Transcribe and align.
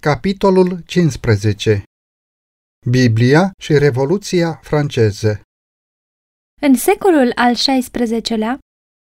Capitolul 0.00 0.80
15 0.86 1.82
Biblia 2.90 3.52
și 3.60 3.78
Revoluția 3.78 4.60
franceză 4.62 5.40
În 6.60 6.74
secolul 6.74 7.32
al 7.34 7.54
XVI-lea, 7.54 8.58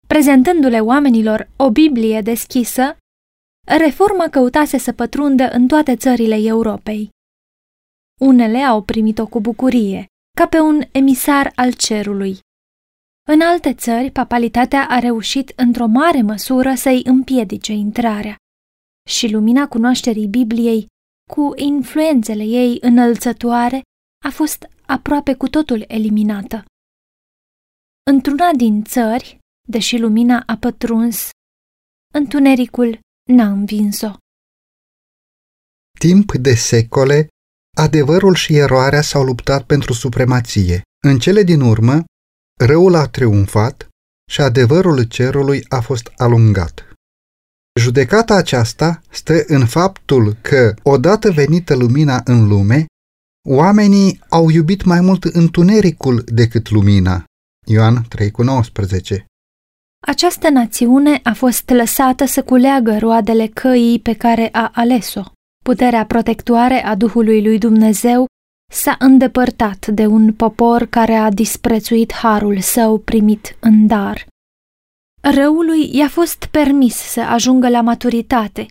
prezentându-le 0.07 0.79
oamenilor 0.79 1.49
o 1.55 1.71
Biblie 1.71 2.21
deschisă, 2.21 2.97
reforma 3.77 4.29
căutase 4.29 4.77
să 4.77 4.91
pătrundă 4.93 5.43
în 5.43 5.67
toate 5.67 5.95
țările 5.95 6.35
Europei. 6.35 7.09
Unele 8.21 8.57
au 8.57 8.83
primit-o 8.83 9.27
cu 9.27 9.41
bucurie, 9.41 10.05
ca 10.37 10.47
pe 10.47 10.59
un 10.59 10.81
emisar 10.91 11.51
al 11.55 11.73
cerului. 11.73 12.39
În 13.27 13.41
alte 13.41 13.73
țări, 13.73 14.11
papalitatea 14.11 14.87
a 14.89 14.99
reușit 14.99 15.53
într-o 15.55 15.85
mare 15.85 16.21
măsură 16.21 16.73
să-i 16.75 17.01
împiedice 17.03 17.71
intrarea 17.71 18.35
și 19.09 19.27
lumina 19.27 19.67
cunoașterii 19.67 20.27
Bibliei, 20.27 20.87
cu 21.31 21.51
influențele 21.55 22.43
ei 22.43 22.77
înălțătoare, 22.81 23.81
a 24.25 24.29
fost 24.29 24.67
aproape 24.85 25.33
cu 25.35 25.47
totul 25.47 25.83
eliminată. 25.87 26.63
Într-una 28.11 28.51
din 28.51 28.83
țări, 28.83 29.39
deși 29.67 29.97
lumina 29.97 30.43
a 30.45 30.57
pătruns, 30.57 31.29
întunericul 32.13 32.99
n-a 33.31 33.47
învins-o. 33.51 34.11
Timp 35.99 36.33
de 36.33 36.55
secole, 36.55 37.27
adevărul 37.77 38.35
și 38.35 38.55
eroarea 38.55 39.01
s-au 39.01 39.23
luptat 39.23 39.65
pentru 39.65 39.93
supremație. 39.93 40.81
În 41.07 41.19
cele 41.19 41.43
din 41.43 41.61
urmă, 41.61 42.03
răul 42.65 42.95
a 42.95 43.07
triumfat 43.07 43.87
și 44.31 44.41
adevărul 44.41 45.03
cerului 45.03 45.65
a 45.69 45.79
fost 45.81 46.11
alungat. 46.15 46.94
Judecata 47.79 48.35
aceasta 48.35 49.01
stă 49.09 49.43
în 49.47 49.65
faptul 49.65 50.35
că, 50.41 50.73
odată 50.83 51.31
venită 51.31 51.75
lumina 51.75 52.21
în 52.23 52.47
lume, 52.47 52.85
oamenii 53.49 54.21
au 54.29 54.49
iubit 54.49 54.83
mai 54.83 55.01
mult 55.01 55.23
întunericul 55.23 56.23
decât 56.25 56.69
lumina. 56.69 57.23
Ioan 57.67 58.05
3,19 59.15 59.23
Această 60.07 60.49
națiune 60.49 61.19
a 61.23 61.33
fost 61.33 61.69
lăsată 61.69 62.25
să 62.25 62.43
culeagă 62.43 62.97
roadele 62.97 63.47
căii 63.47 63.99
pe 63.99 64.13
care 64.13 64.49
a 64.51 64.71
ales-o. 64.73 65.23
Puterea 65.63 66.05
protectoare 66.05 66.85
a 66.85 66.95
Duhului 66.95 67.43
lui 67.43 67.57
Dumnezeu 67.57 68.25
s-a 68.71 68.95
îndepărtat 68.99 69.87
de 69.87 70.05
un 70.05 70.33
popor 70.33 70.85
care 70.85 71.13
a 71.13 71.29
disprețuit 71.29 72.13
harul 72.13 72.59
său 72.59 72.97
primit 72.97 73.57
în 73.59 73.87
dar. 73.87 74.27
Răului 75.33 75.95
i-a 75.95 76.09
fost 76.09 76.45
permis 76.45 76.95
să 76.95 77.21
ajungă 77.21 77.69
la 77.69 77.81
maturitate 77.81 78.65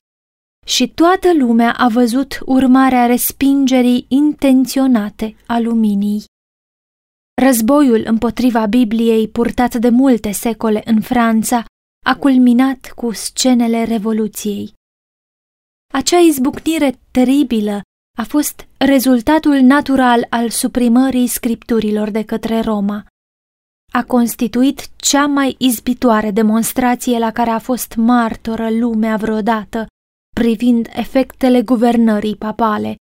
și 0.66 0.88
toată 0.88 1.34
lumea 1.34 1.72
a 1.72 1.88
văzut 1.88 2.38
urmarea 2.44 3.06
respingerii 3.06 4.05
intenționate 4.08 5.36
a 5.47 5.58
luminii. 5.58 6.25
Războiul 7.42 8.02
împotriva 8.05 8.66
Bibliei 8.66 9.28
purtat 9.28 9.75
de 9.75 9.88
multe 9.88 10.30
secole 10.30 10.82
în 10.84 11.00
Franța 11.00 11.64
a 12.05 12.16
culminat 12.16 12.92
cu 12.94 13.12
scenele 13.12 13.84
Revoluției. 13.84 14.72
Acea 15.92 16.19
izbucnire 16.19 16.98
teribilă 17.10 17.80
a 18.19 18.22
fost 18.22 18.66
rezultatul 18.77 19.60
natural 19.60 20.27
al 20.30 20.50
suprimării 20.50 21.27
scripturilor 21.27 22.10
de 22.10 22.25
către 22.25 22.60
Roma 22.60 23.06
a 23.95 24.05
constituit 24.05 24.97
cea 24.97 25.27
mai 25.27 25.55
izbitoare 25.59 26.31
demonstrație 26.31 27.19
la 27.19 27.31
care 27.31 27.50
a 27.50 27.59
fost 27.59 27.95
martoră 27.97 28.70
lumea 28.70 29.17
vreodată 29.17 29.87
privind 30.34 30.89
efectele 30.92 31.62
guvernării 31.62 32.37
papale. 32.37 32.97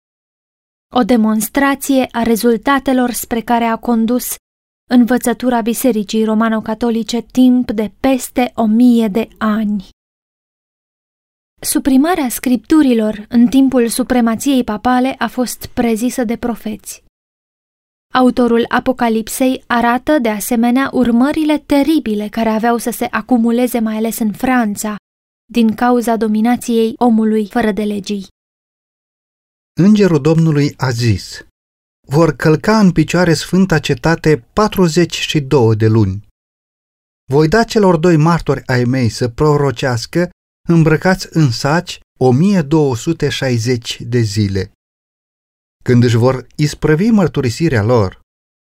O 0.96 1.04
demonstrație 1.04 2.08
a 2.12 2.24
rezultatelor 2.24 3.12
spre 3.12 3.42
care 3.42 3.64
a 3.64 3.76
condus 3.76 4.36
învățătura 4.90 5.62
Bisericii 5.62 6.24
Romano-Catolice 6.24 7.22
timp 7.22 7.72
de 7.72 7.92
peste 8.00 8.52
o 8.56 8.66
mie 8.66 9.08
de 9.08 9.28
ani. 9.38 9.90
Suprimarea 11.62 12.30
scripturilor 12.30 13.26
în 13.30 13.48
timpul 13.48 13.88
supremației 13.88 14.64
papale 14.64 15.16
a 15.18 15.28
fost 15.28 15.66
prezisă 15.66 16.24
de 16.24 16.38
profeți. 16.38 17.04
Autorul 18.14 18.66
Apocalipsei 18.68 19.64
arată 19.68 20.20
de 20.22 20.30
asemenea 20.30 20.90
urmările 20.94 21.58
teribile 21.58 22.28
care 22.28 22.50
aveau 22.50 22.78
să 22.78 22.90
se 22.90 23.06
acumuleze 23.06 23.80
mai 23.80 23.96
ales 23.96 24.20
în 24.20 24.32
Franța, 24.34 24.96
din 25.52 25.76
cauza 25.76 26.16
dominației 26.16 26.94
omului 26.98 27.48
fără 27.48 27.72
de 27.72 27.84
legii. 27.84 28.28
Îngerul 29.80 30.22
Domnului 30.22 30.74
a 30.78 30.90
zis, 30.90 31.46
vor 32.08 32.36
călca 32.36 32.80
în 32.80 32.92
picioare 32.92 33.34
sfânta 33.34 33.80
cetate 33.80 34.48
42 34.54 35.76
de 35.76 35.88
luni. 35.88 36.28
Voi 37.32 37.48
da 37.48 37.64
celor 37.64 37.98
doi 37.98 38.18
martori 38.18 38.64
ai 38.66 38.84
mei 38.84 39.10
să 39.10 39.28
prorocească 39.28 40.30
îmbrăcați 40.70 41.28
în 41.32 41.52
saci 41.52 42.00
1260 42.20 44.02
de 44.02 44.20
zile. 44.20 44.72
Când 45.84 46.04
își 46.04 46.16
vor 46.16 46.48
isprăvi 46.56 47.10
mărturisirea 47.10 47.84
lor, 47.84 48.22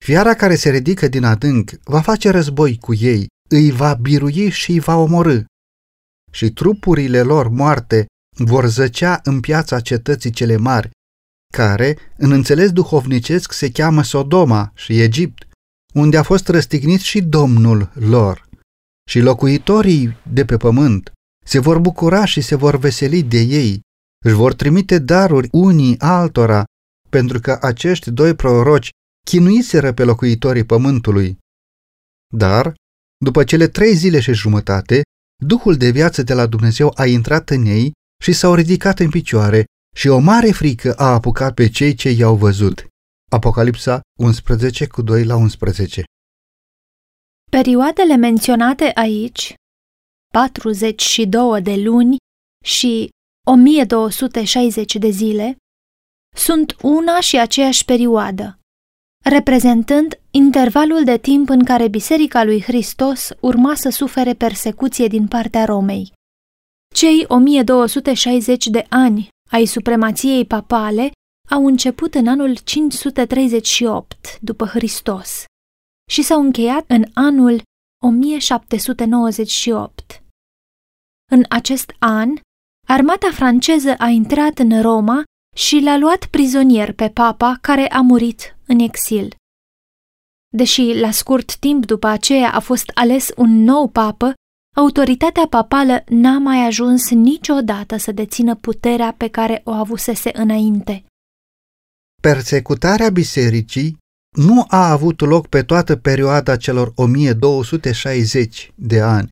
fiara 0.05 0.35
care 0.35 0.55
se 0.55 0.71
ridică 0.71 1.09
din 1.09 1.25
adânc 1.25 1.71
va 1.85 2.01
face 2.01 2.31
război 2.31 2.79
cu 2.79 2.95
ei, 2.95 3.27
îi 3.51 3.71
va 3.71 3.95
birui 3.95 4.51
și 4.51 4.71
îi 4.71 4.79
va 4.79 4.97
omorâ. 4.97 5.43
Și 6.33 6.51
trupurile 6.51 7.23
lor 7.23 7.49
moarte 7.49 8.07
vor 8.37 8.67
zăcea 8.67 9.21
în 9.23 9.41
piața 9.41 9.81
cetății 9.81 10.31
cele 10.31 10.57
mari, 10.57 10.91
care, 11.53 11.97
în 12.17 12.31
înțeles 12.31 12.71
duhovnicesc, 12.71 13.53
se 13.53 13.71
cheamă 13.71 14.03
Sodoma 14.03 14.73
și 14.75 15.01
Egipt, 15.01 15.49
unde 15.95 16.17
a 16.17 16.23
fost 16.23 16.49
răstignit 16.49 17.01
și 17.01 17.23
Domnul 17.23 17.93
lor. 17.95 18.49
Și 19.11 19.21
locuitorii 19.21 20.17
de 20.33 20.45
pe 20.45 20.57
pământ 20.57 21.13
se 21.47 21.59
vor 21.59 21.79
bucura 21.79 22.25
și 22.25 22.41
se 22.41 22.55
vor 22.55 22.77
veseli 22.77 23.23
de 23.23 23.41
ei, 23.41 23.81
își 24.25 24.35
vor 24.35 24.55
trimite 24.55 24.99
daruri 24.99 25.49
unii 25.53 25.99
altora 25.99 26.65
pentru 27.11 27.41
că 27.41 27.59
acești 27.61 28.11
doi 28.11 28.35
proroci 28.35 28.91
chinuiseră 29.27 29.93
pe 29.93 30.05
locuitorii 30.05 30.65
pământului. 30.65 31.39
Dar, 32.35 32.75
după 33.25 33.45
cele 33.45 33.69
trei 33.69 33.95
zile 33.95 34.21
și 34.21 34.33
jumătate, 34.33 35.03
Duhul 35.45 35.77
de 35.77 35.91
viață 35.91 36.23
de 36.23 36.35
la 36.35 36.47
Dumnezeu 36.47 36.93
a 36.95 37.07
intrat 37.07 37.51
în 37.51 37.65
ei 37.65 37.93
și 38.23 38.33
s-au 38.33 38.55
ridicat 38.55 38.99
în 38.99 39.11
picioare 39.11 39.65
și 39.97 40.09
o 40.09 40.19
mare 40.19 40.51
frică 40.51 40.95
a 40.95 41.13
apucat 41.13 41.55
pe 41.55 41.69
cei 41.69 41.95
ce 41.95 42.11
i-au 42.11 42.37
văzut. 42.37 42.87
Apocalipsa 43.31 44.01
11 44.19 44.87
cu 44.87 45.03
2 45.03 45.25
la 45.25 45.37
11 45.37 46.03
Perioadele 47.51 48.17
menționate 48.17 48.91
aici, 48.95 49.55
42 50.33 51.63
de 51.63 51.77
luni 51.77 52.17
și 52.65 53.09
1260 53.47 54.97
de 54.97 55.11
zile, 55.11 55.57
sunt 56.38 56.76
una 56.82 57.21
și 57.21 57.38
aceeași 57.38 57.84
perioadă, 57.84 58.59
reprezentând 59.25 60.21
intervalul 60.31 61.04
de 61.04 61.19
timp 61.19 61.49
în 61.49 61.65
care 61.65 61.88
Biserica 61.88 62.44
lui 62.44 62.62
Hristos 62.62 63.28
urma 63.41 63.75
să 63.75 63.88
sufere 63.88 64.34
persecuție 64.34 65.06
din 65.06 65.28
partea 65.28 65.65
Romei. 65.65 66.12
Cei 66.94 67.25
1260 67.28 68.66
de 68.66 68.87
ani 68.88 69.28
ai 69.50 69.66
supremației 69.66 70.44
papale 70.44 71.10
au 71.50 71.66
început 71.66 72.15
în 72.15 72.27
anul 72.27 72.56
538 72.56 74.38
după 74.41 74.66
Hristos 74.66 75.44
și 76.10 76.22
s-au 76.22 76.41
încheiat 76.41 76.84
în 76.88 77.04
anul 77.15 77.62
1798. 78.04 80.22
În 81.31 81.44
acest 81.48 81.94
an, 81.98 82.34
armata 82.87 83.31
franceză 83.32 83.94
a 83.98 84.09
intrat 84.09 84.59
în 84.59 84.82
Roma 84.82 85.22
și 85.59 85.81
l-a 85.81 85.99
luat 85.99 86.27
prizonier 86.27 86.93
pe 86.93 87.09
papa 87.09 87.59
care 87.60 87.89
a 87.89 88.01
murit 88.01 88.57
în 88.66 88.78
exil. 88.78 89.34
Deși 90.57 90.93
la 91.01 91.10
scurt 91.10 91.57
timp 91.57 91.87
după 91.87 92.07
aceea 92.07 92.53
a 92.53 92.60
fost 92.60 92.91
ales 92.95 93.28
un 93.37 93.63
nou 93.63 93.89
papă, 93.89 94.33
autoritatea 94.77 95.47
papală 95.51 96.05
n-a 96.09 96.39
mai 96.39 96.66
ajuns 96.66 97.10
niciodată 97.10 97.97
să 97.97 98.13
dețină 98.13 98.55
puterea 98.55 99.15
pe 99.16 99.28
care 99.28 99.60
o 99.65 99.71
avusese 99.71 100.31
înainte. 100.33 101.05
Persecutarea 102.22 103.11
bisericii 103.11 103.99
nu 104.37 104.65
a 104.69 104.91
avut 104.91 105.21
loc 105.21 105.47
pe 105.47 105.63
toată 105.63 105.97
perioada 105.97 106.57
celor 106.57 106.93
1260 106.95 108.72
de 108.75 109.01
ani. 109.01 109.28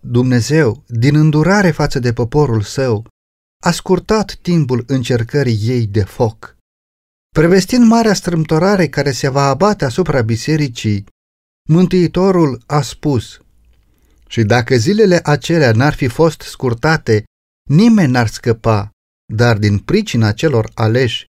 Dumnezeu, 0.00 0.82
din 0.86 1.16
îndurare 1.16 1.70
față 1.70 1.98
de 1.98 2.12
poporul 2.12 2.62
său, 2.62 3.06
a 3.64 3.70
scurtat 3.70 4.38
timpul 4.42 4.84
încercării 4.86 5.58
ei 5.62 5.86
de 5.86 6.02
foc. 6.02 6.56
Prevestind 7.34 7.86
marea 7.86 8.14
strâmtorare 8.14 8.88
care 8.88 9.12
se 9.12 9.28
va 9.28 9.48
abate 9.48 9.84
asupra 9.84 10.22
bisericii, 10.22 11.04
Mântuitorul 11.68 12.62
a 12.66 12.82
spus, 12.82 13.40
și 14.28 14.42
dacă 14.42 14.76
zilele 14.76 15.20
acelea 15.22 15.72
n-ar 15.72 15.94
fi 15.94 16.08
fost 16.08 16.40
scurtate, 16.40 17.24
nimeni 17.68 18.12
n-ar 18.12 18.26
scăpa, 18.26 18.90
dar 19.32 19.58
din 19.58 19.78
pricina 19.78 20.32
celor 20.32 20.70
aleși, 20.74 21.24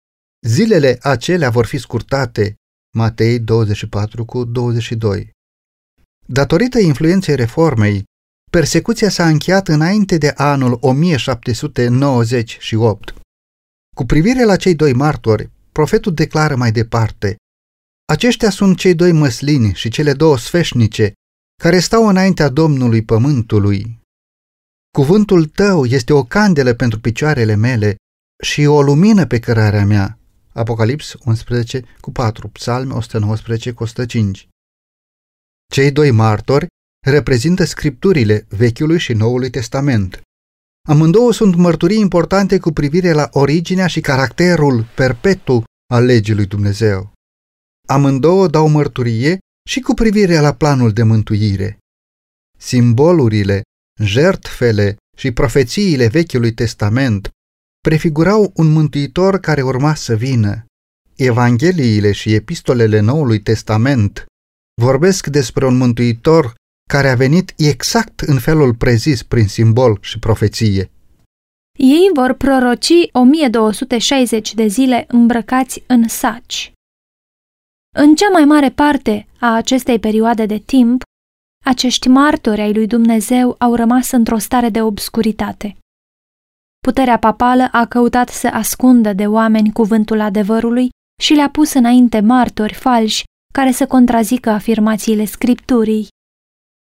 zilele 0.47 0.99
acelea 1.03 1.51
vor 1.51 1.67
fi 1.67 1.79
scurtate. 1.79 2.55
Matei 2.97 3.39
24 3.39 4.25
cu 4.25 4.45
22. 4.45 5.31
Datorită 6.27 6.79
influenței 6.79 7.35
reformei, 7.35 8.05
persecuția 8.51 9.09
s-a 9.09 9.29
încheiat 9.29 9.69
înainte 9.69 10.19
de 10.19 10.33
anul 10.37 10.79
1798. 10.81 13.15
Cu 13.97 14.05
privire 14.05 14.45
la 14.45 14.57
cei 14.57 14.75
doi 14.75 14.93
martori, 14.93 15.51
profetul 15.73 16.15
declară 16.15 16.57
mai 16.57 16.73
departe, 16.73 17.37
Aceștia 18.13 18.51
sunt 18.51 18.77
cei 18.77 18.95
doi 18.95 19.13
măslini 19.13 19.75
și 19.75 19.89
cele 19.89 20.13
două 20.13 20.39
sfeșnice 20.39 21.13
care 21.63 21.79
stau 21.79 22.09
înaintea 22.09 22.49
Domnului 22.49 23.03
Pământului. 23.03 23.99
Cuvântul 24.91 25.47
tău 25.47 25.85
este 25.85 26.13
o 26.13 26.25
candelă 26.25 26.75
pentru 26.75 27.01
picioarele 27.01 27.55
mele 27.55 27.97
și 28.43 28.65
o 28.65 28.83
lumină 28.83 29.27
pe 29.27 29.39
cărarea 29.39 29.85
mea. 29.85 30.19
Apocalips 30.53 31.15
11 31.25 31.85
cu 32.01 32.13
4, 32.13 32.49
Psalm 32.49 32.93
119 32.93 33.73
cu 33.73 33.83
105. 33.83 34.49
Cei 35.73 35.91
doi 35.91 36.11
martori 36.11 36.67
reprezintă 37.07 37.65
scripturile 37.65 38.47
Vechiului 38.49 38.99
și 38.99 39.13
Noului 39.13 39.51
Testament. 39.51 40.21
Amândouă 40.89 41.33
sunt 41.33 41.55
mărturii 41.55 42.01
importante 42.01 42.59
cu 42.59 42.73
privire 42.73 43.13
la 43.13 43.29
originea 43.33 43.87
și 43.87 44.01
caracterul 44.01 44.87
perpetu 44.95 45.63
al 45.93 46.05
legii 46.05 46.35
lui 46.35 46.47
Dumnezeu. 46.47 47.13
Amândouă 47.89 48.49
dau 48.49 48.69
mărturie 48.69 49.39
și 49.69 49.81
cu 49.81 49.95
privire 49.95 50.39
la 50.39 50.55
planul 50.55 50.93
de 50.93 51.03
mântuire. 51.03 51.79
Simbolurile, 52.59 53.63
jertfele 54.03 54.97
și 55.17 55.33
profețiile 55.33 56.07
Vechiului 56.07 56.53
Testament 56.53 57.31
prefigurau 57.81 58.51
un 58.55 58.73
mântuitor 58.73 59.39
care 59.39 59.63
urma 59.63 59.95
să 59.95 60.15
vină. 60.15 60.65
Evangheliile 61.17 62.13
și 62.13 62.35
epistolele 62.35 63.01
Noului 63.01 63.41
Testament 63.41 64.25
vorbesc 64.81 65.27
despre 65.27 65.67
un 65.67 65.77
mântuitor 65.77 66.55
care 66.95 67.09
a 67.11 67.15
venit 67.15 67.53
exact 67.57 68.21
în 68.21 68.39
felul 68.39 68.75
prezis 68.75 69.23
prin 69.23 69.47
simbol 69.47 69.99
și 70.01 70.19
profeție. 70.19 70.91
Ei 71.79 72.11
vor 72.15 72.33
proroci 72.33 73.09
1260 73.13 74.55
de 74.55 74.67
zile 74.67 75.05
îmbrăcați 75.09 75.83
în 75.87 76.09
saci. 76.09 76.73
În 77.97 78.15
cea 78.15 78.29
mai 78.29 78.45
mare 78.45 78.71
parte 78.71 79.27
a 79.41 79.55
acestei 79.55 79.99
perioade 79.99 80.47
de 80.47 80.59
timp, 80.59 81.03
acești 81.65 82.09
martori 82.09 82.61
ai 82.61 82.73
lui 82.73 82.87
Dumnezeu 82.87 83.55
au 83.59 83.75
rămas 83.75 84.11
într-o 84.11 84.39
stare 84.39 84.69
de 84.69 84.83
obscuritate. 84.83 85.77
Puterea 86.87 87.19
papală 87.19 87.69
a 87.73 87.87
căutat 87.87 88.29
să 88.29 88.47
ascundă 88.47 89.13
de 89.13 89.27
oameni 89.27 89.73
cuvântul 89.73 90.21
adevărului 90.21 90.89
și 91.23 91.33
le-a 91.33 91.51
pus 91.51 91.73
înainte 91.73 92.21
martori 92.21 92.75
falși 92.75 93.25
care 93.53 93.71
să 93.71 93.87
contrazică 93.87 94.51
afirmațiile 94.51 95.25
Scripturii. 95.25 96.09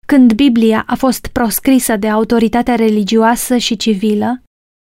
Când 0.07 0.33
Biblia 0.33 0.85
a 0.87 0.95
fost 0.95 1.27
proscrisă 1.27 1.97
de 1.97 2.09
autoritatea 2.09 2.75
religioasă 2.75 3.57
și 3.57 3.77
civilă, 3.77 4.43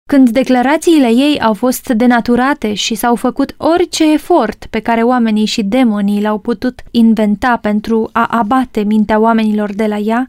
când 0.08 0.30
declarațiile 0.30 1.08
ei 1.08 1.40
au 1.40 1.54
fost 1.54 1.88
denaturate 1.88 2.74
și 2.74 2.94
s-au 2.94 3.14
făcut 3.14 3.54
orice 3.56 4.12
efort 4.12 4.66
pe 4.70 4.80
care 4.80 5.02
oamenii 5.02 5.44
și 5.44 5.62
demonii 5.62 6.20
l-au 6.20 6.38
putut 6.38 6.82
inventa 6.90 7.56
pentru 7.56 8.10
a 8.12 8.26
abate 8.26 8.82
mintea 8.82 9.18
oamenilor 9.18 9.74
de 9.74 9.86
la 9.86 9.96
ea, 9.96 10.26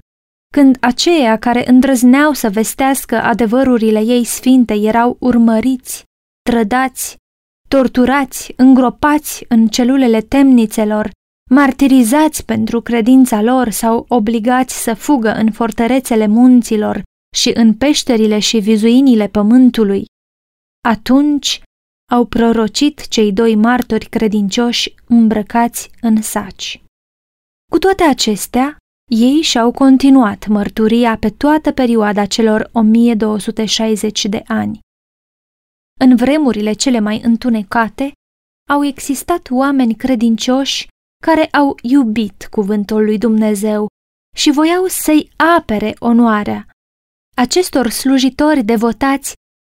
când 0.54 0.78
aceia 0.80 1.38
care 1.38 1.70
îndrăzneau 1.70 2.34
să 2.34 2.50
vestească 2.50 3.22
adevărurile 3.22 4.00
ei 4.00 4.24
sfinte 4.24 4.74
erau 4.74 5.18
urmăriți, 5.20 6.04
trădați, 6.50 7.16
torturați, 7.68 8.54
îngropați 8.56 9.46
în 9.48 9.68
celulele 9.68 10.22
temnițelor, 10.22 11.12
martirizați 11.54 12.46
pentru 12.46 12.82
credința 12.82 13.42
lor 13.42 13.70
sau 13.70 14.06
obligați 14.08 14.84
să 14.84 14.94
fugă 14.94 15.34
în 15.34 15.52
fortărețele 15.52 16.28
munților 16.28 17.02
și 17.36 17.52
în 17.54 17.74
peșterile 17.74 18.40
și 18.40 18.60
vizuinile 18.60 19.28
pământului. 19.28 20.06
Atunci 20.88 21.62
au 22.12 22.26
prorocit 22.26 23.08
cei 23.08 23.34
doi 23.34 23.56
martori 23.56 24.06
credincioși 24.06 24.96
îmbrăcați 25.08 25.92
în 26.02 26.22
saci. 26.22 26.84
Cu 27.72 27.78
toate 27.78 28.04
acestea, 28.04 28.78
ei 29.12 29.42
și-au 29.42 29.72
continuat 29.72 30.48
mărturia 30.48 31.18
pe 31.18 31.30
toată 31.30 31.72
perioada 31.72 32.26
celor 32.26 32.70
1260 32.72 34.26
de 34.26 34.44
ani. 34.48 34.80
În 36.00 36.16
vremurile 36.16 36.74
cele 36.74 37.00
mai 37.00 37.22
întunecate, 37.24 38.12
au 38.70 38.86
existat 38.86 39.48
oameni 39.50 39.96
credincioși 39.96 40.90
care 41.22 41.46
au 41.46 41.78
iubit 41.82 42.48
cuvântul 42.50 43.04
lui 43.04 43.18
Dumnezeu 43.18 43.88
și 44.36 44.52
voiau 44.52 44.86
să-i 44.86 45.32
apere 45.58 45.96
onoarea. 46.00 46.68
Acestor 47.36 47.90
slujitori 47.90 48.64
devotați 48.64 49.34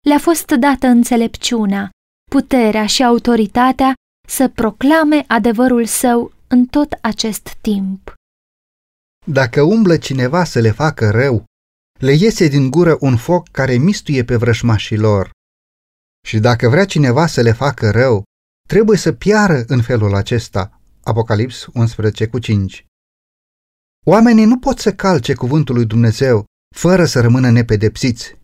le-a 0.07 0.19
fost 0.19 0.51
dată 0.51 0.87
înțelepciunea, 0.87 1.91
puterea 2.31 2.87
și 2.87 3.05
autoritatea 3.05 3.95
să 4.29 4.49
proclame 4.49 5.25
adevărul 5.27 5.87
său 5.87 6.33
în 6.47 6.67
tot 6.67 6.93
acest 7.01 7.57
timp. 7.61 8.15
Dacă 9.27 9.63
umblă 9.63 9.97
cineva 9.97 10.45
să 10.45 10.61
le 10.61 10.71
facă 10.71 11.11
rău, 11.11 11.45
le 12.01 12.13
iese 12.13 12.49
din 12.49 12.71
gură 12.71 12.97
un 13.01 13.17
foc 13.17 13.49
care 13.49 13.77
mistuie 13.77 14.25
pe 14.25 14.37
vrășmașii 14.37 14.97
lor. 14.99 15.31
Și 16.27 16.39
dacă 16.39 16.69
vrea 16.69 16.85
cineva 16.87 17.27
să 17.27 17.41
le 17.41 17.53
facă 17.53 17.91
rău, 17.91 18.25
trebuie 18.69 18.99
să 18.99 19.13
piară 19.13 19.65
în 19.67 19.83
felul 19.83 20.15
acesta. 20.15 20.74
Apocalips 21.05 21.67
11 21.73 22.27
cu 22.27 22.39
5 22.39 22.87
Oamenii 24.07 24.45
nu 24.45 24.59
pot 24.59 24.79
să 24.79 24.93
calce 24.93 25.35
cuvântul 25.35 25.75
lui 25.75 25.85
Dumnezeu 25.85 26.45
fără 26.77 27.05
să 27.05 27.21
rămână 27.21 27.51
nepedepsiți. 27.51 28.37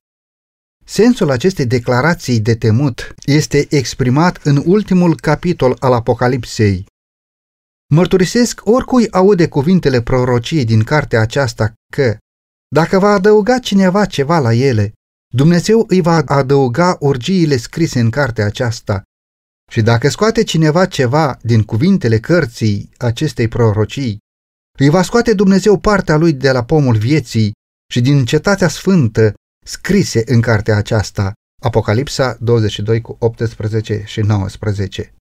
Sensul 0.84 1.30
acestei 1.30 1.66
declarații 1.66 2.40
de 2.40 2.54
temut 2.54 3.14
este 3.24 3.66
exprimat 3.70 4.36
în 4.42 4.62
ultimul 4.66 5.20
capitol 5.20 5.76
al 5.78 5.92
Apocalipsei. 5.92 6.86
Mărturisesc 7.94 8.60
oricui 8.64 9.10
aude 9.10 9.48
cuvintele 9.48 10.02
prorociei 10.02 10.64
din 10.64 10.82
cartea 10.82 11.20
aceasta 11.20 11.72
că, 11.92 12.16
dacă 12.74 12.98
va 12.98 13.08
adăuga 13.08 13.58
cineva 13.58 14.06
ceva 14.06 14.38
la 14.38 14.54
ele, 14.54 14.92
Dumnezeu 15.34 15.84
îi 15.88 16.00
va 16.00 16.22
adăuga 16.26 16.96
urgiile 17.00 17.56
scrise 17.56 18.00
în 18.00 18.10
cartea 18.10 18.46
aceasta. 18.46 19.02
Și 19.70 19.82
dacă 19.82 20.08
scoate 20.08 20.42
cineva 20.42 20.86
ceva 20.86 21.38
din 21.42 21.62
cuvintele 21.62 22.18
cărții 22.18 22.90
acestei 22.96 23.48
prorocii, 23.48 24.18
îi 24.78 24.88
va 24.88 25.02
scoate 25.02 25.34
Dumnezeu 25.34 25.78
partea 25.78 26.16
lui 26.16 26.32
de 26.32 26.50
la 26.50 26.64
pomul 26.64 26.96
vieții 26.96 27.52
și 27.92 28.00
din 28.00 28.24
cetatea 28.24 28.68
sfântă 28.68 29.34
scrise 29.64 30.22
în 30.26 30.40
cartea 30.40 30.76
aceasta, 30.76 31.32
Apocalipsa 31.62 32.36
22 32.40 33.00
cu 33.00 33.16
18 33.18 34.02
și 34.06 34.20
19. 34.20 35.14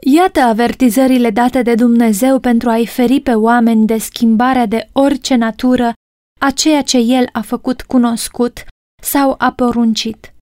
Iată 0.00 0.40
avertizările 0.40 1.30
date 1.30 1.62
de 1.62 1.74
Dumnezeu 1.74 2.38
pentru 2.38 2.68
a-i 2.68 2.86
feri 2.86 3.20
pe 3.20 3.34
oameni 3.34 3.86
de 3.86 3.98
schimbarea 3.98 4.66
de 4.66 4.88
orice 4.92 5.34
natură 5.34 5.92
a 6.40 6.50
ceea 6.50 6.82
ce 6.82 6.98
El 6.98 7.28
a 7.32 7.40
făcut 7.40 7.82
cunoscut 7.82 8.64
sau 9.02 9.34
a 9.38 9.52
poruncit. 9.52 10.35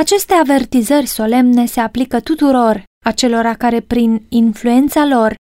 Aceste 0.00 0.34
avertizări 0.34 1.06
solemne 1.06 1.66
se 1.66 1.80
aplică 1.80 2.20
tuturor 2.20 2.82
acelora 3.04 3.54
care 3.54 3.80
prin 3.80 4.26
influența 4.28 5.06
lor 5.06 5.34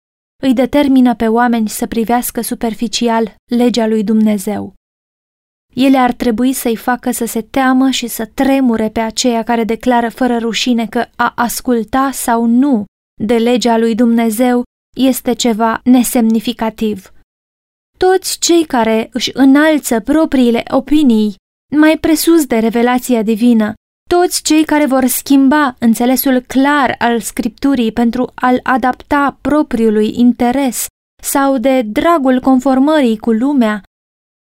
îi 0.42 0.54
determină 0.54 1.14
pe 1.14 1.28
oameni 1.28 1.68
să 1.68 1.86
privească 1.86 2.40
superficial 2.40 3.34
legea 3.50 3.86
lui 3.86 4.04
Dumnezeu. 4.04 4.74
Ele 5.74 5.96
ar 5.96 6.12
trebui 6.12 6.52
să-i 6.52 6.76
facă 6.76 7.10
să 7.10 7.24
se 7.24 7.42
teamă 7.42 7.90
și 7.90 8.06
să 8.06 8.26
tremure 8.26 8.88
pe 8.88 9.00
aceia 9.00 9.42
care 9.42 9.64
declară 9.64 10.08
fără 10.08 10.38
rușine 10.38 10.86
că 10.86 11.06
a 11.16 11.32
asculta 11.36 12.10
sau 12.12 12.44
nu 12.44 12.84
de 13.22 13.36
legea 13.36 13.76
lui 13.78 13.94
Dumnezeu 13.94 14.62
este 14.96 15.32
ceva 15.32 15.80
nesemnificativ. 15.84 17.12
Toți 17.98 18.38
cei 18.38 18.64
care 18.64 19.08
își 19.12 19.30
înalță 19.34 20.00
propriile 20.00 20.62
opinii 20.70 21.34
mai 21.76 21.98
presus 21.98 22.46
de 22.46 22.58
revelația 22.58 23.22
divină 23.22 23.72
toți 24.08 24.42
cei 24.42 24.64
care 24.64 24.86
vor 24.86 25.06
schimba 25.06 25.76
înțelesul 25.78 26.40
clar 26.40 26.94
al 26.98 27.20
scripturii 27.20 27.92
pentru 27.92 28.32
a-l 28.34 28.60
adapta 28.62 29.38
propriului 29.40 30.18
interes 30.18 30.86
sau 31.22 31.58
de 31.58 31.82
dragul 31.82 32.40
conformării 32.40 33.18
cu 33.18 33.32
lumea, 33.32 33.82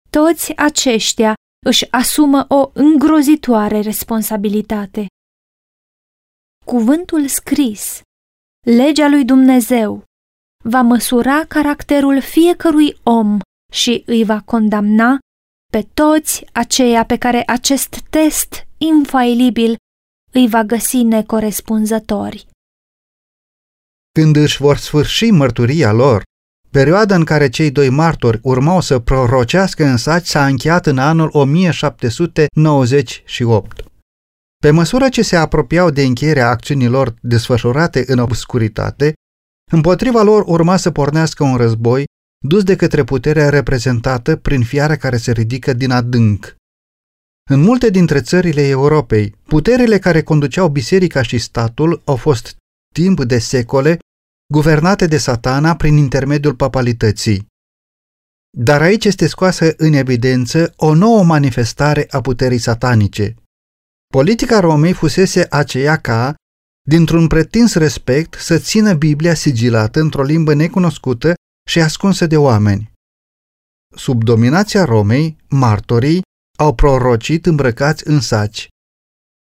toți 0.10 0.56
aceștia 0.56 1.34
își 1.66 1.92
asumă 1.92 2.46
o 2.48 2.70
îngrozitoare 2.74 3.80
responsabilitate. 3.80 5.06
Cuvântul 6.66 7.28
scris, 7.28 8.02
legea 8.68 9.08
lui 9.08 9.26
Dumnezeu, 9.26 10.04
va 10.64 10.82
măsura 10.82 11.46
caracterul 11.46 12.22
fiecărui 12.22 12.98
om 13.04 13.40
și 13.72 14.04
îi 14.06 14.24
va 14.24 14.42
condamna 14.42 15.18
pe 15.72 15.88
toți 15.94 16.46
aceia 16.52 17.06
pe 17.06 17.18
care 17.18 17.44
acest 17.48 18.00
test 18.10 18.65
infailibil 18.78 19.76
îi 20.32 20.48
va 20.50 20.64
găsi 20.64 20.98
necorespunzători. 20.98 22.48
Când 24.12 24.36
își 24.36 24.58
vor 24.58 24.78
sfârși 24.78 25.32
mărturia 25.32 25.92
lor, 25.92 26.24
perioada 26.70 27.16
în 27.16 27.24
care 27.24 27.50
cei 27.50 27.72
doi 27.72 27.90
martori 27.90 28.40
urmau 28.44 28.82
să 28.82 29.00
prorocească 29.00 29.86
în 29.86 29.98
saci 29.98 30.26
s-a 30.26 30.46
încheiat 30.46 30.86
în 30.86 30.98
anul 30.98 31.30
1798. 31.32 33.84
Pe 34.58 34.72
măsură 34.72 35.10
ce 35.10 35.22
se 35.22 35.36
apropiau 35.36 35.90
de 35.90 36.04
încheierea 36.04 36.50
acțiunilor 36.50 37.16
desfășurate 37.22 38.04
în 38.08 38.20
obscuritate, 38.20 39.14
împotriva 39.72 40.22
lor 40.22 40.44
urma 40.48 40.78
să 40.78 40.92
pornească 40.92 41.44
un 41.44 41.56
război 41.56 42.06
dus 42.46 42.64
de 42.64 42.76
către 42.76 43.04
puterea 43.04 43.50
reprezentată 43.50 44.36
prin 44.36 44.64
fiara 44.64 44.96
care 44.96 45.18
se 45.18 45.32
ridică 45.32 45.74
din 45.74 45.92
adânc. 45.92 46.56
În 47.50 47.62
multe 47.62 47.90
dintre 47.90 48.22
țările 48.22 48.62
Europei, 48.68 49.36
puterile 49.44 50.00
care 50.00 50.24
conduceau 50.24 50.70
biserica 50.70 51.22
și 51.22 51.38
statul 51.38 52.02
au 52.06 52.16
fost 52.16 52.56
timp 52.94 53.24
de 53.24 53.40
secole 53.40 53.98
guvernate 54.54 55.08
de 55.08 55.18
satana 55.18 55.76
prin 55.76 55.98
intermediul 55.98 56.56
papalității. 56.56 57.48
Dar 58.58 58.82
aici 58.82 59.06
este 59.06 59.28
scoasă 59.28 59.74
în 59.78 59.94
evidență 59.94 60.74
o 60.76 60.94
nouă 60.94 61.24
manifestare 61.24 62.08
a 62.10 62.22
puterii 62.22 62.58
satanice. 62.58 63.36
Politica 64.14 64.60
Romei 64.60 64.94
fusese 64.94 65.48
aceea 65.50 65.98
ca, 65.98 66.36
dintr-un 66.90 67.28
pretins 67.28 67.74
respect, 67.74 68.34
să 68.34 68.58
țină 68.58 68.94
Biblia 68.94 69.34
sigilată 69.34 70.00
într-o 70.00 70.24
limbă 70.24 70.54
necunoscută 70.54 71.34
și 71.70 71.82
ascunsă 71.82 72.26
de 72.28 72.38
oameni. 72.38 72.92
Sub 73.96 74.24
dominația 74.24 74.86
Romei, 74.86 75.38
martorii 75.50 76.22
au 76.56 76.76
prorocit 76.76 77.46
îmbrăcați 77.46 78.08
în 78.08 78.20
saci. 78.20 78.68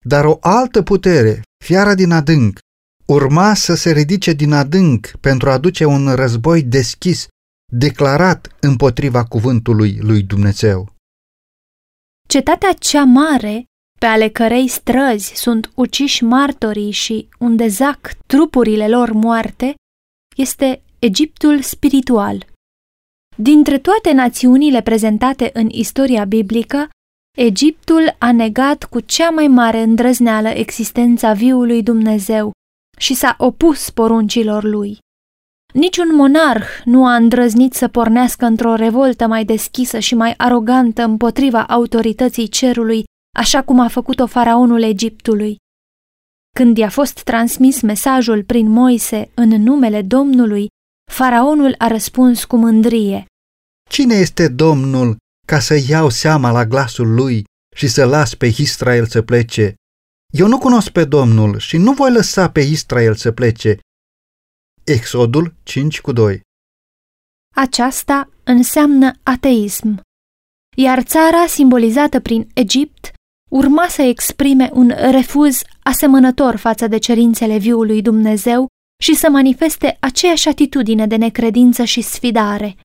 Dar 0.06 0.24
o 0.24 0.38
altă 0.40 0.82
putere, 0.82 1.42
fiara 1.64 1.94
din 1.94 2.10
adânc, 2.10 2.58
urma 3.06 3.54
să 3.54 3.74
se 3.74 3.92
ridice 3.92 4.32
din 4.32 4.52
adânc 4.52 5.06
pentru 5.20 5.50
a 5.50 5.58
duce 5.58 5.84
un 5.84 6.14
război 6.14 6.62
deschis, 6.62 7.26
declarat 7.72 8.56
împotriva 8.60 9.24
cuvântului 9.24 9.98
lui 10.00 10.22
Dumnezeu. 10.22 10.92
Cetatea 12.28 12.72
cea 12.72 13.04
mare, 13.04 13.64
pe 14.00 14.06
ale 14.06 14.28
cărei 14.28 14.68
străzi 14.68 15.32
sunt 15.34 15.70
uciși 15.74 16.24
martorii 16.24 16.90
și 16.90 17.28
unde 17.38 17.68
zac 17.68 18.14
trupurile 18.26 18.88
lor 18.88 19.12
moarte, 19.12 19.74
este 20.36 20.82
Egiptul 20.98 21.62
spiritual. 21.62 22.46
Dintre 23.36 23.78
toate 23.78 24.12
națiunile 24.12 24.82
prezentate 24.82 25.50
în 25.52 25.68
istoria 25.70 26.24
biblică, 26.24 26.88
Egiptul 27.36 28.14
a 28.18 28.32
negat 28.32 28.84
cu 28.84 29.00
cea 29.00 29.30
mai 29.30 29.46
mare 29.46 29.82
îndrăzneală 29.82 30.48
existența 30.48 31.32
viului 31.32 31.82
Dumnezeu 31.82 32.52
și 32.98 33.14
s-a 33.14 33.34
opus 33.38 33.90
poruncilor 33.90 34.64
lui. 34.64 34.98
Niciun 35.72 36.14
monarh 36.14 36.66
nu 36.84 37.06
a 37.06 37.14
îndrăznit 37.14 37.72
să 37.72 37.88
pornească 37.88 38.44
într-o 38.44 38.74
revoltă 38.74 39.26
mai 39.26 39.44
deschisă 39.44 39.98
și 39.98 40.14
mai 40.14 40.34
arogantă 40.36 41.02
împotriva 41.02 41.64
autorității 41.64 42.48
cerului, 42.48 43.04
așa 43.36 43.62
cum 43.62 43.80
a 43.80 43.88
făcut-o 43.88 44.26
faraonul 44.26 44.82
Egiptului. 44.82 45.56
Când 46.56 46.76
i-a 46.76 46.88
fost 46.88 47.22
transmis 47.22 47.80
mesajul 47.80 48.44
prin 48.44 48.68
Moise 48.68 49.30
în 49.34 49.48
numele 49.48 50.02
Domnului, 50.02 50.68
faraonul 51.12 51.74
a 51.78 51.86
răspuns 51.86 52.44
cu 52.44 52.56
mândrie. 52.56 53.26
Cine 53.90 54.14
este 54.14 54.48
Domnul 54.48 55.16
ca 55.46 55.58
să 55.58 55.74
iau 55.88 56.08
seama 56.08 56.50
la 56.50 56.64
glasul 56.64 57.14
lui 57.14 57.44
și 57.76 57.88
să 57.88 58.04
las 58.04 58.34
pe 58.34 58.46
Israel 58.46 59.06
să 59.06 59.22
plece? 59.22 59.74
Eu 60.32 60.46
nu 60.46 60.58
cunosc 60.58 60.90
pe 60.90 61.04
Domnul 61.04 61.58
și 61.58 61.76
nu 61.76 61.92
voi 61.92 62.12
lăsa 62.12 62.50
pe 62.50 62.60
Israel 62.60 63.14
să 63.14 63.32
plece. 63.32 63.78
Exodul 64.84 65.54
5 65.62 66.00
cu 66.00 66.12
2 66.12 66.40
Aceasta 67.54 68.30
înseamnă 68.44 69.12
ateism, 69.22 70.00
iar 70.76 71.02
țara 71.02 71.46
simbolizată 71.46 72.20
prin 72.20 72.48
Egipt 72.54 73.12
urma 73.50 73.88
să 73.88 74.02
exprime 74.02 74.70
un 74.72 74.92
refuz 75.10 75.62
asemănător 75.82 76.56
față 76.56 76.86
de 76.86 76.98
cerințele 76.98 77.58
viului 77.58 78.02
Dumnezeu 78.02 78.68
și 79.04 79.14
să 79.14 79.28
manifeste 79.30 79.96
aceeași 80.00 80.48
atitudine 80.48 81.06
de 81.06 81.16
necredință 81.16 81.84
și 81.84 82.00
sfidare. 82.00 82.76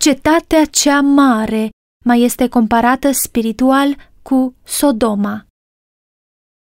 Cetatea 0.00 0.64
cea 0.64 1.00
mare 1.00 1.68
mai 2.04 2.20
este 2.20 2.48
comparată 2.48 3.10
spiritual 3.12 3.96
cu 4.22 4.54
Sodoma. 4.64 5.46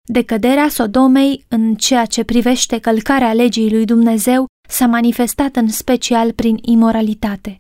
Decăderea 0.09 0.69
Sodomei 0.69 1.45
în 1.49 1.75
ceea 1.75 2.05
ce 2.05 2.25
privește 2.25 2.79
călcarea 2.79 3.33
legii 3.33 3.71
lui 3.71 3.85
Dumnezeu 3.85 4.47
s-a 4.69 4.87
manifestat 4.87 5.57
în 5.57 5.69
special 5.69 6.33
prin 6.33 6.59
imoralitate. 6.63 7.59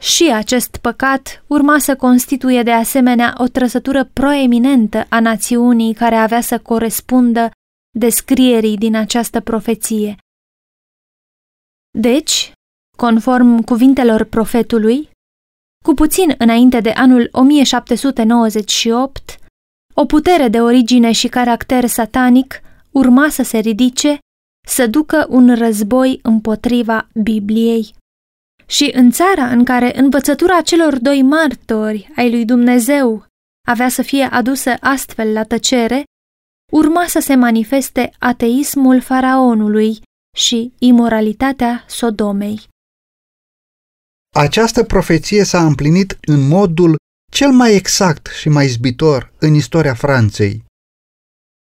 Și 0.00 0.30
acest 0.32 0.76
păcat 0.76 1.44
urma 1.46 1.78
să 1.78 1.96
constituie 1.96 2.62
de 2.62 2.72
asemenea 2.72 3.34
o 3.38 3.46
trăsătură 3.46 4.04
proeminentă 4.04 5.06
a 5.08 5.20
națiunii 5.20 5.94
care 5.94 6.14
avea 6.14 6.40
să 6.40 6.58
corespundă 6.58 7.50
descrierii 7.98 8.76
din 8.76 8.96
această 8.96 9.40
profeție. 9.40 10.16
Deci, 11.98 12.52
conform 12.96 13.62
cuvintelor 13.62 14.24
profetului, 14.24 15.10
cu 15.84 15.94
puțin 15.94 16.34
înainte 16.38 16.80
de 16.80 16.90
anul 16.90 17.28
1798, 17.32 19.36
o 19.94 20.06
putere 20.06 20.48
de 20.48 20.60
origine 20.60 21.12
și 21.12 21.28
caracter 21.28 21.86
satanic 21.86 22.60
urma 22.90 23.28
să 23.28 23.42
se 23.42 23.58
ridice, 23.58 24.18
să 24.66 24.86
ducă 24.86 25.26
un 25.28 25.54
război 25.54 26.18
împotriva 26.22 27.08
Bibliei. 27.22 27.94
Și 28.66 28.90
în 28.94 29.10
țara 29.10 29.50
în 29.50 29.64
care 29.64 29.98
învățătura 29.98 30.60
celor 30.60 30.98
doi 30.98 31.22
martori 31.22 32.10
ai 32.16 32.30
lui 32.30 32.44
Dumnezeu 32.44 33.26
avea 33.68 33.88
să 33.88 34.02
fie 34.02 34.24
adusă 34.24 34.74
astfel 34.80 35.32
la 35.32 35.44
tăcere, 35.44 36.04
urma 36.72 37.04
să 37.08 37.20
se 37.20 37.34
manifeste 37.34 38.12
ateismul 38.18 39.00
faraonului 39.00 40.00
și 40.36 40.72
imoralitatea 40.78 41.84
Sodomei. 41.88 42.70
Această 44.34 44.84
profeție 44.84 45.44
s-a 45.44 45.66
împlinit 45.66 46.18
în 46.20 46.48
modul 46.48 46.96
cel 47.32 47.50
mai 47.50 47.74
exact 47.74 48.26
și 48.26 48.48
mai 48.48 48.66
zbitor 48.66 49.32
în 49.38 49.54
istoria 49.54 49.94
Franței. 49.94 50.64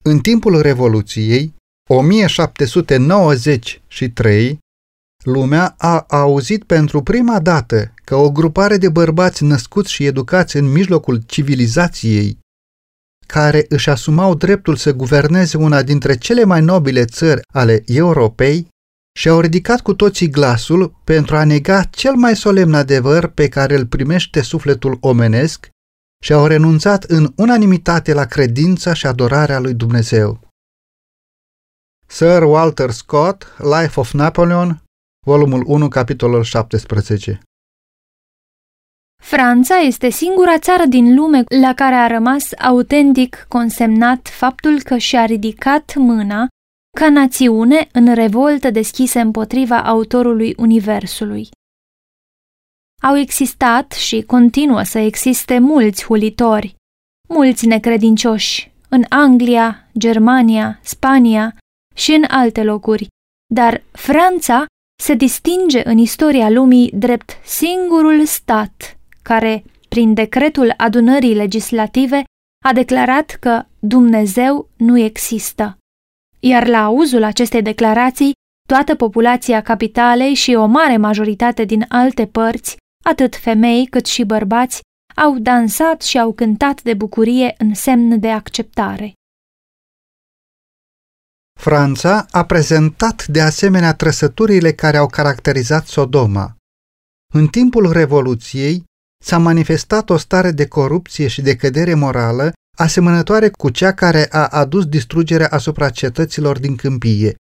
În 0.05 0.19
timpul 0.19 0.61
Revoluției, 0.61 1.55
1793, 1.91 4.59
lumea 5.25 5.75
a 5.79 6.05
auzit 6.09 6.65
pentru 6.65 7.03
prima 7.03 7.41
dată 7.41 7.95
că 8.05 8.15
o 8.15 8.31
grupare 8.31 8.77
de 8.77 8.89
bărbați 8.89 9.45
născuți 9.45 9.93
și 9.93 10.05
educați 10.05 10.57
în 10.57 10.73
mijlocul 10.73 11.23
civilizației, 11.27 12.39
care 13.27 13.67
își 13.69 13.91
asumau 13.91 14.35
dreptul 14.35 14.77
să 14.77 14.93
guverneze 14.93 15.57
una 15.57 15.83
dintre 15.83 16.17
cele 16.17 16.45
mai 16.45 16.61
nobile 16.61 17.05
țări 17.05 17.41
ale 17.53 17.83
Europei, 17.87 18.69
și-au 19.19 19.41
ridicat 19.41 19.81
cu 19.81 19.95
toții 19.95 20.29
glasul 20.29 21.01
pentru 21.05 21.37
a 21.37 21.45
nega 21.45 21.83
cel 21.83 22.15
mai 22.15 22.37
solemn 22.37 22.75
adevăr 22.75 23.27
pe 23.27 23.49
care 23.49 23.77
îl 23.77 23.87
primește 23.87 24.43
sufletul 24.43 24.99
omenesc 25.01 25.69
și 26.23 26.33
au 26.33 26.47
renunțat 26.47 27.05
în 27.05 27.33
unanimitate 27.37 28.13
la 28.13 28.25
credința 28.25 28.93
și 28.93 29.07
adorarea 29.07 29.59
lui 29.59 29.75
Dumnezeu. 29.75 30.41
Sir 32.07 32.43
Walter 32.43 32.91
Scott, 32.91 33.47
Life 33.59 34.01
of 34.01 34.13
Napoleon, 34.13 34.83
volumul 35.27 35.63
1, 35.67 35.89
capitolul 35.89 36.43
17 36.43 37.41
Franța 39.23 39.77
este 39.77 40.11
singura 40.11 40.59
țară 40.59 40.85
din 40.85 41.15
lume 41.15 41.45
la 41.61 41.75
care 41.75 41.95
a 41.95 42.07
rămas 42.07 42.53
autentic 42.59 43.45
consemnat 43.49 44.29
faptul 44.29 44.83
că 44.83 44.97
și-a 44.97 45.25
ridicat 45.25 45.95
mâna 45.95 46.49
ca 46.97 47.11
națiune 47.11 47.89
în 47.93 48.15
revoltă 48.15 48.71
deschisă 48.71 49.19
împotriva 49.19 49.83
autorului 49.83 50.55
Universului. 50.57 51.49
Au 53.03 53.17
existat 53.17 53.93
și 53.93 54.23
continuă 54.23 54.83
să 54.83 54.99
existe 54.99 55.59
mulți 55.59 56.05
hulitori, 56.05 56.75
mulți 57.29 57.67
necredincioși, 57.67 58.71
în 58.89 59.05
Anglia, 59.09 59.89
Germania, 59.99 60.79
Spania 60.83 61.57
și 61.95 62.13
în 62.13 62.25
alte 62.29 62.63
locuri, 62.63 63.07
dar 63.55 63.83
Franța 63.93 64.65
se 65.03 65.15
distinge 65.15 65.89
în 65.89 65.99
istoria 65.99 66.51
lumii 66.51 66.91
drept 66.95 67.31
singurul 67.45 68.25
stat 68.25 68.96
care, 69.27 69.65
prin 69.89 70.15
decretul 70.15 70.75
adunării 70.77 71.35
legislative, 71.35 72.25
a 72.65 72.73
declarat 72.73 73.37
că 73.41 73.65
Dumnezeu 73.79 74.69
nu 74.77 74.99
există 74.99 75.79
iar 76.41 76.67
la 76.67 76.85
auzul 76.85 77.23
acestei 77.23 77.63
declarații, 77.63 78.33
toată 78.69 78.95
populația 78.95 79.63
capitalei 79.63 80.35
și 80.35 80.55
o 80.55 80.67
mare 80.67 80.97
majoritate 80.97 81.65
din 81.65 81.85
alte 81.89 82.27
părți, 82.27 82.77
atât 83.05 83.37
femei 83.37 83.87
cât 83.87 84.07
și 84.07 84.25
bărbați, 84.25 84.81
au 85.17 85.39
dansat 85.39 86.03
și 86.03 86.19
au 86.19 86.33
cântat 86.33 86.83
de 86.83 86.95
bucurie 86.95 87.55
în 87.59 87.75
semn 87.75 88.21
de 88.21 88.31
acceptare. 88.31 89.13
Franța 91.61 92.27
a 92.31 92.45
prezentat 92.45 93.27
de 93.27 93.41
asemenea 93.41 93.95
trăsăturile 93.95 94.73
care 94.73 94.97
au 94.97 95.07
caracterizat 95.07 95.87
Sodoma. 95.87 96.57
În 97.35 97.47
timpul 97.47 97.93
Revoluției 97.93 98.85
s-a 99.25 99.39
manifestat 99.39 100.11
o 100.11 100.17
stare 100.17 100.51
de 100.51 100.67
corupție 100.67 101.29
și 101.29 101.43
de 101.43 101.57
cădere 101.57 101.95
morală 101.95 102.53
asemănătoare 102.77 103.49
cu 103.49 103.71
cea 103.71 103.95
care 103.95 104.27
a 104.31 104.47
adus 104.47 104.87
distrugerea 104.87 105.49
asupra 105.49 105.91
cetăților 105.91 106.59
din 106.59 106.77
câmpie. 106.77 107.35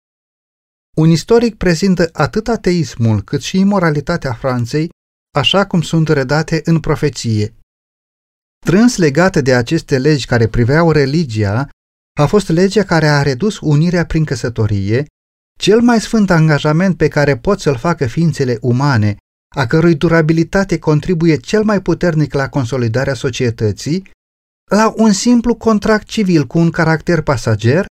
Un 0.97 1.11
istoric 1.11 1.57
prezintă 1.57 2.09
atât 2.13 2.49
ateismul 2.49 3.23
cât 3.23 3.43
și 3.43 3.59
imoralitatea 3.59 4.33
Franței, 4.33 4.89
așa 5.37 5.67
cum 5.67 5.83
sunt 5.83 6.09
redate 6.09 6.61
în 6.65 6.81
profeție. 6.81 7.55
Strâns 8.65 8.97
legată 8.97 9.41
de 9.41 9.55
aceste 9.55 9.99
legi 9.99 10.27
care 10.27 10.49
priveau 10.49 10.91
religia, 10.91 11.69
a 12.21 12.27
fost 12.27 12.49
legea 12.49 12.85
care 12.85 13.09
a 13.09 13.23
redus 13.23 13.59
unirea 13.61 14.07
prin 14.07 14.25
căsătorie, 14.25 15.07
cel 15.59 15.81
mai 15.81 16.01
sfânt 16.01 16.31
angajament 16.31 16.97
pe 16.97 17.09
care 17.09 17.37
pot 17.37 17.61
să-l 17.61 17.77
facă 17.77 18.07
ființele 18.07 18.59
umane, 18.61 19.17
a 19.55 19.67
cărui 19.67 19.95
durabilitate 19.95 20.79
contribuie 20.79 21.37
cel 21.37 21.65
mai 21.65 21.83
puternic 21.83 22.35
la 22.35 22.49
consolidarea 22.49 23.15
societății, 23.15 24.11
la 24.71 24.93
un 24.97 25.13
simplu 25.13 25.55
contract 25.55 26.07
civil 26.07 26.47
cu 26.47 26.59
un 26.59 26.71
caracter 26.71 27.21
pasager, 27.21 27.87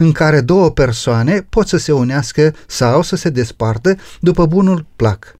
în 0.00 0.12
care 0.12 0.40
două 0.40 0.70
persoane 0.70 1.42
pot 1.42 1.68
să 1.68 1.76
se 1.76 1.92
unească 1.92 2.54
sau 2.66 3.02
să 3.02 3.16
se 3.16 3.30
despartă 3.30 3.96
după 4.20 4.46
bunul 4.46 4.86
plac. 4.96 5.34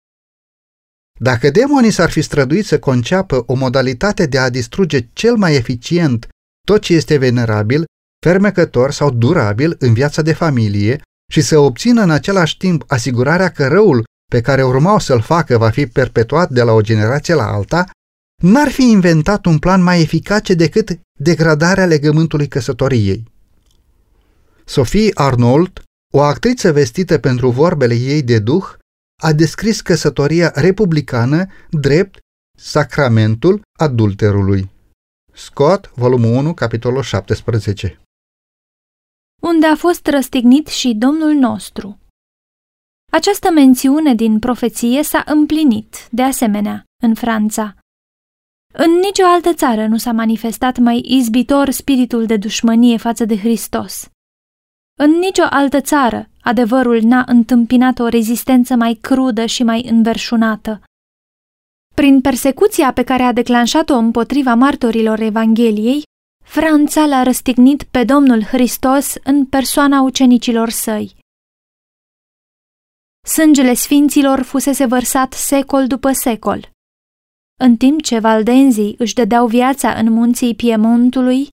Dacă 1.21 1.51
demonii 1.51 1.91
s-ar 1.91 2.11
fi 2.11 2.23
străduit 2.23 2.67
să 2.67 2.79
conceapă 2.79 3.43
o 3.47 3.55
modalitate 3.55 4.27
de 4.27 4.39
a 4.39 4.51
distruge 4.51 5.09
cel 5.13 5.37
mai 5.37 5.55
eficient 5.55 6.29
tot 6.67 6.81
ce 6.81 6.95
este 6.95 7.17
venerabil, 7.17 7.85
fermecător 8.27 8.91
sau 8.91 9.11
durabil 9.11 9.77
în 9.79 9.93
viața 9.93 10.23
de 10.23 10.33
familie 10.33 11.01
și 11.33 11.41
să 11.41 11.59
obțină 11.59 12.03
în 12.03 12.11
același 12.11 12.57
timp 12.57 12.85
asigurarea 12.87 13.51
că 13.51 13.69
răul 13.69 14.05
pe 14.33 14.41
care 14.41 14.65
urmau 14.65 14.99
să-l 14.99 15.21
facă 15.21 15.59
va 15.59 15.71
fi 15.71 15.87
perpetuat 15.87 16.51
de 16.51 16.63
la 16.63 16.73
o 16.73 16.81
generație 16.81 17.35
la 17.35 17.47
alta, 17.47 17.91
n-ar 18.43 18.69
fi 18.69 18.83
inventat 18.83 19.45
un 19.45 19.59
plan 19.59 19.83
mai 19.83 20.01
eficace 20.01 20.55
decât 20.55 21.01
degradarea 21.19 21.87
legământului 21.87 22.49
căsătoriei. 22.49 23.25
Sophie 24.65 25.11
Arnold, 25.15 25.83
o 26.15 26.21
actriță 26.21 26.73
vestită 26.73 27.19
pentru 27.19 27.51
vorbele 27.51 27.95
ei 27.95 28.23
de 28.23 28.39
duh, 28.39 28.65
a 29.23 29.33
descris 29.33 29.81
căsătoria 29.81 30.51
republicană 30.55 31.47
drept 31.71 32.19
sacramentul 32.59 33.63
adulterului. 33.79 34.71
Scott, 35.33 35.91
volumul 35.95 36.37
1, 36.37 36.55
capitolul 36.55 37.03
17 37.03 38.01
Unde 39.43 39.67
a 39.67 39.77
fost 39.77 40.07
răstignit 40.07 40.67
și 40.67 40.95
Domnul 40.95 41.33
nostru. 41.33 41.99
Această 43.13 43.51
mențiune 43.51 44.15
din 44.15 44.39
profeție 44.39 45.03
s-a 45.03 45.23
împlinit, 45.27 46.09
de 46.11 46.23
asemenea, 46.23 46.85
în 47.03 47.15
Franța. 47.15 47.75
În 48.75 48.91
nicio 48.91 49.25
altă 49.25 49.53
țară 49.55 49.87
nu 49.87 49.97
s-a 49.97 50.13
manifestat 50.13 50.79
mai 50.79 51.03
izbitor 51.05 51.71
spiritul 51.71 52.27
de 52.27 52.37
dușmănie 52.37 52.97
față 52.97 53.25
de 53.25 53.39
Hristos. 53.39 54.11
În 55.01 55.11
nicio 55.11 55.43
altă 55.51 55.81
țară, 55.81 56.29
adevărul 56.41 57.01
n-a 57.03 57.25
întâmpinat 57.27 57.99
o 57.99 58.09
rezistență 58.09 58.75
mai 58.75 58.95
crudă 58.95 59.47
și 59.47 59.63
mai 59.63 59.89
înverșunată. 59.89 60.83
Prin 61.95 62.21
persecuția 62.21 62.93
pe 62.93 63.03
care 63.03 63.23
a 63.23 63.33
declanșat-o 63.33 63.95
împotriva 63.95 64.55
martorilor 64.55 65.21
Evangheliei, 65.21 66.03
Franța 66.45 67.07
l-a 67.07 67.23
răstignit 67.23 67.83
pe 67.83 68.05
Domnul 68.05 68.43
Hristos 68.43 69.15
în 69.25 69.45
persoana 69.45 70.01
ucenicilor 70.01 70.69
săi. 70.69 71.18
Sângele 73.27 73.75
sfinților 73.75 74.43
fusese 74.43 74.87
vărsat 74.87 75.33
secol 75.33 75.87
după 75.87 76.13
secol. 76.13 76.71
În 77.61 77.77
timp 77.77 78.03
ce 78.03 78.19
valdenzii 78.19 78.95
își 78.99 79.15
dădeau 79.15 79.47
viața 79.47 79.93
în 79.93 80.13
munții 80.13 80.55
Piemontului, 80.55 81.49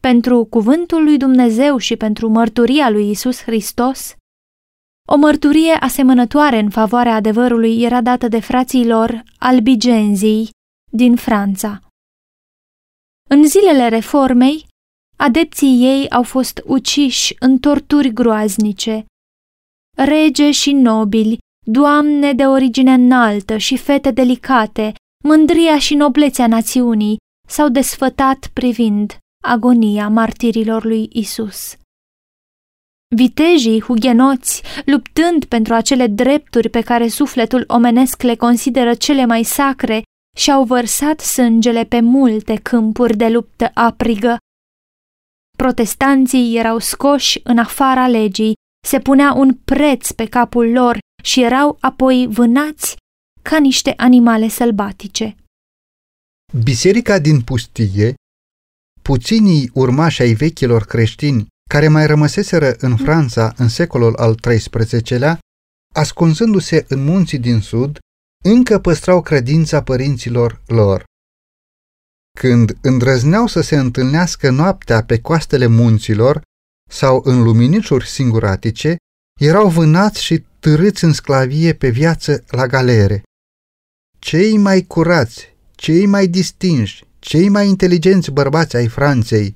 pentru 0.00 0.44
cuvântul 0.44 1.04
lui 1.04 1.16
Dumnezeu 1.16 1.76
și 1.76 1.96
pentru 1.96 2.28
mărturia 2.28 2.90
lui 2.90 3.10
Isus 3.10 3.42
Hristos, 3.42 4.14
o 5.08 5.16
mărturie 5.16 5.72
asemănătoare 5.72 6.58
în 6.58 6.70
favoarea 6.70 7.14
adevărului 7.14 7.82
era 7.82 8.00
dată 8.00 8.28
de 8.28 8.40
frații 8.40 8.86
lor 8.86 9.22
albigenzii 9.38 10.50
din 10.90 11.16
Franța. 11.16 11.80
În 13.30 13.46
zilele 13.46 13.88
reformei, 13.88 14.66
adepții 15.16 15.82
ei 15.84 16.10
au 16.10 16.22
fost 16.22 16.62
uciși 16.64 17.36
în 17.38 17.58
torturi 17.58 18.12
groaznice. 18.12 19.04
Rege 19.96 20.50
și 20.50 20.72
nobili, 20.72 21.38
doamne 21.66 22.32
de 22.32 22.46
origine 22.46 22.92
înaltă 22.92 23.56
și 23.56 23.76
fete 23.76 24.10
delicate, 24.10 24.92
mândria 25.24 25.78
și 25.78 25.94
noblețea 25.94 26.46
națiunii 26.46 27.16
s-au 27.48 27.68
desfătat 27.68 28.50
privind 28.52 29.16
agonia 29.44 30.08
martirilor 30.08 30.84
lui 30.84 31.08
Isus. 31.12 31.76
Vitejii 33.14 33.80
hugenoți, 33.80 34.62
luptând 34.84 35.44
pentru 35.44 35.74
acele 35.74 36.06
drepturi 36.06 36.68
pe 36.68 36.80
care 36.80 37.08
sufletul 37.08 37.64
omenesc 37.66 38.22
le 38.22 38.36
consideră 38.36 38.94
cele 38.94 39.24
mai 39.24 39.42
sacre, 39.42 40.02
și-au 40.36 40.64
vărsat 40.64 41.20
sângele 41.20 41.84
pe 41.84 42.00
multe 42.00 42.54
câmpuri 42.54 43.16
de 43.16 43.28
luptă 43.28 43.70
aprigă. 43.74 44.36
Protestanții 45.58 46.56
erau 46.56 46.78
scoși 46.78 47.40
în 47.42 47.58
afara 47.58 48.08
legii, 48.08 48.54
se 48.86 48.98
punea 48.98 49.32
un 49.32 49.54
preț 49.54 50.10
pe 50.10 50.26
capul 50.26 50.72
lor 50.72 50.98
și 51.22 51.42
erau 51.42 51.76
apoi 51.80 52.26
vânați 52.30 52.96
ca 53.42 53.58
niște 53.58 53.94
animale 53.96 54.48
sălbatice. 54.48 55.36
Biserica 56.62 57.18
din 57.18 57.42
pustie 57.42 58.14
puținii 59.02 59.70
urmași 59.74 60.22
ai 60.22 60.32
vechilor 60.32 60.84
creștini 60.84 61.46
care 61.70 61.88
mai 61.88 62.06
rămăseseră 62.06 62.74
în 62.78 62.96
Franța 62.96 63.52
în 63.56 63.68
secolul 63.68 64.16
al 64.16 64.34
XIII-lea, 64.34 65.38
ascunzându-se 65.94 66.84
în 66.88 67.04
munții 67.04 67.38
din 67.38 67.60
sud, 67.60 67.98
încă 68.44 68.78
păstrau 68.78 69.22
credința 69.22 69.82
părinților 69.82 70.62
lor. 70.66 71.04
Când 72.38 72.78
îndrăzneau 72.80 73.46
să 73.46 73.60
se 73.60 73.76
întâlnească 73.76 74.50
noaptea 74.50 75.04
pe 75.04 75.20
coastele 75.20 75.66
munților 75.66 76.42
sau 76.92 77.22
în 77.24 77.42
luminișuri 77.42 78.08
singuratice, 78.08 78.96
erau 79.40 79.68
vânați 79.68 80.22
și 80.22 80.44
târâți 80.58 81.04
în 81.04 81.12
sclavie 81.12 81.74
pe 81.74 81.90
viață 81.90 82.44
la 82.48 82.66
galere. 82.66 83.22
Cei 84.18 84.56
mai 84.56 84.82
curați, 84.82 85.56
cei 85.74 86.06
mai 86.06 86.26
distinși, 86.26 87.04
cei 87.18 87.48
mai 87.48 87.68
inteligenți 87.68 88.30
bărbați 88.30 88.76
ai 88.76 88.88
Franței 88.88 89.54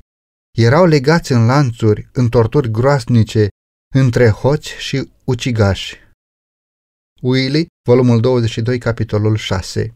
erau 0.58 0.84
legați 0.84 1.32
în 1.32 1.46
lanțuri, 1.46 2.08
în 2.12 2.28
torturi 2.28 2.70
groasnice, 2.70 3.48
între 3.94 4.28
hoți 4.28 4.68
și 4.68 5.10
ucigași. 5.24 5.96
Willy, 7.22 7.66
volumul 7.88 8.20
22, 8.20 8.78
capitolul 8.78 9.36
6 9.36 9.94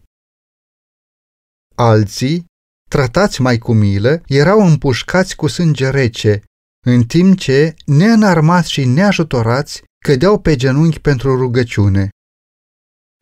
Alții, 1.74 2.44
tratați 2.90 3.40
mai 3.40 3.58
cu 3.58 3.72
milă, 3.72 4.22
erau 4.26 4.66
împușcați 4.66 5.36
cu 5.36 5.46
sânge 5.46 5.90
rece, 5.90 6.42
în 6.86 7.02
timp 7.02 7.38
ce, 7.38 7.74
neînarmați 7.86 8.72
și 8.72 8.84
neajutorați, 8.84 9.82
cădeau 10.04 10.40
pe 10.40 10.56
genunchi 10.56 11.00
pentru 11.00 11.36
rugăciune. 11.36 12.08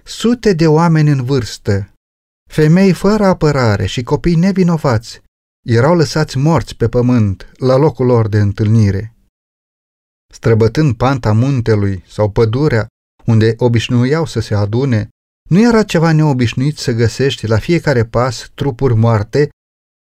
Sute 0.05 0.53
de 0.53 0.67
oameni 0.67 1.11
în 1.11 1.25
vârstă, 1.25 1.93
Femei 2.51 2.93
fără 2.93 3.25
apărare 3.25 3.87
și 3.87 4.03
copii 4.03 4.35
nevinovați 4.35 5.21
erau 5.67 5.97
lăsați 5.97 6.39
morți 6.39 6.77
pe 6.77 6.89
pământ 6.89 7.51
la 7.57 7.77
locul 7.77 8.07
lor 8.07 8.29
de 8.29 8.39
întâlnire. 8.39 9.15
Străbătând 10.33 10.97
panta 10.97 11.33
muntelui 11.33 12.03
sau 12.07 12.31
pădurea 12.31 12.87
unde 13.25 13.55
obișnuiau 13.57 14.27
să 14.27 14.41
se 14.41 14.55
adune, 14.55 15.09
nu 15.51 15.61
era 15.61 15.83
ceva 15.83 16.13
neobișnuit 16.13 16.79
să 16.79 16.93
găsești 16.93 17.47
la 17.47 17.59
fiecare 17.59 18.05
pas 18.05 18.51
trupuri 18.55 18.95
moarte, 18.95 19.49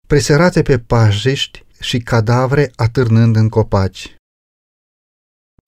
preserate 0.07 0.63
pe 0.63 0.79
pajiști 0.79 1.65
și 1.81 1.99
cadavre 1.99 2.73
atârnând 2.77 3.37
în 3.37 3.49
copaci. 3.49 4.15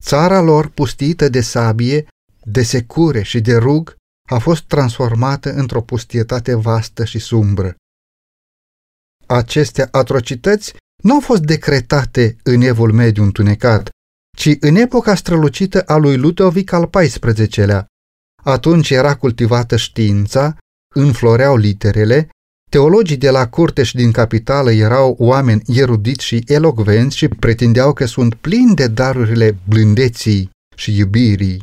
Țara 0.03 0.41
lor 0.41 0.69
pustită 0.69 1.29
de 1.29 1.41
sabie, 1.41 2.07
de 2.45 2.63
secure 2.63 3.23
și 3.23 3.41
de 3.41 3.57
rug 3.57 3.97
a 4.29 4.39
fost 4.39 4.63
transformată 4.63 5.53
într-o 5.53 5.83
pustietate 5.83 6.55
vastă 6.55 7.05
și 7.05 7.19
sumbră. 7.19 7.75
Aceste 9.27 9.89
atrocități 9.91 10.75
nu 11.03 11.15
au 11.15 11.21
fost 11.21 11.43
decretate 11.43 12.37
în 12.43 12.61
evul 12.61 12.93
mediu 12.93 13.23
întunecat, 13.23 13.89
ci 14.37 14.57
în 14.61 14.75
epoca 14.75 15.15
strălucită 15.15 15.81
a 15.81 15.97
lui 15.97 16.17
Ludovic 16.17 16.73
al 16.73 16.91
XIV-lea. 16.91 17.87
Atunci 18.43 18.91
era 18.91 19.17
cultivată 19.17 19.77
știința, 19.77 20.57
înfloreau 20.95 21.57
literele, 21.57 22.29
Teologii 22.73 23.17
de 23.17 23.31
la 23.31 23.49
curte 23.49 23.83
și 23.83 23.97
din 23.97 24.13
capitală 24.13 24.71
erau 24.71 25.17
oameni 25.19 25.63
erudiți 25.67 26.25
și 26.25 26.43
elocvenți 26.47 27.17
și 27.17 27.29
pretindeau 27.29 27.93
că 27.93 28.05
sunt 28.05 28.35
plini 28.35 28.75
de 28.75 28.87
darurile 28.87 29.57
blândeții 29.69 30.51
și 30.77 30.97
iubirii. 30.97 31.63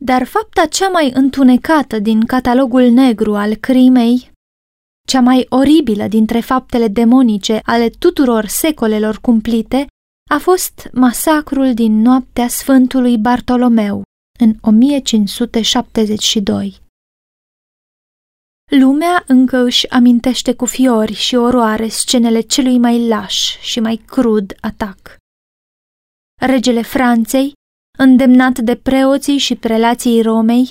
Dar 0.00 0.24
fapta 0.24 0.66
cea 0.66 0.88
mai 0.88 1.10
întunecată 1.14 1.98
din 1.98 2.24
catalogul 2.24 2.82
negru 2.82 3.34
al 3.34 3.54
crimei, 3.54 4.30
cea 5.08 5.20
mai 5.20 5.46
oribilă 5.48 6.06
dintre 6.06 6.40
faptele 6.40 6.88
demonice 6.88 7.60
ale 7.64 7.88
tuturor 7.88 8.46
secolelor 8.46 9.18
cumplite, 9.20 9.86
a 10.30 10.38
fost 10.38 10.88
masacrul 10.92 11.74
din 11.74 12.00
noaptea 12.00 12.48
Sfântului 12.48 13.18
Bartolomeu 13.18 14.02
în 14.38 14.56
1572. 14.60 16.86
Lumea 18.68 19.24
încă 19.26 19.56
își 19.56 19.90
amintește 19.90 20.54
cu 20.54 20.64
fiori 20.64 21.12
și 21.12 21.34
oroare 21.36 21.88
scenele 21.88 22.40
celui 22.40 22.78
mai 22.78 23.08
laș 23.08 23.58
și 23.60 23.80
mai 23.80 23.96
crud 23.96 24.54
atac. 24.60 25.16
Regele 26.40 26.82
Franței, 26.82 27.52
îndemnat 27.98 28.58
de 28.58 28.76
preoții 28.76 29.38
și 29.38 29.54
prelații 29.54 30.22
Romei, 30.22 30.68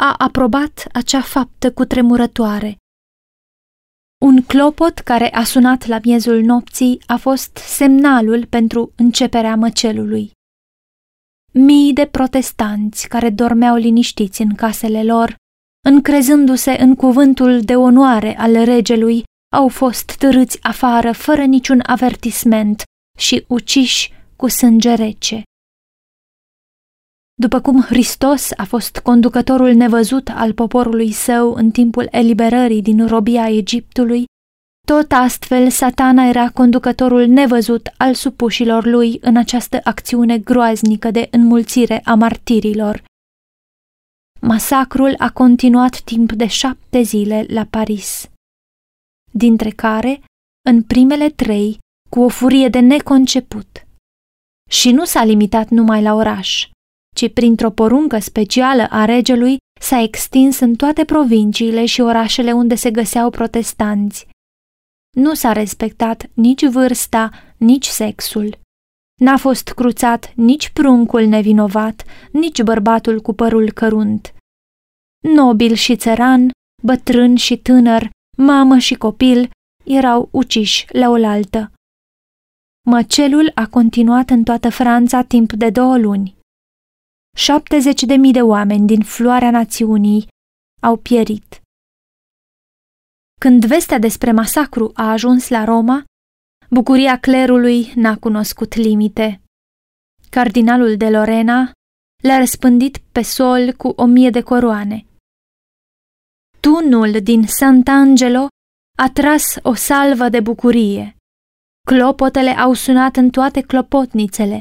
a 0.00 0.14
aprobat 0.18 0.86
acea 0.92 1.20
faptă 1.20 1.72
cu 1.72 1.84
tremurătoare. 1.84 2.76
Un 4.24 4.42
clopot 4.42 4.98
care 4.98 5.34
a 5.34 5.44
sunat 5.44 5.86
la 5.86 5.98
miezul 6.04 6.42
nopții 6.42 7.02
a 7.06 7.16
fost 7.16 7.56
semnalul 7.56 8.46
pentru 8.46 8.92
începerea 8.96 9.54
măcelului. 9.54 10.30
Mii 11.52 11.92
de 11.92 12.06
protestanți 12.06 13.08
care 13.08 13.30
dormeau 13.30 13.76
liniștiți 13.76 14.42
în 14.42 14.54
casele 14.54 15.04
lor 15.04 15.38
încrezându-se 15.80 16.76
în 16.80 16.94
cuvântul 16.94 17.60
de 17.60 17.76
onoare 17.76 18.38
al 18.38 18.64
regelui, 18.64 19.22
au 19.56 19.68
fost 19.68 20.16
târâți 20.16 20.58
afară 20.62 21.12
fără 21.12 21.44
niciun 21.44 21.82
avertisment 21.86 22.82
și 23.18 23.44
uciși 23.48 24.12
cu 24.36 24.48
sânge 24.48 24.94
rece. 24.94 25.42
După 27.34 27.60
cum 27.60 27.80
Hristos 27.80 28.50
a 28.56 28.64
fost 28.64 28.98
conducătorul 28.98 29.72
nevăzut 29.72 30.28
al 30.28 30.52
poporului 30.52 31.12
său 31.12 31.52
în 31.52 31.70
timpul 31.70 32.08
eliberării 32.10 32.82
din 32.82 33.06
robia 33.06 33.48
Egiptului, 33.48 34.24
tot 34.86 35.12
astfel 35.12 35.70
satana 35.70 36.28
era 36.28 36.50
conducătorul 36.50 37.26
nevăzut 37.26 37.90
al 37.96 38.14
supușilor 38.14 38.84
lui 38.84 39.18
în 39.20 39.36
această 39.36 39.80
acțiune 39.82 40.38
groaznică 40.38 41.10
de 41.10 41.28
înmulțire 41.30 42.00
a 42.04 42.14
martirilor, 42.14 43.02
Masacrul 44.42 45.14
a 45.18 45.30
continuat 45.30 46.00
timp 46.00 46.32
de 46.32 46.46
șapte 46.46 47.02
zile 47.02 47.46
la 47.48 47.64
Paris, 47.64 48.30
dintre 49.32 49.70
care, 49.70 50.22
în 50.68 50.82
primele 50.82 51.30
trei, 51.30 51.78
cu 52.10 52.20
o 52.20 52.28
furie 52.28 52.68
de 52.68 52.78
neconceput. 52.78 53.86
Și 54.70 54.90
nu 54.90 55.04
s-a 55.04 55.24
limitat 55.24 55.68
numai 55.68 56.02
la 56.02 56.14
oraș, 56.14 56.68
ci 57.16 57.32
printr-o 57.32 57.70
poruncă 57.70 58.18
specială 58.18 58.86
a 58.90 59.04
regelui 59.04 59.56
s-a 59.80 60.00
extins 60.00 60.58
în 60.58 60.74
toate 60.74 61.04
provinciile 61.04 61.86
și 61.86 62.00
orașele 62.00 62.52
unde 62.52 62.74
se 62.74 62.90
găseau 62.90 63.30
protestanți. 63.30 64.28
Nu 65.16 65.34
s-a 65.34 65.52
respectat 65.52 66.30
nici 66.34 66.66
vârsta, 66.66 67.30
nici 67.56 67.86
sexul. 67.86 68.58
N-a 69.20 69.36
fost 69.36 69.68
cruțat 69.68 70.34
nici 70.34 70.70
pruncul 70.70 71.26
nevinovat, 71.26 72.04
nici 72.32 72.62
bărbatul 72.62 73.20
cu 73.20 73.32
părul 73.32 73.72
cărunt. 73.72 74.34
Nobil 75.22 75.74
și 75.74 75.96
țăran, 75.96 76.50
bătrân 76.82 77.36
și 77.36 77.58
tânăr, 77.58 78.10
mamă 78.38 78.78
și 78.78 78.94
copil 78.94 79.50
erau 79.84 80.28
uciși 80.32 80.86
la 80.92 81.08
oaltă. 81.08 81.72
Măcelul 82.88 83.52
a 83.54 83.66
continuat 83.66 84.30
în 84.30 84.42
toată 84.42 84.70
Franța 84.70 85.22
timp 85.22 85.52
de 85.52 85.70
două 85.70 85.98
luni. 85.98 86.36
70 87.36 88.02
de 88.02 88.14
mii 88.14 88.32
de 88.32 88.42
oameni 88.42 88.86
din 88.86 89.02
floarea 89.02 89.50
națiunii 89.50 90.28
au 90.82 90.96
pierit. 90.96 91.60
Când 93.40 93.64
vestea 93.64 93.98
despre 93.98 94.32
masacru 94.32 94.90
a 94.94 95.10
ajuns 95.10 95.48
la 95.48 95.64
Roma, 95.64 96.04
Bucuria 96.72 97.18
clerului 97.18 97.92
n-a 97.94 98.16
cunoscut 98.16 98.74
limite. 98.74 99.40
Cardinalul 100.28 100.96
de 100.96 101.08
Lorena 101.08 101.70
le-a 102.22 102.38
răspândit 102.38 102.98
pe 103.12 103.22
sol 103.22 103.72
cu 103.72 103.88
o 103.88 104.04
mie 104.04 104.30
de 104.30 104.40
coroane. 104.40 105.04
Tunul 106.60 107.10
din 107.22 107.42
Sant'Angelo 107.42 108.46
a 108.98 109.10
tras 109.12 109.56
o 109.62 109.74
salvă 109.74 110.28
de 110.28 110.40
bucurie. 110.40 111.16
Clopotele 111.86 112.50
au 112.50 112.72
sunat 112.72 113.16
în 113.16 113.30
toate 113.30 113.60
clopotnițele. 113.60 114.60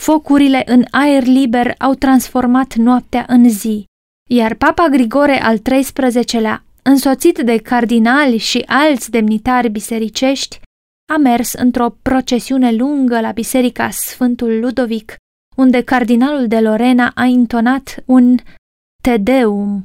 Focurile 0.00 0.62
în 0.66 0.84
aer 0.90 1.24
liber 1.24 1.74
au 1.78 1.94
transformat 1.94 2.74
noaptea 2.74 3.24
în 3.28 3.48
zi, 3.48 3.84
iar 4.30 4.54
Papa 4.54 4.88
Grigore 4.88 5.42
al 5.42 5.58
XIII-lea, 5.58 6.64
însoțit 6.82 7.38
de 7.38 7.56
cardinali 7.56 8.36
și 8.36 8.62
alți 8.66 9.10
demnitari 9.10 9.70
bisericești, 9.70 10.60
a 11.12 11.16
mers 11.16 11.52
într-o 11.52 11.90
procesiune 12.02 12.72
lungă 12.72 13.20
la 13.20 13.32
biserica 13.32 13.90
Sfântul 13.90 14.60
Ludovic, 14.60 15.16
unde 15.56 15.82
cardinalul 15.82 16.48
de 16.48 16.60
Lorena 16.60 17.12
a 17.14 17.24
intonat 17.24 18.02
un 18.06 18.36
Te 19.02 19.16
Deum. 19.16 19.80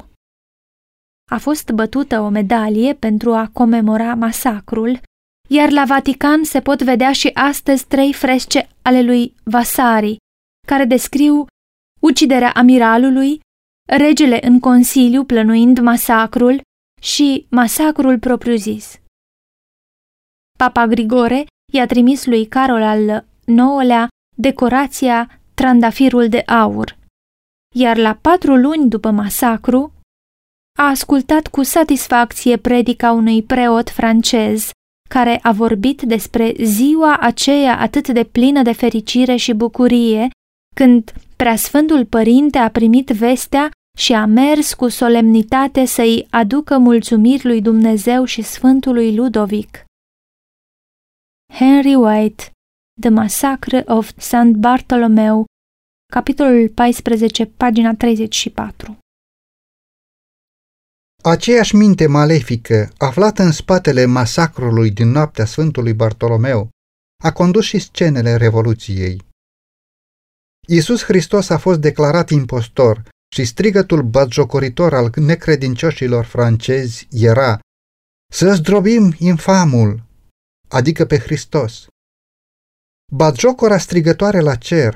A 1.30 1.38
fost 1.38 1.70
bătută 1.70 2.20
o 2.20 2.28
medalie 2.28 2.94
pentru 2.94 3.34
a 3.34 3.50
comemora 3.52 4.14
masacrul, 4.14 5.00
iar 5.48 5.70
la 5.70 5.84
Vatican 5.84 6.44
se 6.44 6.60
pot 6.60 6.82
vedea 6.82 7.12
și 7.12 7.30
astăzi 7.34 7.86
trei 7.86 8.12
fresce 8.12 8.68
ale 8.82 9.02
lui 9.02 9.34
Vasari, 9.42 10.16
care 10.66 10.84
descriu 10.84 11.46
uciderea 12.00 12.52
amiralului, 12.52 13.40
regele 13.88 14.46
în 14.46 14.60
consiliu 14.60 15.24
plănuind 15.24 15.78
masacrul 15.78 16.60
și 17.00 17.46
masacrul 17.50 18.18
propriu-zis. 18.18 19.00
Papa 20.64 20.86
Grigore 20.86 21.46
i-a 21.72 21.86
trimis 21.86 22.26
lui 22.26 22.46
Carol 22.46 22.82
al 22.82 23.24
IX-lea 23.44 24.08
decorația 24.36 25.40
Trandafirul 25.54 26.28
de 26.28 26.42
aur, 26.46 26.96
iar 27.74 27.96
la 27.96 28.18
patru 28.20 28.54
luni 28.54 28.88
după 28.88 29.10
masacru 29.10 29.92
a 30.78 30.88
ascultat 30.88 31.46
cu 31.46 31.62
satisfacție 31.62 32.56
predica 32.56 33.12
unui 33.12 33.42
preot 33.42 33.90
francez 33.90 34.70
care 35.08 35.38
a 35.42 35.52
vorbit 35.52 36.02
despre 36.02 36.54
ziua 36.62 37.16
aceea 37.16 37.78
atât 37.78 38.08
de 38.08 38.24
plină 38.24 38.62
de 38.62 38.72
fericire 38.72 39.36
și 39.36 39.52
bucurie, 39.52 40.28
când 40.76 41.12
preasfântul 41.36 42.04
părinte 42.04 42.58
a 42.58 42.70
primit 42.70 43.08
vestea 43.08 43.70
și 43.98 44.12
a 44.12 44.26
mers 44.26 44.74
cu 44.74 44.88
solemnitate 44.88 45.84
să-i 45.84 46.26
aducă 46.30 46.78
mulțumiri 46.78 47.46
lui 47.46 47.60
Dumnezeu 47.60 48.24
și 48.24 48.42
Sfântului 48.42 49.16
Ludovic. 49.16 49.86
Henry 51.52 51.94
White, 51.94 52.52
The 53.00 53.08
Massacre 53.08 53.84
of 53.86 54.12
St. 54.16 54.52
Bartolomeu, 54.56 55.44
capitolul 56.12 56.68
14, 56.68 57.46
pagina 57.46 57.94
34 57.94 58.98
Aceeași 61.22 61.76
minte 61.76 62.06
malefică, 62.06 62.92
aflată 62.98 63.42
în 63.42 63.52
spatele 63.52 64.04
masacrului 64.04 64.90
din 64.90 65.08
noaptea 65.08 65.44
Sfântului 65.44 65.92
Bartolomeu, 65.92 66.68
a 67.24 67.32
condus 67.32 67.64
și 67.64 67.78
scenele 67.78 68.36
Revoluției. 68.36 69.22
Iisus 70.66 71.04
Hristos 71.04 71.48
a 71.48 71.58
fost 71.58 71.80
declarat 71.80 72.30
impostor 72.30 73.02
și 73.34 73.44
strigătul 73.44 74.02
batjocoritor 74.02 74.94
al 74.94 75.12
necredincioșilor 75.16 76.24
francezi 76.24 77.08
era 77.10 77.58
Să 78.32 78.54
zdrobim 78.54 79.14
infamul, 79.18 80.06
adică 80.68 81.04
pe 81.04 81.18
Hristos. 81.18 81.86
Batjocora 83.12 83.78
strigătoare 83.78 84.40
la 84.40 84.54
cer 84.54 84.94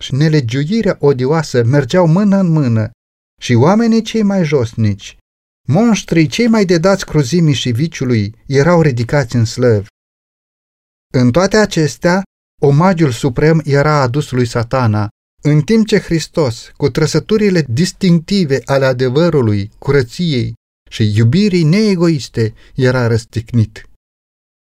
și 0.00 0.14
nelegiuirea 0.14 0.96
odioasă 1.00 1.64
mergeau 1.64 2.06
mână 2.06 2.36
în 2.36 2.48
mână 2.48 2.90
și 3.40 3.54
oamenii 3.54 4.02
cei 4.02 4.22
mai 4.22 4.44
josnici, 4.44 5.16
monștrii 5.68 6.26
cei 6.26 6.46
mai 6.46 6.64
dedați 6.64 7.04
cruzimii 7.04 7.54
și 7.54 7.70
viciului, 7.70 8.34
erau 8.46 8.82
ridicați 8.82 9.36
în 9.36 9.44
slăv. 9.44 9.86
În 11.14 11.30
toate 11.30 11.56
acestea, 11.56 12.22
omagiul 12.62 13.10
suprem 13.10 13.62
era 13.64 14.00
adus 14.00 14.30
lui 14.30 14.46
satana, 14.46 15.08
în 15.42 15.60
timp 15.60 15.86
ce 15.86 15.98
Hristos, 15.98 16.72
cu 16.76 16.88
trăsăturile 16.88 17.64
distinctive 17.68 18.60
ale 18.64 18.84
adevărului, 18.84 19.70
curăției 19.78 20.54
și 20.90 21.16
iubirii 21.16 21.62
neegoiste, 21.62 22.54
era 22.74 23.06
răstignit. 23.06 23.87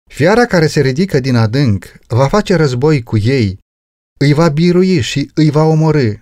Fiara 0.09 0.45
care 0.45 0.67
se 0.67 0.81
ridică 0.81 1.19
din 1.19 1.35
adânc 1.35 1.85
va 2.07 2.27
face 2.27 2.55
război 2.55 3.03
cu 3.03 3.17
ei, 3.17 3.59
îi 4.19 4.33
va 4.33 4.49
birui 4.49 5.01
și 5.01 5.31
îi 5.33 5.49
va 5.49 5.63
omorâ. 5.63 6.13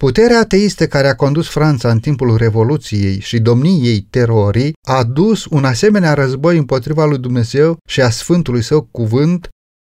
Puterea 0.00 0.38
ateistă 0.38 0.86
care 0.86 1.08
a 1.08 1.14
condus 1.14 1.48
Franța 1.48 1.90
în 1.90 2.00
timpul 2.00 2.36
Revoluției 2.36 3.20
și 3.20 3.38
domniei 3.38 4.00
terorii 4.00 4.72
a 4.86 5.04
dus 5.04 5.44
un 5.44 5.64
asemenea 5.64 6.14
război 6.14 6.58
împotriva 6.58 7.04
lui 7.04 7.18
Dumnezeu 7.18 7.78
și 7.88 8.00
a 8.00 8.10
Sfântului 8.10 8.62
Său 8.62 8.82
cuvânt, 8.82 9.48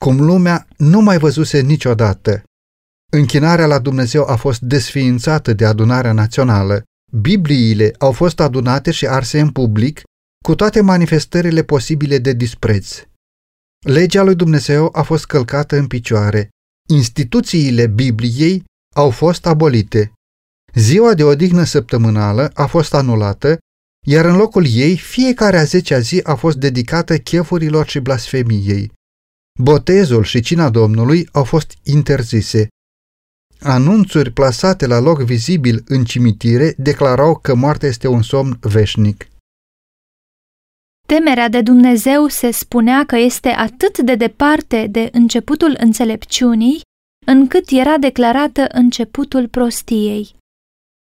cum 0.05 0.21
lumea 0.21 0.67
nu 0.77 1.01
mai 1.01 1.19
văzuse 1.19 1.61
niciodată. 1.61 2.43
Închinarea 3.13 3.67
la 3.67 3.79
Dumnezeu 3.79 4.25
a 4.25 4.37
fost 4.37 4.61
desființată 4.61 5.53
de 5.53 5.65
adunarea 5.65 6.13
națională, 6.13 6.83
Bibliile 7.21 7.95
au 7.99 8.13
fost 8.13 8.41
adunate 8.41 8.91
și 8.91 9.07
arse 9.07 9.41
în 9.41 9.51
public, 9.51 10.03
cu 10.47 10.55
toate 10.55 10.81
manifestările 10.81 11.63
posibile 11.63 12.19
de 12.19 12.33
dispreț. 12.33 13.03
Legea 13.87 14.23
lui 14.23 14.35
Dumnezeu 14.35 14.89
a 14.93 15.03
fost 15.03 15.27
călcată 15.27 15.77
în 15.77 15.87
picioare, 15.87 16.49
instituțiile 16.89 17.87
Bibliei 17.87 18.65
au 18.95 19.11
fost 19.11 19.47
abolite. 19.47 20.13
Ziua 20.75 21.15
de 21.15 21.25
odihnă 21.25 21.65
săptămânală 21.65 22.51
a 22.55 22.67
fost 22.67 22.95
anulată, 22.95 23.59
iar 24.07 24.25
în 24.25 24.37
locul 24.37 24.67
ei 24.69 24.97
fiecare 24.97 25.59
a 25.59 25.65
zecea 25.65 25.99
zi 25.99 26.21
a 26.23 26.35
fost 26.35 26.57
dedicată 26.57 27.19
chefurilor 27.19 27.87
și 27.87 27.99
blasfemiei. 27.99 28.93
Botezul 29.61 30.25
și 30.25 30.41
cina 30.41 30.71
Domnului 30.71 31.29
au 31.33 31.45
fost 31.45 31.75
interzise. 31.83 32.69
Anunțuri 33.61 34.31
plasate 34.31 34.87
la 34.87 34.99
loc 34.99 35.23
vizibil 35.23 35.83
în 35.87 36.05
cimitire 36.05 36.75
declarau 36.77 37.37
că 37.37 37.55
moartea 37.55 37.89
este 37.89 38.09
un 38.09 38.23
somn 38.23 38.59
veșnic. 38.61 39.29
Temerea 41.07 41.49
de 41.49 41.63
Dumnezeu 41.63 42.27
se 42.27 42.51
spunea 42.51 43.05
că 43.07 43.17
este 43.17 43.49
atât 43.49 43.99
de 43.99 44.15
departe 44.15 44.87
de 44.91 45.09
începutul 45.13 45.77
înțelepciunii, 45.81 46.81
încât 47.27 47.71
era 47.71 47.99
declarată 47.99 48.67
începutul 48.73 49.49
prostiei. 49.49 50.35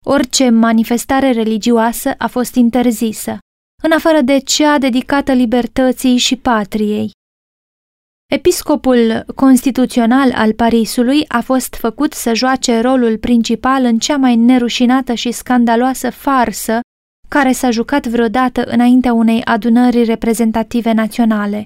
Orice 0.05 0.49
manifestare 0.49 1.31
religioasă 1.31 2.13
a 2.17 2.27
fost 2.27 2.55
interzisă, 2.55 3.37
în 3.83 3.91
afară 3.91 4.21
de 4.21 4.37
cea 4.37 4.77
dedicată 4.77 5.33
libertății 5.33 6.17
și 6.17 6.35
patriei. 6.35 7.11
Episcopul 8.31 9.25
constituțional 9.35 10.31
al 10.31 10.53
Parisului 10.53 11.25
a 11.27 11.41
fost 11.41 11.75
făcut 11.75 12.13
să 12.13 12.33
joace 12.33 12.79
rolul 12.79 13.17
principal 13.17 13.83
în 13.83 13.97
cea 13.99 14.17
mai 14.17 14.35
nerușinată 14.35 15.13
și 15.13 15.31
scandaloasă 15.31 16.09
farsă 16.09 16.79
care 17.33 17.51
s-a 17.51 17.71
jucat 17.71 18.07
vreodată 18.07 18.63
înaintea 18.63 19.13
unei 19.13 19.43
adunări 19.43 20.03
reprezentative 20.03 20.91
naționale. 20.91 21.65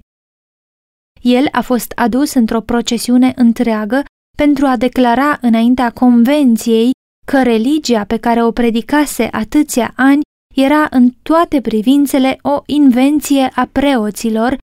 El 1.22 1.48
a 1.52 1.62
fost 1.62 1.92
adus 1.96 2.34
într-o 2.34 2.62
procesiune 2.62 3.34
întreagă 3.36 4.04
pentru 4.38 4.66
a 4.66 4.78
declara 4.78 5.38
înaintea 5.42 5.92
convenției 5.92 6.92
că 7.26 7.44
religia 7.44 8.04
pe 8.04 8.18
care 8.18 8.44
o 8.44 8.52
predicase 8.52 9.28
atâția 9.32 9.94
ani 9.96 10.22
era 10.56 10.88
în 10.90 11.10
toate 11.24 11.62
privințele 11.62 12.40
o 12.42 12.62
invenție 12.66 13.52
a 13.56 13.70
preoților, 13.72 14.58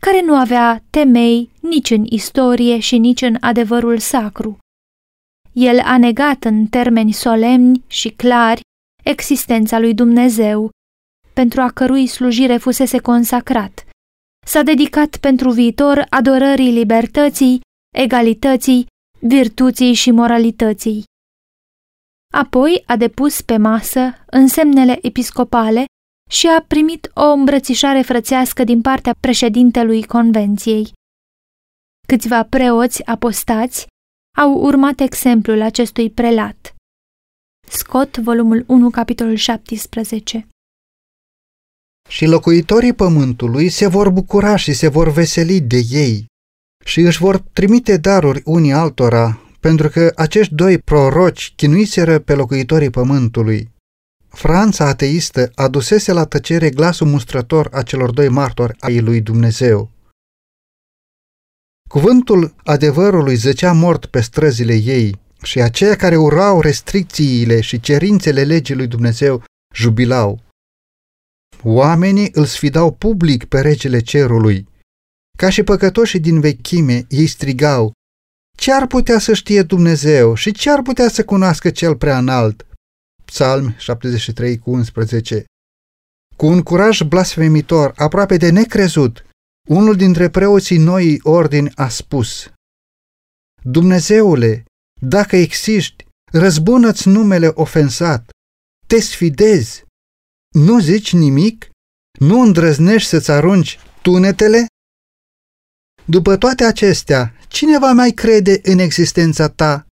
care 0.00 0.22
nu 0.22 0.34
avea 0.34 0.82
temei 0.90 1.50
nici 1.60 1.90
în 1.90 2.04
istorie 2.08 2.78
și 2.78 2.98
nici 2.98 3.22
în 3.22 3.36
adevărul 3.40 3.98
sacru. 3.98 4.58
El 5.52 5.78
a 5.78 5.98
negat 5.98 6.44
în 6.44 6.66
termeni 6.66 7.12
solemni 7.12 7.82
și 7.86 8.08
clari 8.08 8.60
existența 9.04 9.78
lui 9.78 9.94
Dumnezeu, 9.94 10.70
pentru 11.32 11.60
a 11.60 11.70
cărui 11.70 12.06
slujire 12.06 12.56
fusese 12.56 12.98
consacrat. 12.98 13.86
S-a 14.46 14.62
dedicat 14.62 15.16
pentru 15.16 15.50
viitor 15.50 16.06
adorării 16.08 16.72
libertății, 16.72 17.60
egalității, 17.96 18.86
virtuții 19.18 19.92
și 19.94 20.10
moralității. 20.10 21.04
Apoi 22.34 22.82
a 22.86 22.96
depus 22.96 23.40
pe 23.40 23.56
masă 23.56 24.24
însemnele 24.26 24.98
episcopale 25.02 25.84
și 26.30 26.46
a 26.46 26.64
primit 26.68 27.10
o 27.14 27.24
îmbrățișare 27.24 28.02
frățească 28.02 28.64
din 28.64 28.80
partea 28.80 29.14
președintelui 29.20 30.02
convenției. 30.04 30.92
Câțiva 32.06 32.44
preoți 32.44 33.06
apostați 33.06 33.86
au 34.38 34.52
urmat 34.52 35.00
exemplul 35.00 35.60
acestui 35.62 36.10
prelat. 36.10 36.74
Scot, 37.72 38.16
volumul 38.16 38.64
1, 38.66 38.90
capitolul 38.90 39.34
17 39.34 40.46
Și 42.08 42.26
locuitorii 42.26 42.92
pământului 42.92 43.68
se 43.68 43.86
vor 43.86 44.10
bucura 44.10 44.56
și 44.56 44.72
se 44.72 44.88
vor 44.88 45.08
veseli 45.08 45.60
de 45.60 45.82
ei 45.90 46.26
și 46.84 47.00
își 47.00 47.18
vor 47.18 47.38
trimite 47.38 47.96
daruri 47.96 48.42
unii 48.44 48.72
altora, 48.72 49.40
pentru 49.60 49.88
că 49.88 50.12
acești 50.16 50.54
doi 50.54 50.78
proroci 50.78 51.52
chinuiseră 51.56 52.18
pe 52.18 52.34
locuitorii 52.34 52.90
pământului. 52.90 53.70
Franța 54.28 54.86
ateistă 54.86 55.50
adusese 55.54 56.12
la 56.12 56.24
tăcere 56.24 56.70
glasul 56.70 57.06
mustrător 57.06 57.68
a 57.72 57.82
celor 57.82 58.10
doi 58.10 58.28
martori 58.28 58.76
ai 58.80 59.00
lui 59.00 59.20
Dumnezeu. 59.20 59.90
Cuvântul 61.88 62.54
adevărului 62.64 63.34
zăcea 63.34 63.72
mort 63.72 64.06
pe 64.06 64.20
străzile 64.20 64.74
ei 64.74 65.28
și 65.42 65.60
aceia 65.60 65.96
care 65.96 66.16
urau 66.16 66.60
restricțiile 66.60 67.60
și 67.60 67.80
cerințele 67.80 68.44
legii 68.44 68.74
lui 68.74 68.86
Dumnezeu 68.86 69.44
jubilau. 69.74 70.40
Oamenii 71.62 72.30
îl 72.32 72.44
sfidau 72.44 72.92
public 72.92 73.44
pe 73.44 73.60
regele 73.60 74.00
cerului. 74.00 74.68
Ca 75.38 75.48
și 75.50 75.62
păcătoșii 75.62 76.20
din 76.20 76.40
vechime, 76.40 77.04
ei 77.08 77.26
strigau, 77.26 77.92
ce 78.56 78.72
ar 78.72 78.86
putea 78.86 79.18
să 79.18 79.34
știe 79.34 79.62
Dumnezeu 79.62 80.34
și 80.34 80.52
ce 80.52 80.70
ar 80.70 80.82
putea 80.82 81.08
să 81.08 81.24
cunoască 81.24 81.70
cel 81.70 81.96
prea 81.96 82.18
înalt? 82.18 82.66
Psalm 83.24 83.74
73 83.78 84.58
cu 84.58 84.70
11 84.70 85.44
Cu 86.36 86.46
un 86.46 86.62
curaj 86.62 87.00
blasfemitor, 87.02 87.92
aproape 87.96 88.36
de 88.36 88.50
necrezut, 88.50 89.24
unul 89.68 89.96
dintre 89.96 90.28
preoții 90.30 90.78
noii 90.78 91.20
ordini 91.22 91.72
a 91.74 91.88
spus 91.88 92.52
Dumnezeule, 93.62 94.64
dacă 95.00 95.36
existi, 95.36 96.06
răzbună-ți 96.32 97.08
numele 97.08 97.50
ofensat, 97.54 98.30
te 98.86 99.00
sfidezi, 99.00 99.84
nu 100.54 100.80
zici 100.80 101.12
nimic, 101.12 101.70
nu 102.18 102.40
îndrăznești 102.40 103.08
să-ți 103.08 103.30
arunci 103.30 103.78
tunetele? 104.02 104.66
După 106.04 106.36
toate 106.36 106.64
acestea, 106.64 107.34
cine 107.48 107.78
va 107.78 107.92
mai 107.92 108.10
crede 108.10 108.60
în 108.62 108.78
existența 108.78 109.48
ta? 109.48 109.86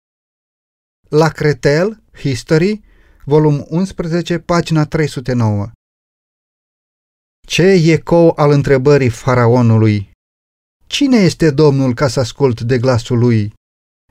La 1.09 1.29
Cretel, 1.29 2.03
History, 2.17 2.81
volum 3.25 3.65
11, 3.69 4.39
pagina 4.39 4.85
309 4.85 5.71
Ce 7.47 7.63
ecou 7.63 8.33
al 8.35 8.51
întrebării 8.51 9.09
faraonului? 9.09 10.11
Cine 10.87 11.17
este 11.17 11.51
Domnul 11.51 11.93
ca 11.93 12.07
să 12.07 12.19
ascult 12.19 12.61
de 12.61 12.77
glasul 12.77 13.17
lui? 13.17 13.53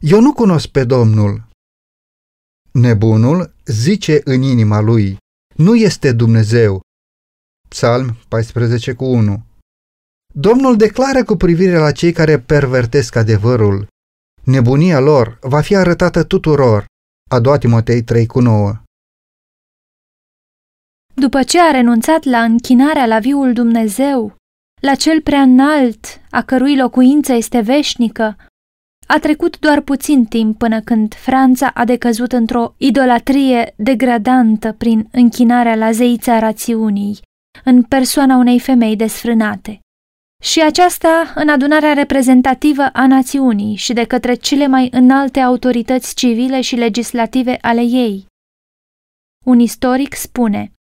Eu 0.02 0.20
nu 0.20 0.32
cunosc 0.32 0.68
pe 0.68 0.84
Domnul. 0.84 1.48
Nebunul 2.72 3.54
zice 3.64 4.20
în 4.24 4.42
inima 4.42 4.80
lui, 4.80 5.16
nu 5.54 5.74
este 5.74 6.12
Dumnezeu. 6.12 6.80
Psalm 7.68 8.16
14 8.28 8.92
cu 8.92 9.04
1 9.04 9.42
Domnul 10.34 10.76
declară 10.76 11.24
cu 11.24 11.36
privire 11.36 11.78
la 11.78 11.92
cei 11.92 12.12
care 12.12 12.40
pervertesc 12.40 13.16
adevărul. 13.16 13.86
Nebunia 14.44 15.00
lor 15.00 15.38
va 15.40 15.60
fi 15.60 15.76
arătată 15.76 16.24
tuturor. 16.24 16.84
A 17.30 17.40
doua 17.40 17.58
Timotei 17.58 18.02
3 18.02 18.26
cu 18.26 18.40
9 18.40 18.82
După 21.14 21.42
ce 21.42 21.60
a 21.60 21.70
renunțat 21.70 22.24
la 22.24 22.42
închinarea 22.42 23.06
la 23.06 23.18
viul 23.18 23.52
Dumnezeu, 23.52 24.36
la 24.82 24.94
cel 24.94 25.22
prea 25.22 25.40
înalt, 25.40 26.20
a 26.30 26.42
cărui 26.42 26.76
locuință 26.76 27.32
este 27.32 27.60
veșnică, 27.60 28.36
a 29.06 29.18
trecut 29.18 29.58
doar 29.58 29.80
puțin 29.80 30.24
timp 30.24 30.58
până 30.58 30.80
când 30.80 31.14
Franța 31.14 31.70
a 31.74 31.84
decăzut 31.84 32.32
într-o 32.32 32.74
idolatrie 32.76 33.74
degradantă 33.76 34.72
prin 34.72 35.08
închinarea 35.10 35.74
la 35.74 35.92
zeița 35.92 36.38
rațiunii, 36.38 37.18
în 37.64 37.82
persoana 37.82 38.36
unei 38.36 38.60
femei 38.60 38.96
desfrânate. 38.96 39.78
Și 40.42 40.62
aceasta 40.62 41.32
în 41.34 41.48
adunarea 41.48 41.92
reprezentativă 41.92 42.82
a 42.92 43.06
națiunii 43.06 43.76
și 43.76 43.92
de 43.92 44.04
către 44.04 44.34
cele 44.34 44.66
mai 44.66 44.88
înalte 44.92 45.40
autorități 45.40 46.14
civile 46.14 46.60
și 46.60 46.76
legislative 46.76 47.58
ale 47.60 47.80
ei. 47.80 48.26
Un 49.44 49.58
istoric 49.58 50.14
spune, 50.14 50.72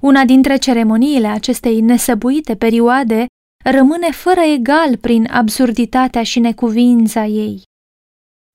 una 0.00 0.24
dintre 0.24 0.56
ceremoniile 0.56 1.26
acestei 1.26 1.80
nesăbuite 1.80 2.56
perioade 2.56 3.26
rămâne 3.64 4.10
fără 4.10 4.40
egal 4.40 4.96
prin 4.96 5.28
absurditatea 5.30 6.22
și 6.22 6.38
necuvința 6.38 7.24
ei. 7.24 7.62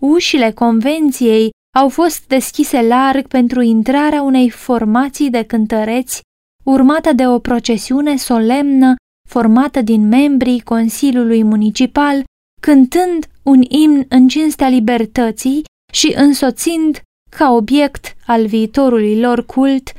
Ușile 0.06 0.52
convenției 0.52 1.50
au 1.78 1.90
fost 1.90 2.28
deschise 2.28 2.82
larg 2.82 3.28
pentru 3.28 3.62
intrarea 3.62 4.22
unei 4.22 4.50
formații 4.50 5.30
de 5.30 5.44
cântăreți, 5.44 6.22
urmată 6.64 7.14
de 7.14 7.28
o 7.28 7.40
procesiune 7.40 8.16
solemnă 8.16 8.96
formată 9.30 9.82
din 9.82 10.08
membrii 10.08 10.62
Consiliului 10.62 11.44
Municipal, 11.44 12.24
cântând 12.62 13.26
un 13.44 13.62
imn 13.62 14.06
în 14.10 14.28
cinstea 14.28 14.70
libertății 14.70 15.64
și 15.94 16.14
însoțind 16.16 17.02
ca 17.30 17.52
obiect 17.52 18.16
al 18.26 18.46
viitorului 18.46 19.20
lor 19.20 19.46
cult, 19.46 19.96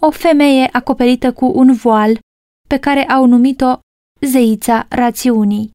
o 0.00 0.10
femeie 0.10 0.68
acoperită 0.72 1.32
cu 1.32 1.52
un 1.54 1.72
voal 1.72 2.18
pe 2.68 2.78
care 2.78 3.04
au 3.04 3.26
numit-o 3.26 3.78
zeița 4.20 4.86
rațiunii. 4.88 5.70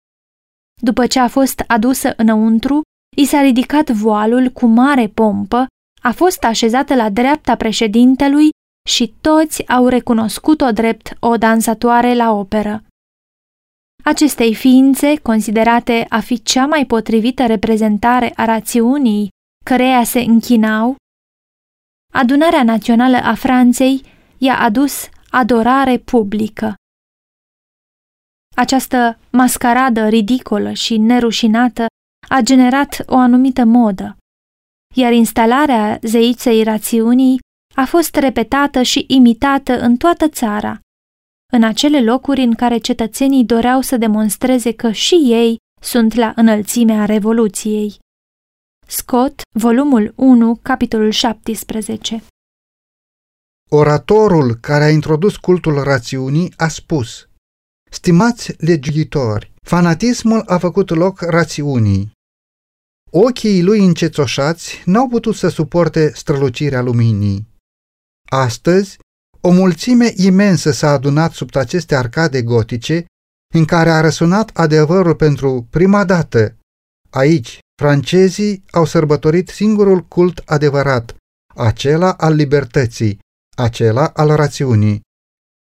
După 0.81 1.07
ce 1.07 1.19
a 1.19 1.27
fost 1.27 1.63
adusă 1.67 2.13
înăuntru, 2.17 2.81
i 3.15 3.25
s-a 3.25 3.41
ridicat 3.41 3.89
voalul 3.89 4.49
cu 4.49 4.65
mare 4.65 5.07
pompă, 5.07 5.65
a 6.01 6.11
fost 6.11 6.43
așezată 6.43 6.95
la 6.95 7.09
dreapta 7.09 7.55
președintelui 7.55 8.49
și 8.89 9.13
toți 9.21 9.67
au 9.67 9.87
recunoscut-o 9.87 10.71
drept 10.71 11.17
o 11.19 11.37
dansatoare 11.37 12.15
la 12.15 12.31
operă. 12.31 12.83
Acestei 14.03 14.55
ființe, 14.55 15.15
considerate 15.15 16.05
a 16.09 16.19
fi 16.19 16.43
cea 16.43 16.65
mai 16.65 16.85
potrivită 16.85 17.45
reprezentare 17.45 18.33
a 18.35 18.45
rațiunii 18.45 19.29
căreia 19.65 20.03
se 20.03 20.19
închinau, 20.19 20.95
Adunarea 22.13 22.63
Națională 22.63 23.17
a 23.17 23.35
Franței 23.35 24.01
i-a 24.37 24.59
adus 24.59 25.09
adorare 25.29 25.97
publică. 25.97 26.73
Această 28.55 29.19
mascaradă 29.31 30.07
ridicolă 30.07 30.71
și 30.71 30.97
nerușinată 30.97 31.85
a 32.29 32.39
generat 32.41 33.03
o 33.05 33.17
anumită 33.17 33.63
modă, 33.63 34.17
iar 34.95 35.11
instalarea 35.13 35.99
zeiței 36.01 36.63
rațiunii 36.63 37.39
a 37.75 37.85
fost 37.85 38.15
repetată 38.15 38.81
și 38.81 39.05
imitată 39.07 39.79
în 39.79 39.97
toată 39.97 40.27
țara, 40.27 40.79
în 41.53 41.63
acele 41.63 42.01
locuri 42.01 42.41
în 42.41 42.53
care 42.53 42.77
cetățenii 42.77 43.45
doreau 43.45 43.81
să 43.81 43.97
demonstreze 43.97 44.71
că 44.71 44.91
și 44.91 45.15
ei 45.15 45.57
sunt 45.81 46.13
la 46.13 46.33
înălțimea 46.35 47.05
Revoluției. 47.05 47.99
Scott, 48.87 49.41
volumul 49.59 50.13
1, 50.15 50.59
capitolul 50.61 51.11
17 51.11 52.23
Oratorul 53.71 54.55
care 54.55 54.83
a 54.83 54.89
introdus 54.89 55.37
cultul 55.37 55.83
rațiunii 55.83 56.53
a 56.57 56.67
spus 56.67 57.27
Stimați 57.91 58.55
legiuitori, 58.57 59.53
fanatismul 59.61 60.43
a 60.45 60.57
făcut 60.57 60.89
loc 60.89 61.21
rațiunii. 61.21 62.11
Ochii 63.17 63.63
lui 63.63 63.85
încețoșați 63.85 64.81
n-au 64.85 65.07
putut 65.07 65.35
să 65.35 65.47
suporte 65.47 66.11
strălucirea 66.15 66.81
luminii. 66.81 67.47
Astăzi, 68.29 68.97
o 69.41 69.51
mulțime 69.51 70.13
imensă 70.15 70.71
s-a 70.71 70.89
adunat 70.89 71.31
sub 71.31 71.55
aceste 71.55 71.95
arcade 71.95 72.41
gotice, 72.41 73.05
în 73.53 73.65
care 73.65 73.89
a 73.89 74.01
răsunat 74.01 74.49
adevărul 74.53 75.15
pentru 75.15 75.67
prima 75.69 76.05
dată. 76.05 76.57
Aici, 77.09 77.59
francezii 77.81 78.63
au 78.71 78.85
sărbătorit 78.85 79.49
singurul 79.49 80.01
cult 80.01 80.41
adevărat, 80.45 81.15
acela 81.55 82.11
al 82.11 82.33
libertății, 82.33 83.19
acela 83.57 84.07
al 84.07 84.35
rațiunii. 84.35 85.01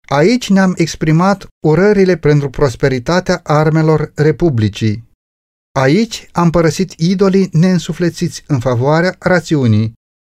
Aici 0.09 0.50
ne-am 0.50 0.74
exprimat 0.76 1.46
urările 1.66 2.16
pentru 2.16 2.50
prosperitatea 2.50 3.40
armelor 3.42 4.12
Republicii. 4.14 5.12
Aici 5.78 6.28
am 6.32 6.50
părăsit 6.50 6.92
idolii 6.92 7.48
neînsuflețiți 7.52 8.44
în 8.46 8.60
favoarea 8.60 9.16
rațiunii, 9.18 9.92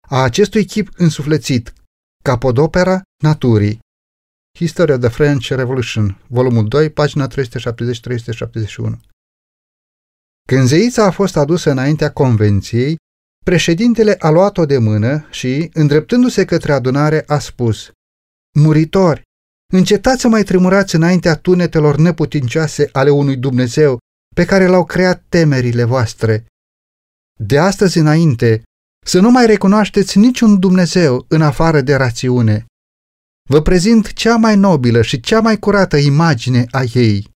a 0.09 0.23
acestui 0.23 0.65
chip 0.65 0.89
însuflețit, 0.95 1.73
capodopera 2.23 3.01
naturii. 3.23 3.79
History 4.57 4.91
of 4.91 4.99
the 4.99 5.09
French 5.09 5.47
Revolution, 5.47 6.21
volumul 6.27 6.67
2, 6.67 6.89
pagina 6.89 7.27
370-371. 7.27 7.33
Când 10.47 10.67
zeița 10.67 11.05
a 11.05 11.11
fost 11.11 11.35
adusă 11.35 11.71
înaintea 11.71 12.11
convenției, 12.11 12.95
președintele 13.45 14.15
a 14.19 14.29
luat-o 14.29 14.65
de 14.65 14.77
mână 14.77 15.27
și, 15.31 15.69
îndreptându-se 15.73 16.45
către 16.45 16.73
adunare, 16.73 17.23
a 17.27 17.39
spus 17.39 17.91
Muritori, 18.59 19.21
încetați 19.73 20.21
să 20.21 20.27
mai 20.27 20.43
tremurați 20.43 20.95
înaintea 20.95 21.35
tunetelor 21.35 21.97
neputincioase 21.97 22.89
ale 22.91 23.09
unui 23.09 23.37
Dumnezeu 23.37 23.99
pe 24.35 24.45
care 24.45 24.65
l-au 24.65 24.85
creat 24.85 25.23
temerile 25.29 25.83
voastre. 25.83 26.45
De 27.39 27.57
astăzi 27.59 27.97
înainte, 27.97 28.63
să 29.05 29.19
nu 29.19 29.31
mai 29.31 29.45
recunoașteți 29.45 30.17
niciun 30.17 30.59
Dumnezeu 30.59 31.25
în 31.27 31.41
afară 31.41 31.81
de 31.81 31.95
rațiune. 31.95 32.65
Vă 33.49 33.61
prezint 33.61 34.13
cea 34.13 34.35
mai 34.35 34.55
nobilă 34.55 35.01
și 35.01 35.19
cea 35.19 35.39
mai 35.39 35.59
curată 35.59 35.97
imagine 35.97 36.65
a 36.71 36.83
ei. 36.93 37.29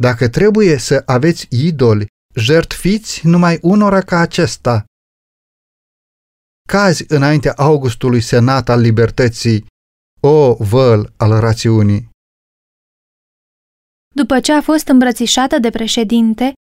Dacă 0.00 0.28
trebuie 0.28 0.78
să 0.78 1.02
aveți 1.06 1.46
idoli, 1.50 2.06
jertfiți 2.34 3.26
numai 3.26 3.58
unora 3.62 4.00
ca 4.00 4.18
acesta. 4.18 4.84
Cazi 6.68 7.04
înaintea 7.08 7.52
Augustului 7.56 8.20
senat 8.20 8.68
al 8.68 8.80
libertății, 8.80 9.66
o 10.20 10.54
văl 10.54 11.12
al 11.16 11.40
rațiunii. 11.40 12.10
După 14.12 14.40
ce 14.40 14.52
a 14.52 14.60
fost 14.60 14.88
îmbrățișată 14.88 15.58
de 15.58 15.70
președinte, 15.70 16.52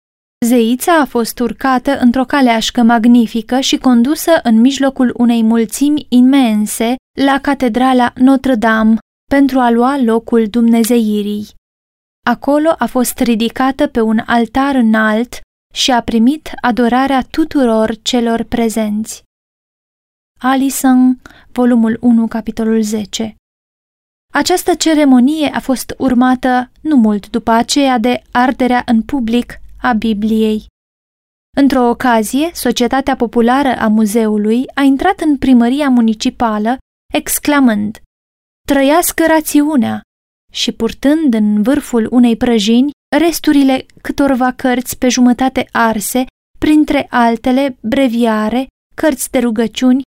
zeița 0.47 1.01
a 1.01 1.05
fost 1.05 1.39
urcată 1.39 1.99
într-o 1.99 2.25
caleașcă 2.25 2.83
magnifică 2.83 3.61
și 3.61 3.77
condusă 3.77 4.31
în 4.43 4.61
mijlocul 4.61 5.15
unei 5.17 5.43
mulțimi 5.43 6.07
imense 6.09 6.95
la 7.19 7.39
catedrala 7.41 8.13
Notre-Dame 8.17 8.99
pentru 9.31 9.59
a 9.59 9.71
lua 9.71 9.99
locul 10.03 10.47
dumnezeirii. 10.47 11.47
Acolo 12.27 12.75
a 12.79 12.87
fost 12.87 13.19
ridicată 13.19 13.87
pe 13.87 14.01
un 14.01 14.21
altar 14.27 14.75
înalt 14.75 15.41
și 15.75 15.91
a 15.91 16.03
primit 16.03 16.51
adorarea 16.61 17.23
tuturor 17.31 17.97
celor 18.03 18.43
prezenți. 18.43 19.23
Alison, 20.39 21.21
volumul 21.53 21.99
1, 22.01 22.27
capitolul 22.27 22.83
10 22.83 23.35
această 24.31 24.75
ceremonie 24.75 25.51
a 25.55 25.61
fost 25.61 25.95
urmată 25.99 26.71
nu 26.81 26.97
mult 26.97 27.31
după 27.31 27.51
aceea 27.51 27.99
de 27.99 28.23
arderea 28.31 28.83
în 28.87 29.03
public 29.03 29.61
a 29.81 29.93
Bibliei. 29.93 30.67
Într-o 31.57 31.89
ocazie, 31.89 32.51
Societatea 32.53 33.17
Populară 33.17 33.77
a 33.79 33.89
Muzeului 33.89 34.65
a 34.75 34.83
intrat 34.83 35.21
în 35.21 35.37
primăria 35.39 35.89
municipală 35.89 36.79
exclamând 37.15 38.01
Trăiască 38.67 39.27
rațiunea! 39.27 40.01
și 40.53 40.73
purtând 40.73 41.35
în 41.35 41.63
vârful 41.63 42.09
unei 42.11 42.37
prăjini 42.37 42.91
resturile 43.17 43.87
câtorva 44.03 44.53
cărți 44.53 44.99
pe 44.99 45.09
jumătate 45.09 45.69
arse, 45.73 46.25
printre 46.59 47.07
altele 47.11 47.77
breviare, 47.81 48.67
cărți 48.95 49.31
de 49.31 49.39
rugăciuni, 49.39 50.03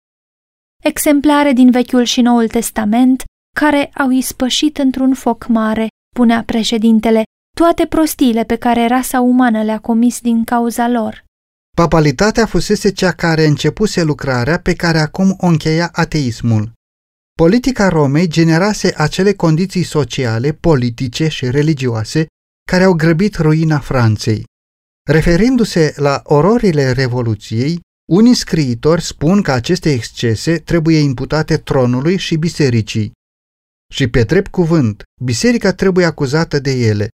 exemplare 0.84 1.52
din 1.52 1.72
Vechiul 1.72 2.04
și 2.04 2.22
Noul 2.22 2.48
Testament, 2.48 3.24
care 3.56 3.90
au 3.94 4.10
ispășit 4.10 4.78
într-un 4.78 5.14
foc 5.14 5.48
mare, 5.48 5.88
punea 6.16 6.44
președintele, 6.44 7.24
toate 7.58 7.86
prostiile 7.86 8.44
pe 8.44 8.56
care 8.56 8.88
rasa 8.88 9.20
umană 9.20 9.64
le-a 9.64 9.80
comis 9.80 10.20
din 10.20 10.44
cauza 10.44 10.88
lor. 10.88 11.24
Papalitatea 11.76 12.46
fusese 12.46 12.92
cea 12.92 13.12
care 13.12 13.46
începuse 13.46 14.04
lucrarea 14.04 14.60
pe 14.60 14.74
care 14.74 15.00
acum 15.00 15.36
o 15.38 15.46
încheia 15.48 15.90
ateismul. 15.92 16.72
Politica 17.38 17.88
Romei 17.88 18.28
generase 18.28 18.94
acele 18.98 19.34
condiții 19.34 19.84
sociale, 19.84 20.52
politice 20.52 21.28
și 21.28 21.50
religioase 21.50 22.26
care 22.72 22.84
au 22.84 22.94
grăbit 22.94 23.36
ruina 23.36 23.80
Franței. 23.80 24.44
Referindu-se 25.10 25.94
la 25.96 26.22
ororile 26.24 26.92
Revoluției, 26.92 27.80
unii 28.12 28.34
scriitori 28.34 29.02
spun 29.02 29.42
că 29.42 29.52
aceste 29.52 29.92
excese 29.92 30.58
trebuie 30.58 30.98
imputate 30.98 31.58
tronului 31.58 32.18
și 32.18 32.36
bisericii. 32.36 33.12
Și 33.92 34.08
pe 34.08 34.24
drept 34.24 34.52
cuvânt, 34.52 35.04
biserica 35.22 35.74
trebuie 35.74 36.06
acuzată 36.06 36.60
de 36.60 36.72
ele. 36.72 37.10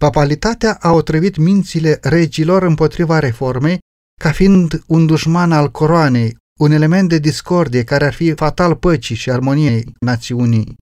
Papalitatea 0.00 0.76
a 0.80 0.92
otrăvit 0.92 1.36
mințile 1.36 1.98
regilor 2.02 2.62
împotriva 2.62 3.18
reformei 3.18 3.78
ca 4.20 4.32
fiind 4.32 4.82
un 4.86 5.06
dușman 5.06 5.52
al 5.52 5.70
coroanei, 5.70 6.36
un 6.58 6.70
element 6.70 7.08
de 7.08 7.18
discordie 7.18 7.84
care 7.84 8.04
ar 8.04 8.12
fi 8.12 8.32
fatal 8.32 8.76
păcii 8.76 9.16
și 9.16 9.30
armoniei 9.30 9.92
națiunii. 10.00 10.76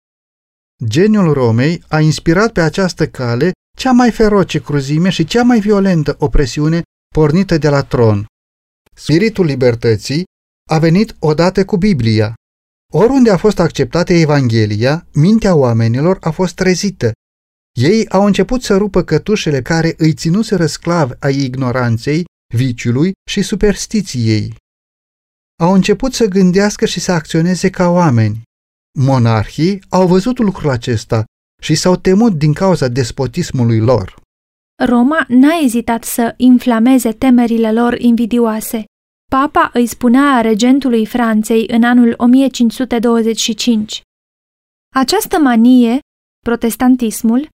Geniul 0.84 1.32
Romei 1.32 1.82
a 1.88 2.00
inspirat 2.00 2.52
pe 2.52 2.60
această 2.60 3.08
cale 3.08 3.52
cea 3.78 3.92
mai 3.92 4.10
feroce 4.10 4.60
cruzime 4.60 5.10
și 5.10 5.24
cea 5.24 5.42
mai 5.42 5.60
violentă 5.60 6.16
opresiune 6.18 6.82
pornită 7.14 7.58
de 7.58 7.68
la 7.68 7.82
tron. 7.82 8.26
Spiritul 8.94 9.44
libertății 9.44 10.24
a 10.70 10.78
venit 10.78 11.16
odată 11.18 11.64
cu 11.64 11.76
Biblia. 11.76 12.34
Oriunde 12.96 13.30
a 13.30 13.36
fost 13.36 13.58
acceptată 13.58 14.12
Evanghelia, 14.12 15.06
mintea 15.12 15.54
oamenilor 15.54 16.18
a 16.20 16.30
fost 16.30 16.54
trezită. 16.54 17.12
Ei 17.78 18.08
au 18.08 18.26
început 18.26 18.62
să 18.62 18.76
rupă 18.76 19.02
cătușele 19.02 19.62
care 19.62 19.94
îi 19.98 20.12
ținuseră 20.12 20.66
sclav 20.66 21.10
ai 21.20 21.36
ignoranței, 21.36 22.24
viciului 22.54 23.12
și 23.30 23.42
superstiției. 23.42 24.54
Au 25.62 25.72
început 25.72 26.12
să 26.12 26.24
gândească 26.24 26.86
și 26.86 27.00
să 27.00 27.12
acționeze 27.12 27.70
ca 27.70 27.88
oameni. 27.88 28.42
Monarhii 28.98 29.82
au 29.88 30.06
văzut 30.06 30.38
lucrul 30.38 30.70
acesta 30.70 31.24
și 31.62 31.74
s-au 31.74 31.96
temut 31.96 32.32
din 32.32 32.52
cauza 32.52 32.88
despotismului 32.88 33.78
lor. 33.78 34.16
Roma 34.86 35.24
n-a 35.28 35.58
ezitat 35.64 36.04
să 36.04 36.34
inflameze 36.36 37.12
temerile 37.12 37.72
lor 37.72 37.98
invidioase. 37.98 38.84
Papa 39.40 39.70
îi 39.72 39.86
spunea 39.86 40.40
regentului 40.40 41.06
Franței 41.06 41.66
în 41.68 41.82
anul 41.82 42.14
1525. 42.16 44.02
Această 44.94 45.38
manie, 45.38 45.98
protestantismul, 46.44 47.48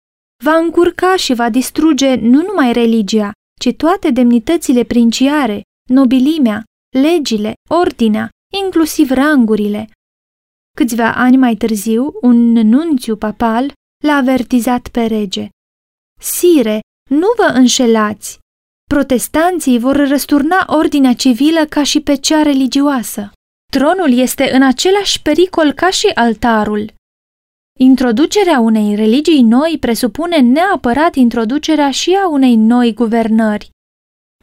va 0.45 0.57
încurca 0.57 1.16
și 1.16 1.35
va 1.35 1.51
distruge 1.51 2.14
nu 2.14 2.43
numai 2.43 2.72
religia, 2.72 3.33
ci 3.61 3.74
toate 3.76 4.11
demnitățile 4.11 4.85
princiare, 4.85 5.62
nobilimea, 5.89 6.64
legile, 6.97 7.55
ordinea, 7.68 8.28
inclusiv 8.64 9.11
rangurile. 9.11 9.91
Câțiva 10.76 11.14
ani 11.14 11.37
mai 11.37 11.55
târziu, 11.57 12.12
un 12.20 12.53
nunțiu 12.53 13.16
papal 13.16 13.72
l-a 14.05 14.14
avertizat 14.14 14.89
pe 14.89 15.05
rege. 15.05 15.49
Sire, 16.20 16.81
nu 17.11 17.26
vă 17.37 17.53
înșelați! 17.55 18.39
Protestanții 18.95 19.78
vor 19.78 19.97
răsturna 19.97 20.64
ordinea 20.66 21.12
civilă 21.12 21.64
ca 21.68 21.82
și 21.82 22.01
pe 22.01 22.14
cea 22.14 22.43
religioasă. 22.43 23.32
Tronul 23.72 24.18
este 24.18 24.51
în 24.53 24.62
același 24.62 25.22
pericol 25.22 25.72
ca 25.72 25.91
și 25.91 26.07
altarul. 26.14 26.93
Introducerea 27.78 28.59
unei 28.59 28.95
religii 28.95 29.43
noi 29.43 29.76
presupune 29.80 30.36
neapărat 30.36 31.14
introducerea 31.14 31.91
și 31.91 32.18
a 32.24 32.28
unei 32.28 32.57
noi 32.57 32.95
guvernări. 32.95 33.70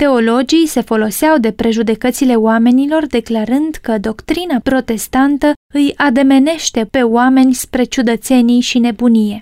Teologii 0.02 0.68
se 0.68 0.82
foloseau 0.82 1.38
de 1.38 1.52
prejudecățile 1.52 2.36
oamenilor 2.36 3.06
declarând 3.06 3.76
că 3.76 3.98
doctrina 3.98 4.60
protestantă 4.60 5.54
îi 5.74 5.94
ademenește 5.96 6.86
pe 6.86 7.04
oameni 7.04 7.54
spre 7.54 7.84
ciudățenii 7.84 8.62
și 8.62 8.80
nebunie. 8.80 9.40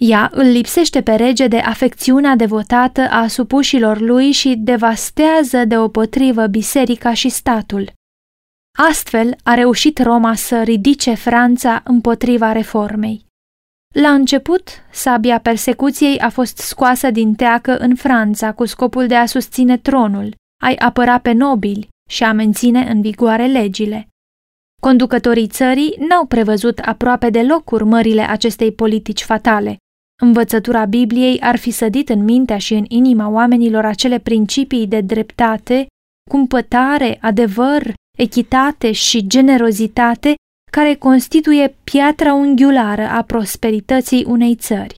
Ea 0.00 0.30
îl 0.32 0.44
lipsește 0.44 1.02
pe 1.02 1.14
rege 1.14 1.46
de 1.46 1.58
afecțiunea 1.58 2.36
devotată 2.36 3.00
a 3.00 3.26
supușilor 3.26 4.00
lui 4.00 4.30
și 4.30 4.54
devastează 4.56 5.64
deopotrivă 5.64 6.46
biserica 6.46 7.14
și 7.14 7.28
statul. 7.28 7.92
Astfel 8.78 9.36
a 9.42 9.54
reușit 9.54 9.98
Roma 9.98 10.34
să 10.34 10.62
ridice 10.62 11.14
Franța 11.14 11.80
împotriva 11.84 12.52
reformei. 12.52 13.26
La 13.94 14.10
început, 14.10 14.68
sabia 14.90 15.40
persecuției 15.40 16.18
a 16.18 16.28
fost 16.28 16.58
scoasă 16.58 17.10
din 17.10 17.34
teacă 17.34 17.76
în 17.76 17.94
Franța 17.94 18.52
cu 18.52 18.64
scopul 18.64 19.06
de 19.06 19.14
a 19.14 19.26
susține 19.26 19.78
tronul, 19.78 20.34
a-i 20.62 20.76
apăra 20.76 21.18
pe 21.18 21.32
nobili 21.32 21.88
și 22.08 22.24
a 22.24 22.32
menține 22.32 22.80
în 22.80 23.00
vigoare 23.00 23.46
legile. 23.46 24.08
Conducătorii 24.80 25.48
țării 25.48 25.96
n-au 26.08 26.26
prevăzut 26.26 26.78
aproape 26.78 27.30
deloc 27.30 27.70
urmările 27.70 28.22
acestei 28.22 28.72
politici 28.72 29.22
fatale. 29.22 29.76
Învățătura 30.22 30.84
Bibliei 30.84 31.40
ar 31.40 31.56
fi 31.56 31.70
sădit 31.70 32.08
în 32.08 32.24
mintea 32.24 32.58
și 32.58 32.74
în 32.74 32.84
inima 32.88 33.28
oamenilor 33.28 33.84
acele 33.84 34.18
principii 34.18 34.86
de 34.86 35.00
dreptate, 35.00 35.86
cumpătare, 36.30 37.18
adevăr, 37.20 37.94
echitate 38.18 38.92
și 38.92 39.26
generozitate 39.26 40.34
care 40.72 40.94
constituie 40.94 41.76
piatra 41.84 42.34
unghiulară 42.34 43.02
a 43.02 43.22
prosperității 43.22 44.24
unei 44.24 44.54
țări. 44.54 44.94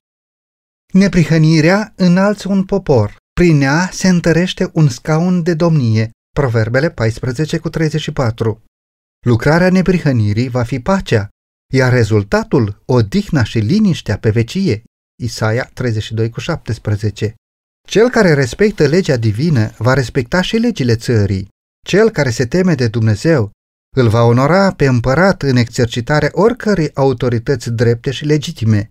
Neprihănirea 0.92 1.92
înalță 1.96 2.48
un 2.48 2.64
popor, 2.64 3.16
prin 3.32 3.60
ea 3.60 3.88
se 3.92 4.08
întărește 4.08 4.70
un 4.72 4.88
scaun 4.88 5.42
de 5.42 5.54
domnie, 5.54 6.10
Proverbele 6.36 6.90
14 6.90 7.58
cu 7.58 7.68
34. 7.68 8.62
Lucrarea 9.26 9.70
neprihănirii 9.70 10.48
va 10.48 10.62
fi 10.62 10.80
pacea, 10.80 11.28
iar 11.74 11.92
rezultatul, 11.92 12.82
odihna 12.84 13.42
și 13.42 13.58
liniștea 13.58 14.18
pe 14.18 14.30
vecie, 14.30 14.82
Isaia 15.22 15.70
32 15.74 16.30
cu 16.30 16.40
17. 16.40 17.34
Cel 17.88 18.10
care 18.10 18.34
respectă 18.34 18.86
legea 18.86 19.16
divină 19.16 19.70
va 19.78 19.92
respecta 19.94 20.40
și 20.40 20.56
legile 20.56 20.96
țării. 20.96 21.48
Cel 21.86 22.10
care 22.10 22.30
se 22.30 22.46
teme 22.46 22.74
de 22.74 22.88
Dumnezeu 22.88 23.50
îl 23.96 24.08
va 24.08 24.22
onora 24.22 24.72
pe 24.72 24.86
împărat 24.86 25.42
în 25.42 25.56
exercitarea 25.56 26.28
oricărei 26.32 26.94
autorități 26.94 27.70
drepte 27.70 28.10
și 28.10 28.24
legitime. 28.24 28.88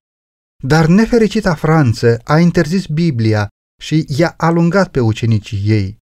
Dar 0.64 0.86
nefericita 0.86 1.56
Franță 1.56 2.20
a 2.24 2.40
interzis 2.40 2.86
Biblia 2.86 3.48
și 3.82 4.06
i-a 4.08 4.34
alungat 4.38 4.92
pe 4.92 5.00
ucenicii 5.00 5.62
ei. 5.66 5.98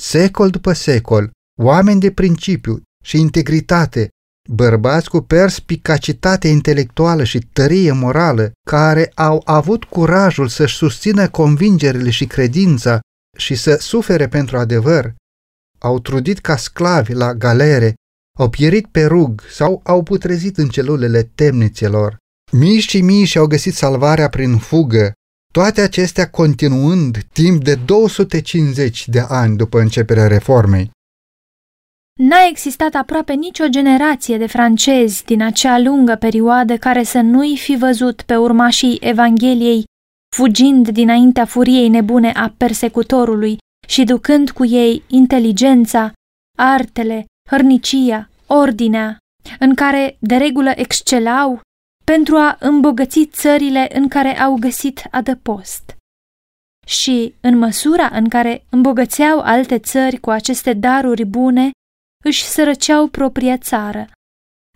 Secol 0.00 0.50
după 0.50 0.72
secol, 0.72 1.30
oameni 1.60 2.00
de 2.00 2.12
principiu 2.12 2.82
și 3.04 3.20
integritate, 3.20 4.08
bărbați 4.52 5.08
cu 5.08 5.20
perspicacitate 5.20 6.48
intelectuală 6.48 7.24
și 7.24 7.38
tărie 7.38 7.92
morală, 7.92 8.52
care 8.68 9.12
au 9.14 9.42
avut 9.44 9.84
curajul 9.84 10.48
să-și 10.48 10.76
susțină 10.76 11.28
convingerile 11.28 12.10
și 12.10 12.26
credința 12.26 13.00
și 13.38 13.54
să 13.54 13.76
sufere 13.80 14.28
pentru 14.28 14.56
adevăr, 14.56 15.14
au 15.78 15.98
trudit 15.98 16.38
ca 16.38 16.56
sclavi 16.56 17.12
la 17.12 17.34
galere, 17.34 17.94
au 18.38 18.50
pierit 18.50 18.86
pe 18.86 19.04
rug 19.04 19.42
sau 19.50 19.80
au 19.84 20.02
putrezit 20.02 20.58
în 20.58 20.68
celulele 20.68 21.22
temnițelor. 21.22 22.16
Mii 22.52 22.80
și 22.80 23.00
mii 23.00 23.24
și-au 23.24 23.46
găsit 23.46 23.74
salvarea 23.74 24.28
prin 24.28 24.56
fugă, 24.56 25.12
toate 25.52 25.80
acestea 25.80 26.30
continuând 26.30 27.24
timp 27.32 27.64
de 27.64 27.74
250 27.74 29.08
de 29.08 29.20
ani 29.28 29.56
după 29.56 29.80
începerea 29.80 30.26
reformei. 30.26 30.90
N-a 32.22 32.46
existat 32.48 32.94
aproape 32.94 33.32
nicio 33.32 33.68
generație 33.68 34.38
de 34.38 34.46
francezi 34.46 35.24
din 35.24 35.42
acea 35.42 35.78
lungă 35.78 36.14
perioadă 36.14 36.76
care 36.76 37.02
să 37.02 37.20
nu-i 37.20 37.56
fi 37.56 37.76
văzut 37.76 38.22
pe 38.22 38.36
urmașii 38.36 38.98
Evangheliei 39.00 39.84
fugind 40.36 40.88
dinaintea 40.88 41.44
furiei 41.44 41.88
nebune 41.88 42.32
a 42.32 42.54
persecutorului 42.56 43.58
și 43.88 44.04
ducând 44.04 44.50
cu 44.50 44.64
ei 44.64 45.02
inteligența, 45.06 46.12
artele, 46.58 47.24
hărnicia, 47.50 48.28
ordinea, 48.46 49.16
în 49.58 49.74
care 49.74 50.16
de 50.18 50.36
regulă 50.36 50.72
excelau 50.74 51.60
pentru 52.04 52.36
a 52.36 52.56
îmbogăți 52.58 53.24
țările 53.24 53.88
în 53.98 54.08
care 54.08 54.40
au 54.40 54.54
găsit 54.54 55.02
adăpost. 55.10 55.96
Și, 56.86 57.34
în 57.40 57.58
măsura 57.58 58.10
în 58.12 58.28
care 58.28 58.64
îmbogățeau 58.70 59.40
alte 59.40 59.78
țări 59.78 60.16
cu 60.16 60.30
aceste 60.30 60.72
daruri 60.72 61.24
bune, 61.24 61.70
își 62.24 62.44
sărăceau 62.44 63.06
propria 63.06 63.58
țară. 63.58 64.06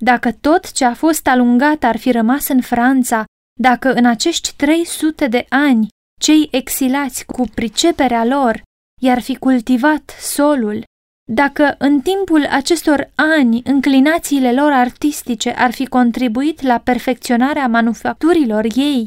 Dacă 0.03 0.33
tot 0.33 0.73
ce 0.73 0.85
a 0.85 0.95
fost 0.95 1.27
alungat 1.27 1.83
ar 1.83 1.97
fi 1.97 2.11
rămas 2.11 2.49
în 2.49 2.61
Franța, 2.61 3.25
dacă 3.61 3.93
în 3.93 4.07
acești 4.07 4.55
300 4.57 5.27
de 5.27 5.47
ani 5.49 5.87
cei 6.21 6.49
exilați 6.51 7.25
cu 7.25 7.45
priceperea 7.55 8.25
lor 8.25 8.63
i-ar 9.03 9.21
fi 9.21 9.37
cultivat 9.37 10.15
solul, 10.21 10.85
dacă 11.33 11.75
în 11.79 12.01
timpul 12.01 12.47
acestor 12.47 13.11
ani 13.15 13.63
înclinațiile 13.65 14.53
lor 14.53 14.73
artistice 14.73 15.51
ar 15.51 15.73
fi 15.73 15.87
contribuit 15.87 16.61
la 16.61 16.79
perfecționarea 16.79 17.67
manufacturilor 17.67 18.67
ei, 18.75 19.05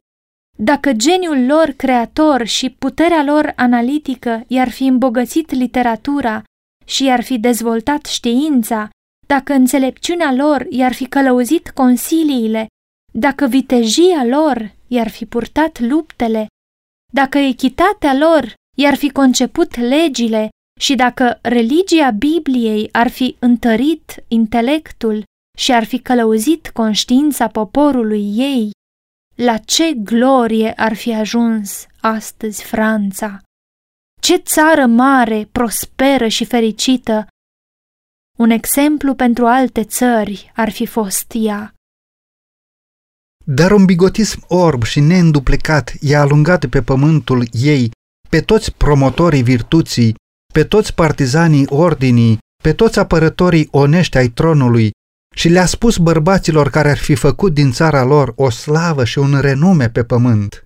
dacă 0.59 0.93
geniul 0.93 1.45
lor 1.45 1.73
creator 1.77 2.45
și 2.45 2.69
puterea 2.69 3.23
lor 3.23 3.53
analitică 3.55 4.43
i-ar 4.47 4.69
fi 4.69 4.85
îmbogățit 4.85 5.51
literatura 5.51 6.43
și 6.87 7.03
i-ar 7.03 7.23
fi 7.23 7.39
dezvoltat 7.39 8.05
știința, 8.05 8.89
dacă 9.27 9.53
înțelepciunea 9.53 10.33
lor 10.33 10.65
i-ar 10.69 10.93
fi 10.93 11.05
călăuzit 11.05 11.69
consiliile, 11.69 12.67
dacă 13.13 13.45
vitejia 13.45 14.25
lor 14.25 14.75
i-ar 14.87 15.09
fi 15.09 15.25
purtat 15.25 15.79
luptele, 15.79 16.47
dacă 17.13 17.37
echitatea 17.37 18.13
lor 18.13 18.53
i-ar 18.77 18.95
fi 18.95 19.09
conceput 19.09 19.75
legile 19.75 20.49
și 20.79 20.95
dacă 20.95 21.39
religia 21.41 22.09
Bibliei 22.09 22.89
ar 22.91 23.07
fi 23.07 23.35
întărit 23.39 24.23
intelectul 24.27 25.23
și 25.57 25.71
ar 25.71 25.83
fi 25.83 25.99
călăuzit 25.99 26.69
conștiința 26.69 27.47
poporului 27.47 28.37
ei, 28.37 28.71
la 29.35 29.57
ce 29.57 29.93
glorie 29.93 30.73
ar 30.73 30.93
fi 30.93 31.13
ajuns 31.13 31.85
astăzi 32.01 32.63
Franța! 32.63 33.41
Ce 34.27 34.37
țară 34.37 34.85
mare, 34.85 35.49
prosperă 35.51 36.27
și 36.27 36.45
fericită! 36.45 37.27
Un 38.37 38.49
exemplu 38.49 39.15
pentru 39.15 39.45
alte 39.45 39.83
țări 39.83 40.51
ar 40.55 40.71
fi 40.71 40.85
fost 40.85 41.31
ea. 41.33 41.73
Dar 43.45 43.71
un 43.71 43.85
bigotism 43.85 44.45
orb 44.47 44.83
și 44.83 44.99
neînduplecat 44.99 45.93
i-a 45.99 46.21
alungat 46.21 46.65
pe 46.65 46.81
pământul 46.81 47.47
ei 47.51 47.91
pe 48.29 48.41
toți 48.41 48.73
promotorii 48.73 49.43
virtuții, 49.43 50.15
pe 50.53 50.63
toți 50.63 50.93
partizanii 50.93 51.65
ordinii, 51.69 52.37
pe 52.63 52.73
toți 52.73 52.99
apărătorii 52.99 53.67
onești 53.71 54.17
ai 54.17 54.27
tronului 54.27 54.91
și 55.35 55.49
le-a 55.49 55.65
spus 55.65 55.97
bărbaților 55.97 56.69
care 56.69 56.89
ar 56.89 56.97
fi 56.97 57.15
făcut 57.15 57.53
din 57.53 57.71
țara 57.71 58.03
lor 58.03 58.33
o 58.35 58.49
slavă 58.49 59.05
și 59.05 59.19
un 59.19 59.39
renume 59.39 59.89
pe 59.89 60.03
pământ. 60.03 60.65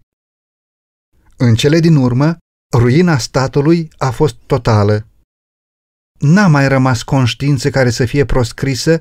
În 1.37 1.55
cele 1.55 1.79
din 1.79 1.95
urmă, 1.95 2.37
ruina 2.71 3.17
statului 3.17 3.89
a 3.97 4.11
fost 4.11 4.35
totală. 4.45 5.07
N-a 6.19 6.47
mai 6.47 6.67
rămas 6.67 7.03
conștiință 7.03 7.69
care 7.69 7.89
să 7.89 8.05
fie 8.05 8.25
proscrisă, 8.25 8.99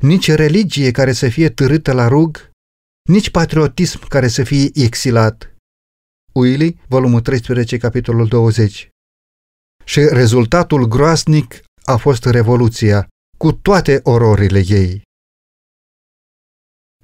nici 0.00 0.30
religie 0.30 0.90
care 0.90 1.12
să 1.12 1.28
fie 1.28 1.48
târâtă 1.48 1.92
la 1.92 2.08
rug, 2.08 2.50
nici 3.08 3.30
patriotism 3.30 4.08
care 4.08 4.28
să 4.28 4.44
fie 4.44 4.70
exilat. 4.74 5.54
Uili, 6.32 6.80
volumul 6.88 7.20
13, 7.20 7.78
capitolul 7.78 8.26
20. 8.26 8.88
Și 9.84 10.00
rezultatul 10.00 10.84
groasnic 10.84 11.62
a 11.82 11.96
fost 11.96 12.24
Revoluția, 12.24 13.08
cu 13.38 13.52
toate 13.52 14.00
ororile 14.02 14.62
ei. 14.68 15.02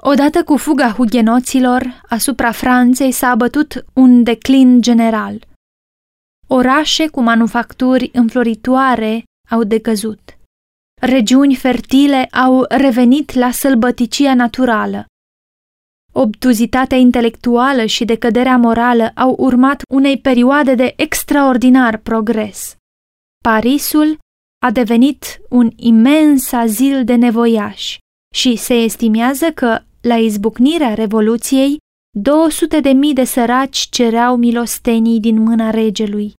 Odată 0.01 0.45
cu 0.45 0.57
fuga 0.57 0.93
hugenoților, 0.93 2.01
asupra 2.09 2.53
Franței 2.53 3.13
s-a 3.13 3.29
abătut 3.29 3.85
un 3.93 4.23
declin 4.23 4.83
general. 4.83 5.47
Orașe 6.49 7.09
cu 7.09 7.21
manufacturi 7.21 8.11
înfloritoare 8.13 9.25
au 9.51 9.65
decăzut. 9.65 10.39
Regiuni 11.01 11.55
fertile 11.55 12.25
au 12.25 12.65
revenit 12.69 13.33
la 13.33 13.51
sălbăticia 13.51 14.35
naturală. 14.35 15.05
Obtuzitatea 16.13 16.97
intelectuală 16.97 17.85
și 17.85 18.05
decăderea 18.05 18.57
morală 18.57 19.11
au 19.15 19.35
urmat 19.39 19.83
unei 19.89 20.19
perioade 20.19 20.75
de 20.75 20.93
extraordinar 20.97 21.97
progres. 21.97 22.77
Parisul 23.45 24.19
a 24.67 24.71
devenit 24.71 25.41
un 25.49 25.71
imens 25.77 26.53
azil 26.53 27.05
de 27.05 27.15
nevoiași 27.15 27.99
și 28.35 28.57
se 28.57 28.75
estimează 28.75 29.51
că, 29.53 29.81
la 30.01 30.17
izbucnirea 30.17 30.95
Revoluției, 30.95 31.79
200 32.19 32.81
de 32.81 32.91
mii 32.91 33.13
de 33.13 33.25
săraci 33.25 33.89
cereau 33.91 34.37
milostenii 34.37 35.21
din 35.21 35.43
mâna 35.43 35.71
regelui. 35.71 36.35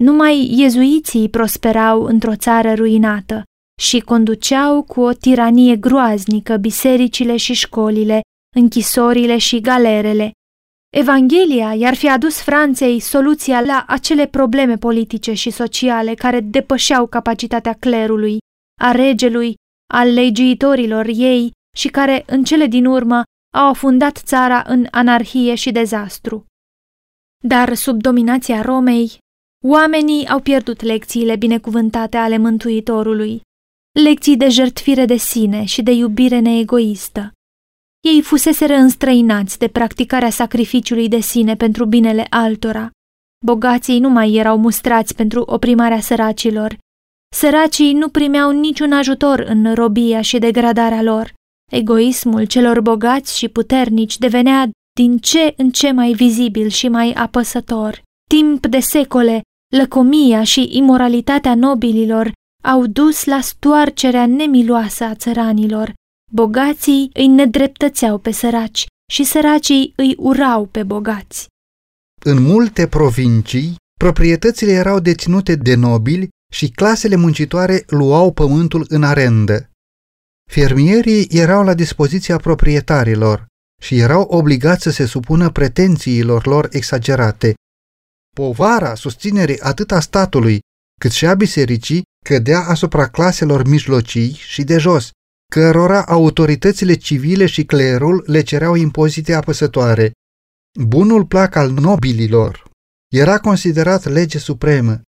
Numai 0.00 0.48
iezuiții 0.50 1.28
prosperau 1.28 2.02
într-o 2.02 2.36
țară 2.36 2.74
ruinată 2.74 3.42
și 3.80 4.00
conduceau 4.00 4.82
cu 4.82 5.00
o 5.00 5.12
tiranie 5.12 5.76
groaznică 5.76 6.56
bisericile 6.56 7.36
și 7.36 7.52
școlile, 7.52 8.20
închisorile 8.56 9.38
și 9.38 9.60
galerele. 9.60 10.30
Evanghelia 10.96 11.74
i-ar 11.74 11.94
fi 11.94 12.08
adus 12.08 12.42
Franței 12.42 13.00
soluția 13.00 13.60
la 13.60 13.84
acele 13.88 14.26
probleme 14.26 14.76
politice 14.76 15.32
și 15.32 15.50
sociale 15.50 16.14
care 16.14 16.40
depășeau 16.40 17.06
capacitatea 17.06 17.72
clerului, 17.72 18.38
a 18.80 18.92
regelui, 18.92 19.54
al 19.94 20.12
legiuitorilor 20.12 21.06
ei 21.06 21.50
și 21.76 21.88
care, 21.88 22.22
în 22.26 22.44
cele 22.44 22.66
din 22.66 22.86
urmă, 22.86 23.22
au 23.54 23.68
afundat 23.68 24.16
țara 24.16 24.62
în 24.66 24.86
anarhie 24.90 25.54
și 25.54 25.70
dezastru. 25.70 26.46
Dar 27.44 27.74
sub 27.74 28.00
dominația 28.00 28.62
Romei, 28.62 29.18
oamenii 29.66 30.28
au 30.28 30.40
pierdut 30.40 30.82
lecțiile 30.82 31.36
binecuvântate 31.36 32.16
ale 32.16 32.36
Mântuitorului, 32.36 33.40
lecții 34.02 34.36
de 34.36 34.48
jertfire 34.48 35.04
de 35.04 35.16
sine 35.16 35.64
și 35.64 35.82
de 35.82 35.90
iubire 35.90 36.38
neegoistă. 36.38 37.32
Ei 38.00 38.22
fuseseră 38.22 38.74
înstrăinați 38.74 39.58
de 39.58 39.68
practicarea 39.68 40.30
sacrificiului 40.30 41.08
de 41.08 41.20
sine 41.20 41.56
pentru 41.56 41.84
binele 41.84 42.26
altora. 42.30 42.90
Bogații 43.44 43.98
nu 43.98 44.08
mai 44.08 44.34
erau 44.34 44.58
mustrați 44.58 45.14
pentru 45.14 45.42
oprimarea 45.46 46.00
săracilor. 46.00 46.78
Săracii 47.34 47.92
nu 47.92 48.08
primeau 48.08 48.50
niciun 48.50 48.92
ajutor 48.92 49.38
în 49.38 49.74
robia 49.74 50.20
și 50.20 50.38
degradarea 50.38 51.02
lor. 51.02 51.34
Egoismul 51.70 52.44
celor 52.44 52.80
bogați 52.80 53.38
și 53.38 53.48
puternici 53.48 54.18
devenea 54.18 54.70
din 54.94 55.18
ce 55.18 55.54
în 55.56 55.70
ce 55.70 55.90
mai 55.90 56.12
vizibil 56.12 56.68
și 56.68 56.88
mai 56.88 57.12
apăsător. 57.12 58.02
Timp 58.28 58.66
de 58.66 58.80
secole, 58.80 59.40
lăcomia 59.76 60.44
și 60.44 60.68
imoralitatea 60.70 61.54
nobililor 61.54 62.32
au 62.64 62.86
dus 62.86 63.24
la 63.24 63.40
stoarcerea 63.40 64.26
nemiloasă 64.26 65.04
a 65.04 65.14
țăranilor. 65.14 65.92
Bogații 66.32 67.10
îi 67.12 67.26
nedreptățeau 67.26 68.18
pe 68.18 68.30
săraci 68.30 68.86
și 69.12 69.24
săracii 69.24 69.92
îi 69.96 70.14
urau 70.18 70.66
pe 70.66 70.82
bogați. 70.82 71.46
În 72.24 72.42
multe 72.42 72.86
provincii, 72.86 73.74
proprietățile 73.98 74.72
erau 74.72 75.00
deținute 75.00 75.54
de 75.54 75.74
nobili 75.74 76.28
și 76.52 76.70
clasele 76.70 77.16
muncitoare 77.16 77.84
luau 77.86 78.32
pământul 78.32 78.84
în 78.88 79.02
arendă. 79.02 79.70
Fermierii 80.50 81.26
erau 81.30 81.64
la 81.64 81.74
dispoziția 81.74 82.36
proprietarilor 82.36 83.46
și 83.82 83.98
erau 83.98 84.22
obligați 84.22 84.82
să 84.82 84.90
se 84.90 85.06
supună 85.06 85.50
pretențiilor 85.50 86.46
lor 86.46 86.68
exagerate. 86.70 87.54
Povara 88.36 88.94
susținerii 88.94 89.60
atât 89.60 89.92
a 89.92 90.00
statului 90.00 90.60
cât 91.00 91.10
și 91.10 91.26
a 91.26 91.34
bisericii 91.34 92.02
cădea 92.24 92.60
asupra 92.60 93.08
claselor 93.08 93.66
mijlocii 93.66 94.32
și 94.32 94.64
de 94.64 94.78
jos, 94.78 95.10
cărora 95.52 96.04
autoritățile 96.04 96.94
civile 96.94 97.46
și 97.46 97.64
clerul 97.64 98.24
le 98.26 98.40
cereau 98.40 98.74
impozite 98.74 99.34
apăsătoare. 99.34 100.12
Bunul 100.80 101.26
plac 101.26 101.54
al 101.54 101.70
nobililor 101.70 102.70
era 103.12 103.38
considerat 103.38 104.04
lege 104.04 104.38
supremă. 104.38 105.00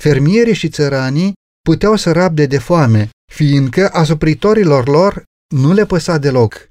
Fermierii 0.00 0.54
și 0.54 0.68
țăranii 0.68 1.32
puteau 1.68 1.96
să 1.96 2.12
rabde 2.12 2.46
de 2.46 2.58
foame, 2.58 3.10
fiindcă 3.32 3.90
asupritorilor 3.92 4.88
lor 4.88 5.22
nu 5.54 5.72
le 5.72 5.86
păsa 5.86 6.18
deloc. 6.18 6.68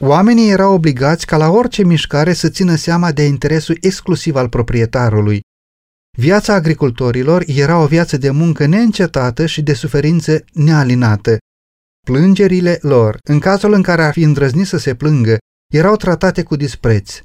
Oamenii 0.00 0.50
erau 0.50 0.72
obligați 0.72 1.26
ca 1.26 1.36
la 1.36 1.50
orice 1.50 1.84
mișcare 1.84 2.32
să 2.32 2.48
țină 2.48 2.74
seama 2.74 3.12
de 3.12 3.22
interesul 3.22 3.78
exclusiv 3.80 4.36
al 4.36 4.48
proprietarului. 4.48 5.40
Viața 6.18 6.54
agricultorilor 6.54 7.42
era 7.46 7.78
o 7.78 7.86
viață 7.86 8.16
de 8.16 8.30
muncă 8.30 8.66
neîncetată 8.66 9.46
și 9.46 9.62
de 9.62 9.74
suferință 9.74 10.44
nealinată. 10.52 11.38
Plângerile 12.06 12.78
lor, 12.82 13.18
în 13.28 13.38
cazul 13.38 13.72
în 13.72 13.82
care 13.82 14.04
ar 14.04 14.12
fi 14.12 14.22
îndrăznit 14.22 14.66
să 14.66 14.76
se 14.76 14.94
plângă, 14.94 15.38
erau 15.72 15.96
tratate 15.96 16.42
cu 16.42 16.56
dispreț. 16.56 17.20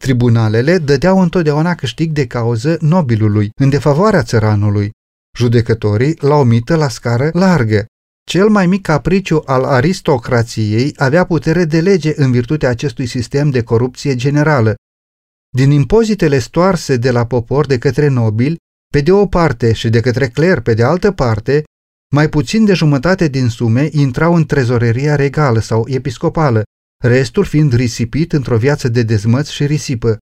Tribunalele 0.00 0.78
dădeau 0.78 1.20
întotdeauna 1.20 1.74
câștig 1.74 2.12
de 2.12 2.26
cauză 2.26 2.76
nobilului, 2.80 3.50
în 3.60 3.68
defavoarea 3.68 4.22
țăranului. 4.22 4.90
Judecătorii 5.36 6.16
la 6.20 6.34
o 6.34 6.42
mită 6.42 6.76
la 6.76 6.88
scară 6.88 7.30
largă. 7.32 7.86
Cel 8.28 8.48
mai 8.48 8.66
mic 8.66 8.82
capriciu 8.82 9.42
al 9.44 9.64
aristocrației 9.64 10.92
avea 10.96 11.24
putere 11.24 11.64
de 11.64 11.80
lege 11.80 12.12
în 12.16 12.30
virtutea 12.30 12.68
acestui 12.68 13.06
sistem 13.06 13.50
de 13.50 13.62
corupție 13.62 14.14
generală. 14.14 14.74
Din 15.56 15.70
impozitele 15.70 16.38
stoarse 16.38 16.96
de 16.96 17.10
la 17.10 17.26
popor 17.26 17.66
de 17.66 17.78
către 17.78 18.08
nobili, 18.08 18.56
pe 18.92 19.00
de 19.00 19.12
o 19.12 19.26
parte 19.26 19.72
și 19.72 19.88
de 19.88 20.00
către 20.00 20.28
cler 20.28 20.60
pe 20.60 20.74
de 20.74 20.82
altă 20.82 21.12
parte, 21.12 21.62
mai 22.14 22.28
puțin 22.28 22.64
de 22.64 22.74
jumătate 22.74 23.28
din 23.28 23.48
sume 23.48 23.88
intrau 23.92 24.34
în 24.34 24.46
trezoreria 24.46 25.16
regală 25.16 25.60
sau 25.60 25.84
episcopală, 25.88 26.62
restul 27.02 27.44
fiind 27.44 27.72
risipit 27.72 28.32
într-o 28.32 28.56
viață 28.56 28.88
de 28.88 29.02
dezmăț 29.02 29.48
și 29.48 29.66
risipă. 29.66 30.18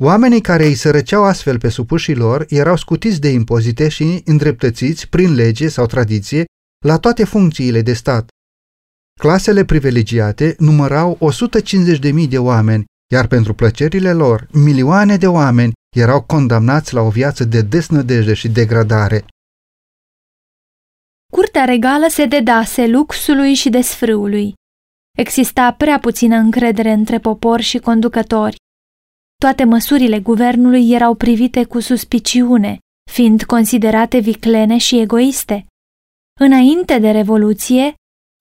Oamenii 0.00 0.40
care 0.40 0.64
îi 0.64 0.74
sărăceau 0.74 1.24
astfel 1.24 1.58
pe 1.58 1.68
supușii 1.68 2.14
lor 2.14 2.46
erau 2.48 2.76
scutiți 2.76 3.20
de 3.20 3.28
impozite 3.28 3.88
și 3.88 4.22
îndreptățiți 4.24 5.08
prin 5.08 5.34
lege 5.34 5.68
sau 5.68 5.86
tradiție 5.86 6.44
la 6.84 6.98
toate 6.98 7.24
funcțiile 7.24 7.82
de 7.82 7.92
stat. 7.92 8.28
Clasele 9.20 9.64
privilegiate 9.64 10.54
numărau 10.58 11.18
150.000 12.22 12.28
de 12.28 12.38
oameni, 12.38 12.84
iar 13.12 13.26
pentru 13.26 13.54
plăcerile 13.54 14.12
lor, 14.12 14.48
milioane 14.52 15.16
de 15.16 15.26
oameni 15.26 15.72
erau 15.96 16.22
condamnați 16.22 16.94
la 16.94 17.00
o 17.00 17.10
viață 17.10 17.44
de 17.44 17.62
desnădejde 17.62 18.34
și 18.34 18.48
degradare. 18.48 19.24
Curtea 21.32 21.64
regală 21.64 22.06
se 22.08 22.26
dedase 22.26 22.86
luxului 22.86 23.54
și 23.54 23.68
desfrâului. 23.68 24.54
Exista 25.16 25.72
prea 25.72 25.98
puțină 25.98 26.36
încredere 26.36 26.92
între 26.92 27.18
popor 27.18 27.60
și 27.60 27.78
conducători. 27.78 28.56
Toate 29.42 29.64
măsurile 29.64 30.20
guvernului 30.20 30.90
erau 30.90 31.14
privite 31.14 31.64
cu 31.64 31.80
suspiciune, 31.80 32.78
fiind 33.10 33.42
considerate 33.42 34.18
viclene 34.18 34.76
și 34.76 34.98
egoiste. 34.98 35.66
Înainte 36.40 36.98
de 36.98 37.10
Revoluție, 37.10 37.94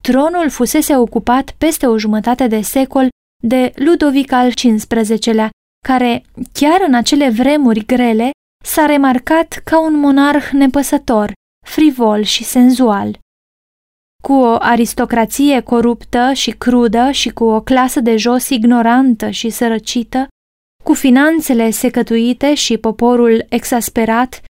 tronul 0.03 0.49
fusese 0.49 0.97
ocupat 0.97 1.51
peste 1.51 1.87
o 1.87 1.97
jumătate 1.97 2.47
de 2.47 2.61
secol 2.61 3.09
de 3.43 3.71
Ludovic 3.75 4.31
al 4.31 4.53
XV-lea, 4.53 5.49
care, 5.87 6.23
chiar 6.53 6.81
în 6.87 6.93
acele 6.93 7.29
vremuri 7.29 7.85
grele, 7.85 8.31
s-a 8.63 8.85
remarcat 8.85 9.61
ca 9.63 9.79
un 9.79 9.99
monarh 9.99 10.49
nepăsător, 10.51 11.33
frivol 11.65 12.21
și 12.21 12.43
senzual. 12.43 13.19
Cu 14.23 14.33
o 14.33 14.55
aristocrație 14.59 15.61
coruptă 15.61 16.33
și 16.33 16.51
crudă 16.51 17.11
și 17.11 17.29
cu 17.29 17.43
o 17.43 17.61
clasă 17.61 17.99
de 17.99 18.17
jos 18.17 18.49
ignorantă 18.49 19.29
și 19.29 19.49
sărăcită, 19.49 20.27
cu 20.87 20.93
finanțele 20.93 21.69
secătuite 21.69 22.53
și 22.53 22.77
poporul 22.77 23.45
exasperat, 23.49 24.41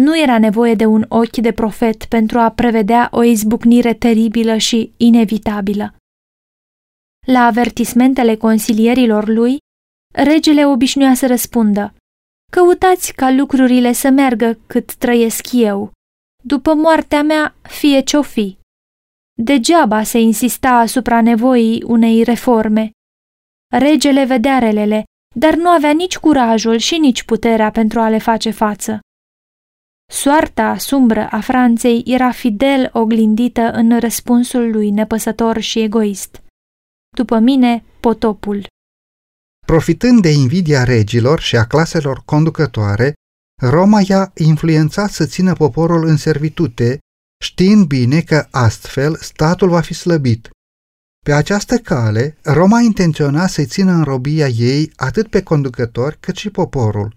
nu 0.00 0.18
era 0.18 0.38
nevoie 0.38 0.74
de 0.74 0.84
un 0.84 1.04
ochi 1.08 1.36
de 1.36 1.52
profet 1.52 2.04
pentru 2.04 2.38
a 2.38 2.50
prevedea 2.50 3.08
o 3.12 3.22
izbucnire 3.22 3.94
teribilă 3.94 4.56
și 4.56 4.92
inevitabilă. 4.96 5.94
La 7.26 7.44
avertismentele 7.44 8.36
consilierilor 8.36 9.28
lui, 9.28 9.58
regele 10.14 10.66
obișnuia 10.66 11.14
să 11.14 11.26
răspundă 11.26 11.94
Căutați 12.52 13.12
ca 13.12 13.30
lucrurile 13.30 13.92
să 13.92 14.10
meargă 14.10 14.58
cât 14.66 14.94
trăiesc 14.94 15.46
eu. 15.52 15.90
După 16.42 16.74
moartea 16.74 17.22
mea, 17.22 17.54
fie 17.62 18.00
ce-o 18.00 18.22
fi. 18.22 18.58
Degeaba 19.42 20.02
se 20.02 20.18
insista 20.18 20.70
asupra 20.70 21.20
nevoii 21.20 21.82
unei 21.82 22.22
reforme. 22.22 22.90
Regele 23.76 24.24
vedea 24.24 24.58
relele, 24.58 25.04
dar 25.34 25.54
nu 25.54 25.68
avea 25.68 25.92
nici 25.92 26.18
curajul 26.18 26.76
și 26.76 26.96
nici 26.96 27.22
puterea 27.22 27.70
pentru 27.70 28.00
a 28.00 28.08
le 28.08 28.18
face 28.18 28.50
față. 28.50 29.00
Soarta 30.12 30.78
sumbră 30.78 31.28
a 31.30 31.40
Franței 31.40 32.02
era 32.06 32.30
fidel 32.30 32.90
oglindită 32.92 33.60
în 33.60 33.98
răspunsul 33.98 34.70
lui 34.70 34.90
nepăsător 34.90 35.58
și 35.58 35.80
egoist. 35.80 36.42
După 37.16 37.38
mine, 37.38 37.84
potopul. 38.00 38.66
Profitând 39.66 40.22
de 40.22 40.28
invidia 40.28 40.84
regilor 40.84 41.40
și 41.40 41.56
a 41.56 41.66
claselor 41.66 42.22
conducătoare, 42.24 43.12
Roma 43.62 44.00
i-a 44.08 44.30
influențat 44.34 45.10
să 45.10 45.26
țină 45.26 45.52
poporul 45.52 46.06
în 46.06 46.16
servitute, 46.16 46.98
știind 47.44 47.86
bine 47.86 48.20
că 48.20 48.46
astfel 48.50 49.16
statul 49.16 49.68
va 49.68 49.80
fi 49.80 49.94
slăbit. 49.94 50.50
Pe 51.24 51.32
această 51.32 51.78
cale, 51.78 52.36
Roma 52.42 52.80
intenționa 52.80 53.46
să-i 53.46 53.66
țină 53.66 53.92
în 53.92 54.02
robia 54.02 54.48
ei 54.48 54.92
atât 54.96 55.28
pe 55.28 55.42
conducători 55.42 56.16
cât 56.20 56.36
și 56.36 56.50
poporul. 56.50 57.14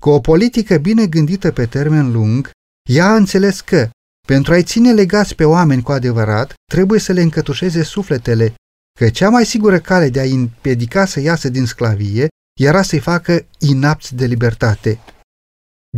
Cu 0.00 0.10
o 0.10 0.20
politică 0.20 0.76
bine 0.76 1.06
gândită 1.06 1.52
pe 1.52 1.66
termen 1.66 2.12
lung, 2.12 2.50
ea 2.90 3.06
a 3.06 3.16
înțeles 3.16 3.60
că, 3.60 3.90
pentru 4.26 4.52
a-i 4.52 4.62
ține 4.62 4.92
legați 4.92 5.34
pe 5.34 5.44
oameni 5.44 5.82
cu 5.82 5.92
adevărat, 5.92 6.54
trebuie 6.70 7.00
să 7.00 7.12
le 7.12 7.20
încătușeze 7.20 7.82
sufletele, 7.82 8.54
că 8.98 9.10
cea 9.10 9.28
mai 9.28 9.46
sigură 9.46 9.78
cale 9.80 10.08
de 10.08 10.20
a-i 10.20 10.32
împiedica 10.32 11.04
să 11.04 11.20
iasă 11.20 11.48
din 11.48 11.66
sclavie 11.66 12.28
era 12.60 12.82
să-i 12.82 12.98
facă 12.98 13.46
inapți 13.58 14.14
de 14.14 14.26
libertate. 14.26 15.00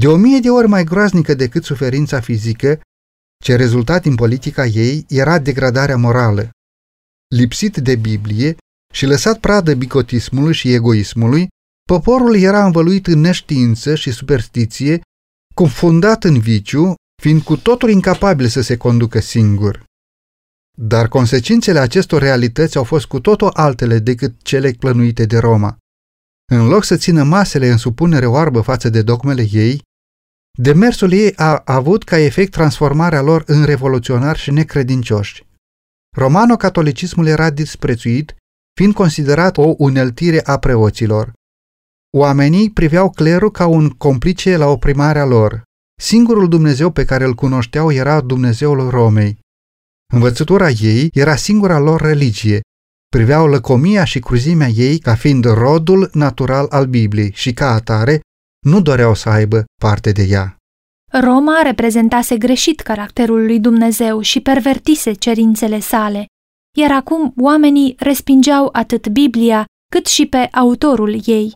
De 0.00 0.08
o 0.08 0.16
mie 0.16 0.38
de 0.38 0.50
ori 0.50 0.68
mai 0.68 0.84
groaznică 0.84 1.34
decât 1.34 1.64
suferința 1.64 2.20
fizică, 2.20 2.80
ce 3.44 3.56
rezultat 3.56 4.02
din 4.02 4.14
politica 4.14 4.64
ei 4.66 5.04
era 5.08 5.38
degradarea 5.38 5.96
morală. 5.96 6.50
Lipsit 7.36 7.76
de 7.76 7.96
Biblie 7.96 8.56
și 8.92 9.06
lăsat 9.06 9.38
pradă 9.40 9.74
bicotismului 9.74 10.54
și 10.54 10.72
egoismului, 10.72 11.48
poporul 11.86 12.36
era 12.36 12.64
învăluit 12.64 13.06
în 13.06 13.20
neștiință 13.20 13.94
și 13.94 14.10
superstiție, 14.10 15.00
confundat 15.54 16.24
în 16.24 16.38
viciu, 16.38 16.94
fiind 17.22 17.42
cu 17.42 17.56
totul 17.56 17.90
incapabil 17.90 18.46
să 18.46 18.60
se 18.60 18.76
conducă 18.76 19.20
singur. 19.20 19.84
Dar 20.78 21.08
consecințele 21.08 21.78
acestor 21.78 22.20
realități 22.20 22.76
au 22.76 22.84
fost 22.84 23.06
cu 23.06 23.20
totul 23.20 23.50
altele 23.52 23.98
decât 23.98 24.42
cele 24.42 24.70
plănuite 24.70 25.24
de 25.24 25.38
Roma. 25.38 25.76
În 26.52 26.66
loc 26.66 26.84
să 26.84 26.96
țină 26.96 27.22
masele 27.22 27.70
în 27.70 27.76
supunere 27.76 28.26
oarbă 28.26 28.60
față 28.60 28.88
de 28.88 29.02
dogmele 29.02 29.46
ei, 29.50 29.82
demersul 30.58 31.12
ei 31.12 31.32
a 31.36 31.62
avut 31.64 32.04
ca 32.04 32.18
efect 32.18 32.52
transformarea 32.52 33.22
lor 33.22 33.42
în 33.46 33.64
revoluționari 33.64 34.38
și 34.38 34.50
necredincioși. 34.50 35.44
Romano-catolicismul 36.14 37.26
era 37.26 37.50
disprețuit, 37.50 38.34
fiind 38.76 38.94
considerat 38.94 39.56
o 39.56 39.74
uneltire 39.78 40.46
a 40.46 40.58
preoților. 40.58 41.32
Oamenii 42.16 42.70
priveau 42.70 43.10
clerul 43.10 43.50
ca 43.50 43.66
un 43.66 43.90
complice 43.90 44.56
la 44.56 44.66
oprimarea 44.66 45.24
lor. 45.24 45.62
Singurul 46.00 46.48
Dumnezeu 46.48 46.90
pe 46.90 47.04
care 47.04 47.24
îl 47.24 47.34
cunoșteau 47.34 47.92
era 47.92 48.20
Dumnezeul 48.20 48.90
Romei. 48.90 49.38
Învățătura 50.12 50.68
ei 50.70 51.10
era 51.12 51.36
singura 51.36 51.78
lor 51.78 52.00
religie. 52.00 52.60
Priveau 53.08 53.46
lăcomia 53.46 54.04
și 54.04 54.18
cruzimea 54.18 54.68
ei 54.68 54.98
ca 54.98 55.14
fiind 55.14 55.44
rodul 55.44 56.10
natural 56.12 56.66
al 56.70 56.86
Bibliei 56.86 57.32
și 57.34 57.52
ca 57.52 57.72
atare 57.72 58.20
nu 58.66 58.80
doreau 58.80 59.14
să 59.14 59.28
aibă 59.28 59.64
parte 59.82 60.12
de 60.12 60.22
ea. 60.22 60.56
Roma 61.20 61.62
reprezentase 61.62 62.36
greșit 62.36 62.80
caracterul 62.80 63.44
lui 63.46 63.60
Dumnezeu 63.60 64.20
și 64.20 64.40
pervertise 64.40 65.12
cerințele 65.12 65.78
sale, 65.78 66.26
iar 66.76 66.90
acum 66.90 67.32
oamenii 67.36 67.94
respingeau 67.98 68.68
atât 68.72 69.08
Biblia 69.08 69.64
cât 69.90 70.06
și 70.06 70.26
pe 70.26 70.48
autorul 70.52 71.20
ei. 71.24 71.52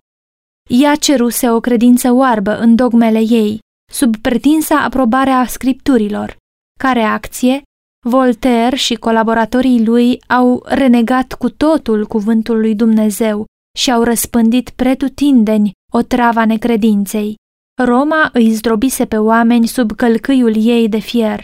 Ea 0.71 0.95
ceruse 0.95 1.51
o 1.51 1.61
credință 1.61 2.13
oarbă 2.13 2.59
în 2.59 2.75
dogmele 2.75 3.19
ei, 3.19 3.59
sub 3.93 4.17
pretinsa 4.17 4.83
aprobarea 4.83 5.47
scripturilor. 5.47 6.37
Ca 6.81 6.93
reacție, 6.93 7.63
Voltaire 8.07 8.77
și 8.77 8.95
colaboratorii 8.95 9.85
lui 9.85 10.23
au 10.27 10.63
renegat 10.67 11.33
cu 11.33 11.51
totul 11.51 12.07
cuvântul 12.07 12.61
lui 12.61 12.75
Dumnezeu 12.75 13.45
și 13.79 13.91
au 13.91 14.03
răspândit 14.03 14.71
pretutindeni 14.71 15.71
o 15.93 16.03
trava 16.03 16.45
necredinței. 16.45 17.37
Roma 17.85 18.31
îi 18.33 18.51
zdrobise 18.51 19.07
pe 19.07 19.19
oameni 19.19 19.67
sub 19.67 19.93
călcâiul 19.93 20.55
ei 20.57 20.89
de 20.89 20.99
fier, 20.99 21.43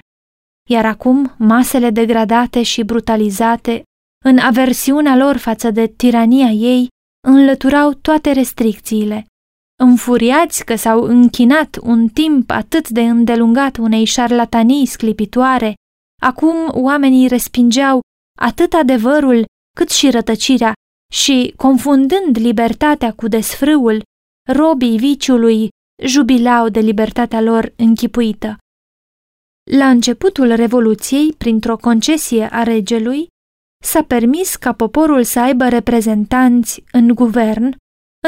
iar 0.70 0.84
acum 0.84 1.34
masele 1.38 1.90
degradate 1.90 2.62
și 2.62 2.82
brutalizate, 2.82 3.82
în 4.24 4.38
aversiunea 4.38 5.16
lor 5.16 5.36
față 5.36 5.70
de 5.70 5.86
tirania 5.86 6.48
ei, 6.48 6.88
înlăturau 7.28 7.92
toate 7.92 8.32
restricțiile. 8.32 9.26
Înfuriați 9.82 10.64
că 10.64 10.74
s-au 10.74 11.02
închinat 11.02 11.78
un 11.82 12.08
timp 12.08 12.50
atât 12.50 12.88
de 12.88 13.00
îndelungat 13.00 13.76
unei 13.76 14.04
șarlatanii 14.04 14.86
sclipitoare, 14.86 15.74
acum 16.22 16.56
oamenii 16.70 17.28
respingeau 17.28 18.00
atât 18.40 18.72
adevărul 18.72 19.44
cât 19.76 19.90
și 19.90 20.10
rătăcirea 20.10 20.72
și, 21.12 21.52
confundând 21.56 22.38
libertatea 22.38 23.12
cu 23.12 23.28
desfrâul, 23.28 24.02
robii 24.52 24.98
viciului 24.98 25.68
jubilau 26.02 26.68
de 26.68 26.80
libertatea 26.80 27.40
lor 27.40 27.72
închipuită. 27.76 28.58
La 29.70 29.88
începutul 29.88 30.54
Revoluției, 30.54 31.32
printr-o 31.32 31.76
concesie 31.76 32.48
a 32.52 32.62
regelui, 32.62 33.26
s-a 33.84 34.02
permis 34.02 34.56
ca 34.56 34.72
poporul 34.72 35.24
să 35.24 35.40
aibă 35.40 35.68
reprezentanți 35.68 36.84
în 36.92 37.14
guvern 37.14 37.76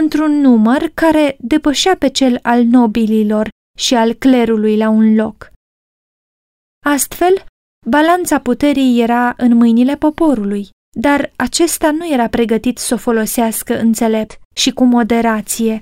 într-un 0.01 0.33
număr 0.41 0.91
care 0.95 1.37
depășea 1.41 1.97
pe 1.97 2.09
cel 2.09 2.39
al 2.43 2.65
nobililor 2.65 3.49
și 3.79 3.95
al 3.95 4.13
clerului 4.13 4.77
la 4.77 4.89
un 4.89 5.15
loc. 5.15 5.51
Astfel, 6.87 7.45
balanța 7.87 8.41
puterii 8.41 9.01
era 9.01 9.35
în 9.37 9.57
mâinile 9.57 9.97
poporului, 9.97 10.69
dar 10.99 11.33
acesta 11.37 11.91
nu 11.91 12.13
era 12.13 12.29
pregătit 12.29 12.79
să 12.79 12.95
o 12.95 12.97
folosească 12.97 13.79
înțelept 13.79 14.41
și 14.55 14.73
cu 14.73 14.85
moderație. 14.85 15.79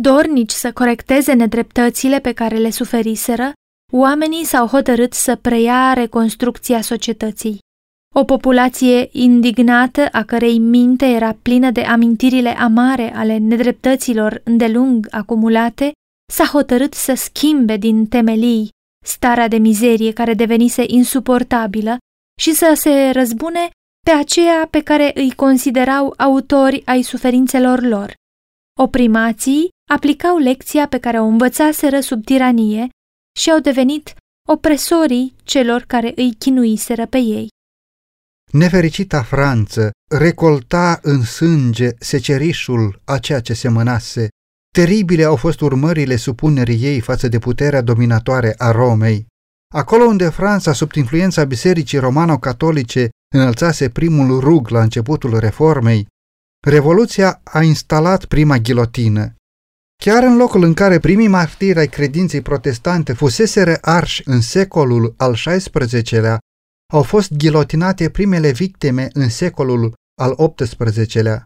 Dornici 0.00 0.50
să 0.50 0.72
corecteze 0.72 1.32
nedreptățile 1.32 2.20
pe 2.20 2.32
care 2.32 2.56
le 2.56 2.70
suferiseră, 2.70 3.52
oamenii 3.92 4.44
s-au 4.44 4.66
hotărât 4.66 5.12
să 5.12 5.36
preia 5.36 5.92
reconstrucția 5.92 6.80
societății. 6.80 7.58
O 8.14 8.24
populație 8.24 9.08
indignată, 9.12 10.08
a 10.12 10.22
cărei 10.22 10.58
minte 10.58 11.06
era 11.06 11.36
plină 11.42 11.70
de 11.70 11.80
amintirile 11.80 12.48
amare 12.48 13.14
ale 13.14 13.36
nedreptăților 13.38 14.40
îndelung 14.44 15.06
acumulate, 15.10 15.92
s-a 16.32 16.44
hotărât 16.44 16.94
să 16.94 17.14
schimbe 17.14 17.76
din 17.76 18.06
temelii 18.06 18.68
starea 19.04 19.48
de 19.48 19.56
mizerie 19.56 20.12
care 20.12 20.34
devenise 20.34 20.84
insuportabilă 20.86 21.96
și 22.40 22.54
să 22.54 22.72
se 22.76 23.10
răzbune 23.10 23.68
pe 24.06 24.10
aceea 24.10 24.66
pe 24.70 24.82
care 24.82 25.10
îi 25.14 25.32
considerau 25.32 26.14
autori 26.16 26.82
ai 26.84 27.02
suferințelor 27.02 27.80
lor. 27.80 28.14
Oprimații 28.80 29.68
aplicau 29.90 30.38
lecția 30.38 30.88
pe 30.88 30.98
care 30.98 31.20
o 31.20 31.24
învățaseră 31.24 32.00
sub 32.00 32.24
tiranie 32.24 32.88
și 33.38 33.50
au 33.50 33.58
devenit 33.58 34.14
opresorii 34.48 35.36
celor 35.42 35.84
care 35.86 36.12
îi 36.16 36.34
chinuiseră 36.38 37.06
pe 37.06 37.18
ei. 37.18 37.48
Nefericita 38.52 39.22
Franță 39.22 39.90
recolta 40.10 40.98
în 41.02 41.22
sânge 41.22 41.90
secerișul 41.98 43.00
a 43.04 43.18
ceea 43.18 43.40
ce 43.40 43.52
se 43.52 43.68
mănase. 43.68 44.28
Teribile 44.74 45.24
au 45.24 45.36
fost 45.36 45.60
urmările 45.60 46.16
supunerii 46.16 46.82
ei 46.82 47.00
față 47.00 47.28
de 47.28 47.38
puterea 47.38 47.80
dominatoare 47.80 48.54
a 48.58 48.70
Romei. 48.70 49.26
Acolo 49.74 50.04
unde 50.04 50.28
Franța, 50.28 50.72
sub 50.72 50.92
influența 50.92 51.44
bisericii 51.44 51.98
romano-catolice, 51.98 53.08
înălțase 53.34 53.88
primul 53.88 54.40
rug 54.40 54.68
la 54.68 54.82
începutul 54.82 55.38
reformei, 55.38 56.06
Revoluția 56.66 57.40
a 57.44 57.62
instalat 57.62 58.24
prima 58.24 58.56
ghilotină. 58.56 59.34
Chiar 59.96 60.22
în 60.22 60.36
locul 60.36 60.62
în 60.62 60.74
care 60.74 60.98
primii 60.98 61.28
martiri 61.28 61.78
ai 61.78 61.88
credinței 61.88 62.40
protestante 62.40 63.12
fuseseră 63.12 63.78
arși 63.80 64.22
în 64.24 64.40
secolul 64.40 65.14
al 65.16 65.34
XVI-lea, 65.34 66.38
au 66.92 67.02
fost 67.02 67.32
ghilotinate 67.32 68.10
primele 68.10 68.50
victime 68.50 69.08
în 69.12 69.28
secolul 69.28 69.94
al 70.20 70.54
XVIII-lea. 70.54 71.44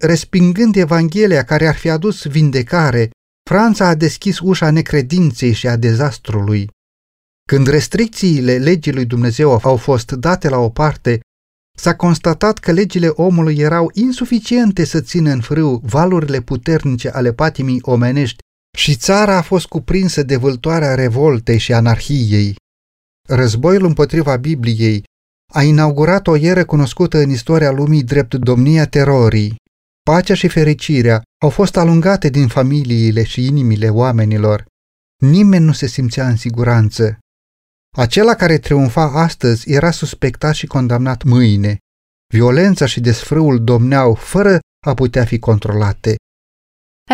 Respingând 0.00 0.76
Evanghelia 0.76 1.44
care 1.44 1.66
ar 1.66 1.76
fi 1.76 1.90
adus 1.90 2.26
vindecare, 2.26 3.10
Franța 3.50 3.86
a 3.86 3.94
deschis 3.94 4.38
ușa 4.38 4.70
necredinței 4.70 5.52
și 5.52 5.68
a 5.68 5.76
dezastrului. 5.76 6.68
Când 7.48 7.66
restricțiile 7.66 8.58
legii 8.58 8.92
lui 8.92 9.04
Dumnezeu 9.04 9.60
au 9.62 9.76
fost 9.76 10.12
date 10.12 10.48
la 10.48 10.58
o 10.58 10.70
parte, 10.70 11.20
s-a 11.78 11.94
constatat 11.96 12.58
că 12.58 12.72
legile 12.72 13.08
omului 13.08 13.58
erau 13.58 13.90
insuficiente 13.92 14.84
să 14.84 15.00
țină 15.00 15.30
în 15.30 15.40
frâu 15.40 15.80
valurile 15.84 16.40
puternice 16.40 17.08
ale 17.08 17.32
patimii 17.32 17.80
omenești 17.82 18.38
și 18.78 18.96
țara 18.96 19.36
a 19.36 19.42
fost 19.42 19.66
cuprinsă 19.66 20.22
de 20.22 20.36
vâltoarea 20.36 20.94
revoltei 20.94 21.58
și 21.58 21.72
anarhiei. 21.72 22.56
Războiul 23.28 23.84
împotriva 23.84 24.36
Bibliei 24.36 25.02
a 25.52 25.62
inaugurat 25.62 26.26
o 26.26 26.36
eră 26.36 26.64
cunoscută 26.64 27.18
în 27.18 27.30
istoria 27.30 27.70
lumii 27.70 28.02
drept 28.02 28.34
domnia 28.34 28.86
terorii. 28.86 29.56
Pacea 30.10 30.34
și 30.34 30.48
fericirea 30.48 31.22
au 31.42 31.50
fost 31.50 31.76
alungate 31.76 32.28
din 32.28 32.48
familiile 32.48 33.24
și 33.24 33.46
inimile 33.46 33.88
oamenilor. 33.88 34.64
nimeni 35.22 35.64
nu 35.64 35.72
se 35.72 35.86
simțea 35.86 36.28
în 36.28 36.36
siguranță. 36.36 37.18
Acela 37.96 38.34
care 38.34 38.58
triumfa 38.58 39.02
astăzi 39.02 39.72
era 39.72 39.90
suspectat 39.90 40.54
și 40.54 40.66
condamnat 40.66 41.22
mâine. 41.22 41.78
Violența 42.32 42.86
și 42.86 43.00
desfrâul 43.00 43.64
domneau 43.64 44.14
fără 44.14 44.58
a 44.86 44.94
putea 44.94 45.24
fi 45.24 45.38
controlate. 45.38 46.14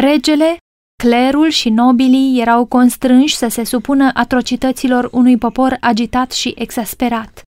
Regele, 0.01 0.57
clerul 1.03 1.49
și 1.49 1.69
nobilii 1.69 2.41
erau 2.41 2.67
constrânși 2.67 3.37
să 3.37 3.49
se 3.49 3.65
supună 3.65 4.11
atrocităților 4.15 5.09
unui 5.13 5.37
popor 5.39 5.77
agitat 5.81 6.33
și 6.33 6.55
exasperat. 6.59 7.43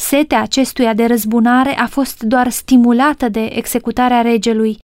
Setea 0.00 0.42
acestuia 0.42 0.94
de 0.94 1.04
răzbunare 1.04 1.78
a 1.78 1.86
fost 1.86 2.22
doar 2.22 2.50
stimulată 2.50 3.28
de 3.28 3.44
executarea 3.44 4.20
regelui, 4.20 4.78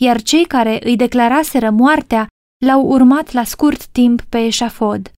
iar 0.00 0.22
cei 0.22 0.44
care 0.44 0.80
îi 0.84 0.96
declaraseră 0.96 1.70
moartea 1.70 2.26
l-au 2.64 2.86
urmat 2.86 3.32
la 3.32 3.44
scurt 3.44 3.86
timp 3.86 4.22
pe 4.22 4.38
eșafod. 4.38 5.10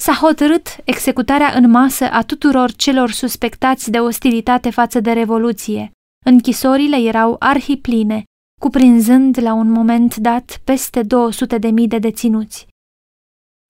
S-a 0.00 0.12
hotărât 0.12 0.76
executarea 0.84 1.52
în 1.54 1.70
masă 1.70 2.10
a 2.10 2.22
tuturor 2.22 2.72
celor 2.72 3.10
suspectați 3.10 3.90
de 3.90 3.98
ostilitate 3.98 4.70
față 4.70 5.00
de 5.00 5.12
Revoluție. 5.12 5.90
Închisorile 6.26 6.96
erau 6.96 7.36
arhipline, 7.38 8.22
cuprinzând 8.60 9.38
la 9.42 9.52
un 9.52 9.70
moment 9.70 10.16
dat 10.16 10.60
peste 10.64 11.02
200 11.02 11.58
de 11.58 11.68
mii 11.68 11.88
de 11.88 11.98
deținuți. 11.98 12.66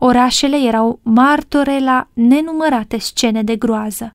Orașele 0.03 0.57
erau 0.57 1.01
martore 1.03 1.79
la 1.79 2.09
nenumărate 2.13 2.99
scene 2.99 3.43
de 3.43 3.57
groază. 3.57 4.11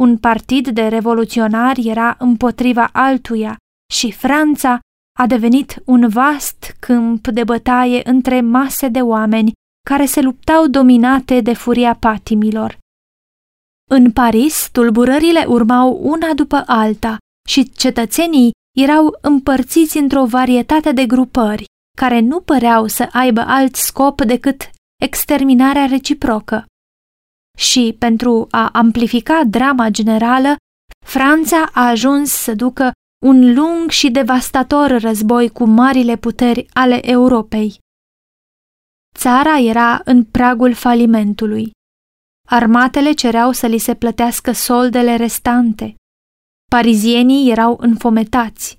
Un 0.00 0.18
partid 0.18 0.68
de 0.68 0.88
revoluționari 0.88 1.88
era 1.88 2.16
împotriva 2.18 2.88
altuia 2.92 3.56
și 3.92 4.12
Franța 4.12 4.78
a 5.18 5.26
devenit 5.26 5.82
un 5.84 6.08
vast 6.08 6.76
câmp 6.80 7.26
de 7.26 7.44
bătaie 7.44 8.00
între 8.04 8.40
mase 8.40 8.88
de 8.88 9.00
oameni 9.00 9.52
care 9.90 10.06
se 10.06 10.20
luptau 10.20 10.66
dominate 10.66 11.40
de 11.40 11.54
furia 11.54 11.94
patimilor. 11.94 12.78
În 13.90 14.12
Paris, 14.12 14.68
tulburările 14.72 15.44
urmau 15.48 15.98
una 16.02 16.34
după 16.34 16.62
alta 16.66 17.16
și 17.48 17.70
cetățenii 17.72 18.50
erau 18.78 19.18
împărțiți 19.20 19.98
într-o 19.98 20.24
varietate 20.24 20.92
de 20.92 21.06
grupări 21.06 21.64
care 21.96 22.20
nu 22.20 22.40
păreau 22.40 22.86
să 22.86 23.08
aibă 23.12 23.40
alt 23.40 23.74
scop 23.74 24.22
decât 24.22 24.70
exterminarea 25.02 25.86
reciprocă. 25.86 26.64
Și 27.58 27.96
pentru 27.98 28.46
a 28.50 28.68
amplifica 28.72 29.42
drama 29.46 29.88
generală, 29.88 30.56
Franța 31.06 31.70
a 31.72 31.88
ajuns 31.88 32.30
să 32.30 32.54
ducă 32.54 32.92
un 33.24 33.54
lung 33.54 33.90
și 33.90 34.10
devastator 34.10 35.00
război 35.00 35.48
cu 35.48 35.64
marile 35.64 36.16
puteri 36.16 36.66
ale 36.72 37.10
Europei. 37.10 37.78
Țara 39.18 39.58
era 39.58 40.00
în 40.04 40.24
pragul 40.24 40.74
falimentului. 40.74 41.70
Armatele 42.48 43.12
cereau 43.12 43.52
să 43.52 43.66
li 43.66 43.78
se 43.78 43.94
plătească 43.94 44.52
soldele 44.52 45.16
restante. 45.16 45.94
Parizienii 46.70 47.50
erau 47.50 47.76
înfometați. 47.80 48.78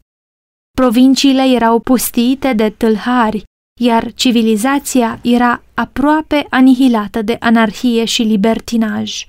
Provinciile 0.71 1.41
erau 1.55 1.79
pustiite 1.79 2.53
de 2.53 2.69
tâlhari, 2.69 3.43
iar 3.81 4.13
civilizația 4.13 5.19
era 5.23 5.63
aproape 5.73 6.45
anihilată 6.49 7.21
de 7.21 7.37
anarhie 7.39 8.05
și 8.05 8.21
libertinaj. 8.21 9.25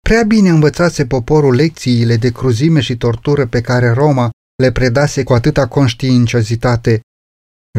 Prea 0.00 0.22
bine 0.22 0.48
învățase 0.48 1.06
poporul 1.06 1.54
lecțiile 1.54 2.16
de 2.16 2.30
cruzime 2.32 2.80
și 2.80 2.96
tortură 2.96 3.46
pe 3.46 3.60
care 3.60 3.90
Roma 3.90 4.30
le 4.62 4.72
predase 4.72 5.22
cu 5.22 5.32
atâta 5.32 5.68
conștiinciozitate. 5.68 7.00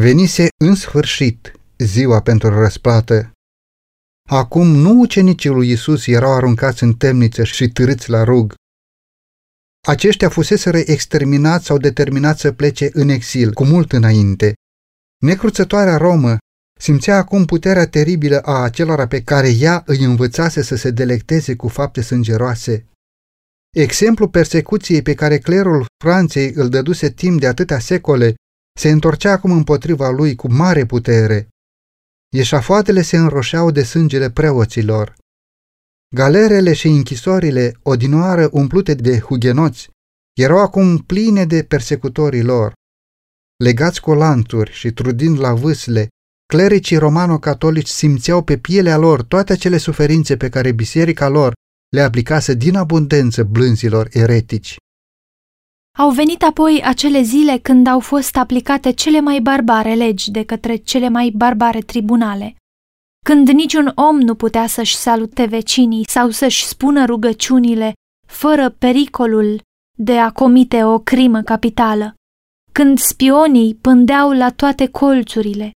Venise 0.00 0.48
în 0.64 0.74
sfârșit 0.74 1.53
ziua 1.78 2.20
pentru 2.20 2.48
răsplată. 2.48 3.32
Acum 4.28 4.66
nu 4.66 4.98
ucenicii 5.00 5.50
lui 5.50 5.70
Isus 5.70 6.06
erau 6.06 6.32
aruncați 6.32 6.82
în 6.82 6.92
temnițe 6.92 7.44
și 7.44 7.68
târâți 7.68 8.10
la 8.10 8.24
rug. 8.24 8.54
Aceștia 9.86 10.28
fuseseră 10.28 10.78
exterminați 10.78 11.64
sau 11.64 11.78
determinați 11.78 12.40
să 12.40 12.52
plece 12.52 12.90
în 12.92 13.08
exil, 13.08 13.52
cu 13.52 13.64
mult 13.64 13.92
înainte. 13.92 14.54
Necruțătoarea 15.22 15.96
Romă 15.96 16.36
simțea 16.80 17.16
acum 17.16 17.44
puterea 17.44 17.88
teribilă 17.88 18.40
a 18.40 18.62
acelora 18.62 19.06
pe 19.06 19.22
care 19.22 19.48
ea 19.48 19.82
îi 19.86 20.04
învățase 20.04 20.62
să 20.62 20.76
se 20.76 20.90
delecteze 20.90 21.56
cu 21.56 21.68
fapte 21.68 22.00
sângeroase. 22.00 22.86
Exemplul 23.76 24.28
persecuției 24.28 25.02
pe 25.02 25.14
care 25.14 25.38
clerul 25.38 25.86
Franței 26.04 26.52
îl 26.54 26.68
dăduse 26.68 27.10
timp 27.10 27.40
de 27.40 27.46
atâtea 27.46 27.78
secole 27.78 28.34
se 28.78 28.90
întorcea 28.90 29.32
acum 29.32 29.50
împotriva 29.50 30.10
lui 30.10 30.34
cu 30.34 30.52
mare 30.52 30.86
putere. 30.86 31.48
Eșafoatele 32.36 33.02
se 33.02 33.16
înroșeau 33.16 33.70
de 33.70 33.82
sângele 33.82 34.30
preoților. 34.30 35.16
Galerele 36.14 36.72
și 36.72 36.86
închisorile, 36.86 37.76
odinoară 37.82 38.48
umplute 38.52 38.94
de 38.94 39.18
hugenoți, 39.18 39.90
erau 40.38 40.58
acum 40.58 40.98
pline 40.98 41.44
de 41.44 41.62
persecutorii 41.62 42.42
lor. 42.42 42.72
Legați 43.64 44.00
cu 44.00 44.14
lanturi 44.14 44.72
și 44.72 44.90
trudind 44.90 45.38
la 45.38 45.54
vâsle, 45.54 46.08
clericii 46.46 46.96
romano-catolici 46.96 47.88
simțeau 47.88 48.42
pe 48.42 48.58
pielea 48.58 48.96
lor 48.96 49.22
toate 49.22 49.52
acele 49.52 49.76
suferințe 49.76 50.36
pe 50.36 50.48
care 50.48 50.72
biserica 50.72 51.28
lor 51.28 51.52
le 51.88 52.00
aplicase 52.00 52.54
din 52.54 52.76
abundență 52.76 53.42
blânzilor 53.42 54.08
eretici. 54.10 54.76
Au 55.98 56.10
venit 56.10 56.42
apoi 56.42 56.82
acele 56.84 57.22
zile 57.22 57.58
când 57.58 57.86
au 57.86 58.00
fost 58.00 58.36
aplicate 58.36 58.90
cele 58.92 59.20
mai 59.20 59.40
barbare 59.40 59.94
legi 59.94 60.30
de 60.30 60.44
către 60.44 60.76
cele 60.76 61.08
mai 61.08 61.32
barbare 61.36 61.80
tribunale, 61.80 62.56
când 63.24 63.48
niciun 63.48 63.92
om 63.94 64.18
nu 64.20 64.34
putea 64.34 64.66
să-și 64.66 64.96
salute 64.96 65.44
vecinii 65.44 66.04
sau 66.08 66.30
să-și 66.30 66.64
spună 66.64 67.04
rugăciunile 67.04 67.92
fără 68.26 68.70
pericolul 68.70 69.60
de 69.98 70.18
a 70.18 70.30
comite 70.30 70.84
o 70.84 70.98
crimă 70.98 71.42
capitală, 71.42 72.14
când 72.72 72.98
spionii 72.98 73.74
pândeau 73.74 74.32
la 74.32 74.50
toate 74.50 74.88
colțurile, 74.88 75.70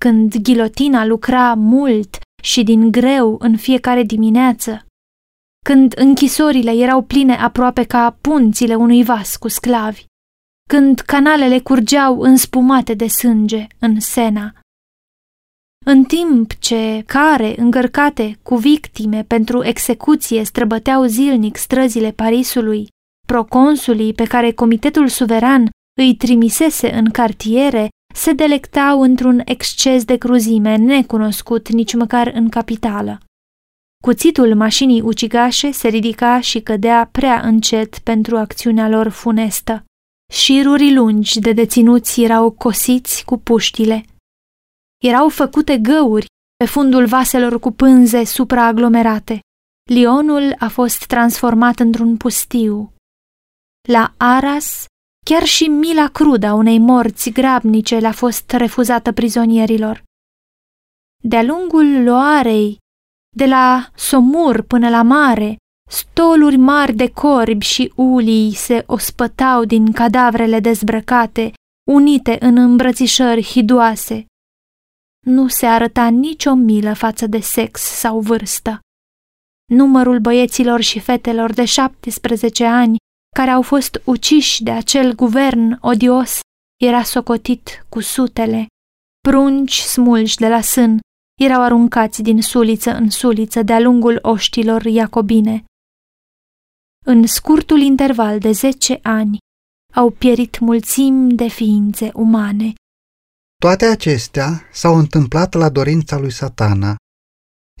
când 0.00 0.36
ghilotina 0.36 1.04
lucra 1.06 1.54
mult 1.54 2.18
și 2.42 2.62
din 2.62 2.90
greu 2.90 3.36
în 3.38 3.56
fiecare 3.56 4.02
dimineață, 4.02 4.86
când 5.64 5.92
închisorile 5.96 6.70
erau 6.70 7.02
pline 7.02 7.34
aproape 7.34 7.84
ca 7.84 8.16
punțile 8.20 8.74
unui 8.74 9.04
vas 9.04 9.36
cu 9.36 9.48
sclavi, 9.48 10.04
când 10.68 11.00
canalele 11.00 11.58
curgeau 11.58 12.20
înspumate 12.20 12.94
de 12.94 13.06
sânge 13.06 13.66
în 13.78 14.00
Sena. 14.00 14.52
În 15.86 16.04
timp 16.04 16.54
ce 16.54 17.02
care 17.06 17.54
încărcate 17.56 18.38
cu 18.42 18.56
victime 18.56 19.22
pentru 19.22 19.64
execuție 19.64 20.44
străbăteau 20.44 21.04
zilnic 21.04 21.56
străzile 21.56 22.10
Parisului, 22.10 22.88
proconsulii 23.26 24.14
pe 24.14 24.24
care 24.24 24.52
Comitetul 24.52 25.08
Suveran 25.08 25.70
îi 26.00 26.14
trimisese 26.14 26.94
în 26.94 27.10
cartiere 27.10 27.88
se 28.14 28.32
delectau 28.32 29.00
într-un 29.00 29.42
exces 29.44 30.04
de 30.04 30.16
cruzime 30.16 30.76
necunoscut 30.76 31.68
nici 31.68 31.94
măcar 31.94 32.30
în 32.34 32.48
capitală. 32.48 33.18
Cuțitul 34.04 34.54
mașinii 34.54 35.00
ucigașe 35.00 35.70
se 35.70 35.88
ridica 35.88 36.40
și 36.40 36.60
cădea 36.60 37.08
prea 37.12 37.40
încet 37.40 37.98
pentru 37.98 38.36
acțiunea 38.36 38.88
lor 38.88 39.08
funestă. 39.08 39.84
Șiruri 40.32 40.94
lungi 40.94 41.38
de 41.40 41.52
deținuți 41.52 42.22
erau 42.22 42.50
cosiți 42.50 43.24
cu 43.24 43.38
puștile. 43.38 44.04
Erau 45.02 45.28
făcute 45.28 45.78
găuri 45.78 46.26
pe 46.56 46.64
fundul 46.64 47.06
vaselor 47.06 47.60
cu 47.60 47.70
pânze 47.70 48.24
supraaglomerate. 48.24 49.40
Lionul 49.90 50.54
a 50.58 50.68
fost 50.68 51.06
transformat 51.06 51.78
într-un 51.78 52.16
pustiu. 52.16 52.92
La 53.88 54.14
Aras, 54.16 54.84
chiar 55.26 55.44
și 55.44 55.64
mila 55.64 56.08
crudă 56.08 56.46
a 56.46 56.54
unei 56.54 56.78
morți 56.78 57.30
grabnice 57.30 57.98
le-a 57.98 58.12
fost 58.12 58.50
refuzată 58.50 59.12
prizonierilor. 59.12 60.02
De-a 61.22 61.42
lungul 61.42 62.02
loarei 62.02 62.82
de 63.34 63.46
la 63.46 63.90
somur 63.94 64.62
până 64.62 64.88
la 64.88 65.02
mare, 65.02 65.56
stoluri 65.90 66.56
mari 66.56 66.94
de 66.94 67.10
corbi 67.10 67.64
și 67.64 67.92
ulii 67.94 68.54
se 68.54 68.84
ospătau 68.86 69.64
din 69.64 69.92
cadavrele 69.92 70.60
dezbrăcate, 70.60 71.52
unite 71.90 72.36
în 72.40 72.56
îmbrățișări 72.56 73.44
hidoase. 73.44 74.26
Nu 75.26 75.48
se 75.48 75.66
arăta 75.66 76.08
nicio 76.08 76.54
milă 76.54 76.94
față 76.94 77.26
de 77.26 77.40
sex 77.40 77.80
sau 77.80 78.20
vârstă. 78.20 78.80
Numărul 79.72 80.18
băieților 80.18 80.80
și 80.80 81.00
fetelor 81.00 81.52
de 81.52 81.64
17 81.64 82.64
ani 82.64 82.96
care 83.36 83.50
au 83.50 83.62
fost 83.62 84.00
uciși 84.04 84.62
de 84.62 84.70
acel 84.70 85.14
guvern 85.14 85.78
odios 85.80 86.40
era 86.80 87.02
socotit 87.02 87.86
cu 87.88 88.00
sutele. 88.00 88.66
Prunci 89.28 89.78
smulși 89.78 90.36
de 90.36 90.48
la 90.48 90.60
sân 90.60 91.00
erau 91.40 91.62
aruncați 91.62 92.22
din 92.22 92.42
suliță 92.42 92.90
în 92.90 93.10
suliță 93.10 93.62
de-a 93.62 93.80
lungul 93.80 94.18
oștilor 94.22 94.84
iacobine. 94.84 95.64
În 97.06 97.26
scurtul 97.26 97.80
interval 97.80 98.38
de 98.38 98.52
zece 98.52 98.98
ani 99.02 99.38
au 99.94 100.10
pierit 100.10 100.58
mulțimi 100.58 101.34
de 101.34 101.48
ființe 101.48 102.10
umane. 102.14 102.72
Toate 103.60 103.84
acestea 103.84 104.68
s-au 104.72 104.96
întâmplat 104.98 105.54
la 105.54 105.68
dorința 105.68 106.18
lui 106.18 106.32
satana. 106.32 106.96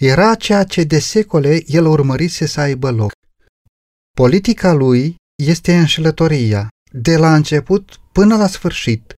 Era 0.00 0.34
ceea 0.34 0.64
ce 0.64 0.84
de 0.84 0.98
secole 0.98 1.62
el 1.66 1.86
urmărise 1.86 2.46
să 2.46 2.60
aibă 2.60 2.90
loc. 2.90 3.12
Politica 4.16 4.72
lui 4.72 5.16
este 5.42 5.76
înșelătoria, 5.76 6.68
de 6.92 7.16
la 7.16 7.34
început 7.34 8.00
până 8.12 8.36
la 8.36 8.46
sfârșit, 8.46 9.14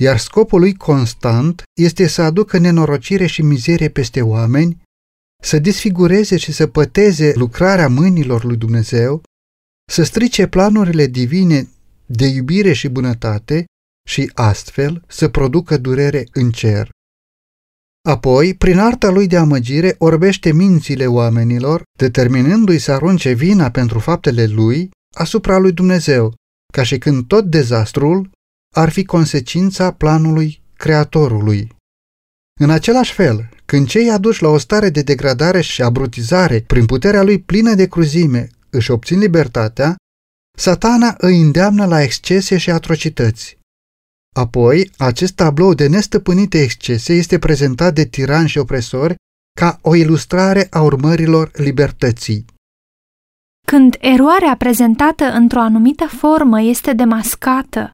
iar 0.00 0.18
scopul 0.18 0.60
lui 0.60 0.74
constant 0.74 1.62
este 1.80 2.06
să 2.06 2.22
aducă 2.22 2.58
nenorocire 2.58 3.26
și 3.26 3.42
mizerie 3.42 3.88
peste 3.88 4.22
oameni, 4.22 4.82
să 5.42 5.58
disfigureze 5.58 6.36
și 6.36 6.52
să 6.52 6.66
păteze 6.66 7.32
lucrarea 7.34 7.88
mâinilor 7.88 8.44
lui 8.44 8.56
Dumnezeu, 8.56 9.22
să 9.92 10.02
strice 10.02 10.46
planurile 10.46 11.06
divine 11.06 11.68
de 12.06 12.26
iubire 12.26 12.72
și 12.72 12.88
bunătate 12.88 13.64
și 14.08 14.30
astfel 14.34 15.04
să 15.08 15.28
producă 15.28 15.76
durere 15.76 16.28
în 16.32 16.50
cer. 16.50 16.90
Apoi, 18.08 18.54
prin 18.54 18.78
arta 18.78 19.10
lui 19.10 19.26
de 19.26 19.36
amăgire, 19.36 19.94
orbește 19.98 20.52
mințile 20.52 21.06
oamenilor, 21.06 21.82
determinându-i 21.98 22.78
să 22.78 22.92
arunce 22.92 23.32
vina 23.32 23.70
pentru 23.70 23.98
faptele 23.98 24.46
lui 24.46 24.90
asupra 25.16 25.58
lui 25.58 25.72
Dumnezeu, 25.72 26.34
ca 26.72 26.82
și 26.82 26.98
când 26.98 27.26
tot 27.26 27.44
dezastrul 27.44 28.30
ar 28.74 28.88
fi 28.88 29.04
consecința 29.04 29.92
planului 29.92 30.62
Creatorului. 30.76 31.68
În 32.60 32.70
același 32.70 33.12
fel, 33.12 33.48
când 33.64 33.88
cei 33.88 34.10
aduși 34.10 34.42
la 34.42 34.48
o 34.48 34.58
stare 34.58 34.90
de 34.90 35.02
degradare 35.02 35.60
și 35.60 35.82
abrutizare 35.82 36.60
prin 36.60 36.86
puterea 36.86 37.22
lui 37.22 37.40
plină 37.40 37.74
de 37.74 37.88
cruzime 37.88 38.48
își 38.70 38.90
obțin 38.90 39.18
libertatea, 39.18 39.96
satana 40.58 41.14
îi 41.18 41.40
îndeamnă 41.40 41.86
la 41.86 42.02
excese 42.02 42.58
și 42.58 42.70
atrocități. 42.70 43.58
Apoi, 44.36 44.90
acest 44.98 45.34
tablou 45.34 45.74
de 45.74 45.86
nestăpânite 45.86 46.62
excese 46.62 47.12
este 47.12 47.38
prezentat 47.38 47.94
de 47.94 48.04
tirani 48.04 48.48
și 48.48 48.58
opresori 48.58 49.14
ca 49.60 49.78
o 49.82 49.94
ilustrare 49.94 50.66
a 50.70 50.82
urmărilor 50.82 51.50
libertății. 51.52 52.44
Când 53.66 53.96
eroarea 54.00 54.56
prezentată 54.56 55.24
într-o 55.24 55.60
anumită 55.60 56.04
formă 56.06 56.60
este 56.60 56.92
demascată, 56.92 57.90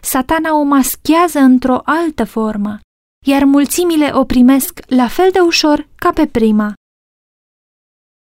satana 0.00 0.54
o 0.54 0.62
maschează 0.62 1.38
într-o 1.38 1.80
altă 1.84 2.24
formă, 2.24 2.78
iar 3.26 3.44
mulțimile 3.44 4.10
o 4.12 4.24
primesc 4.24 4.80
la 4.86 5.08
fel 5.08 5.30
de 5.32 5.40
ușor 5.40 5.88
ca 5.96 6.10
pe 6.12 6.26
prima. 6.26 6.72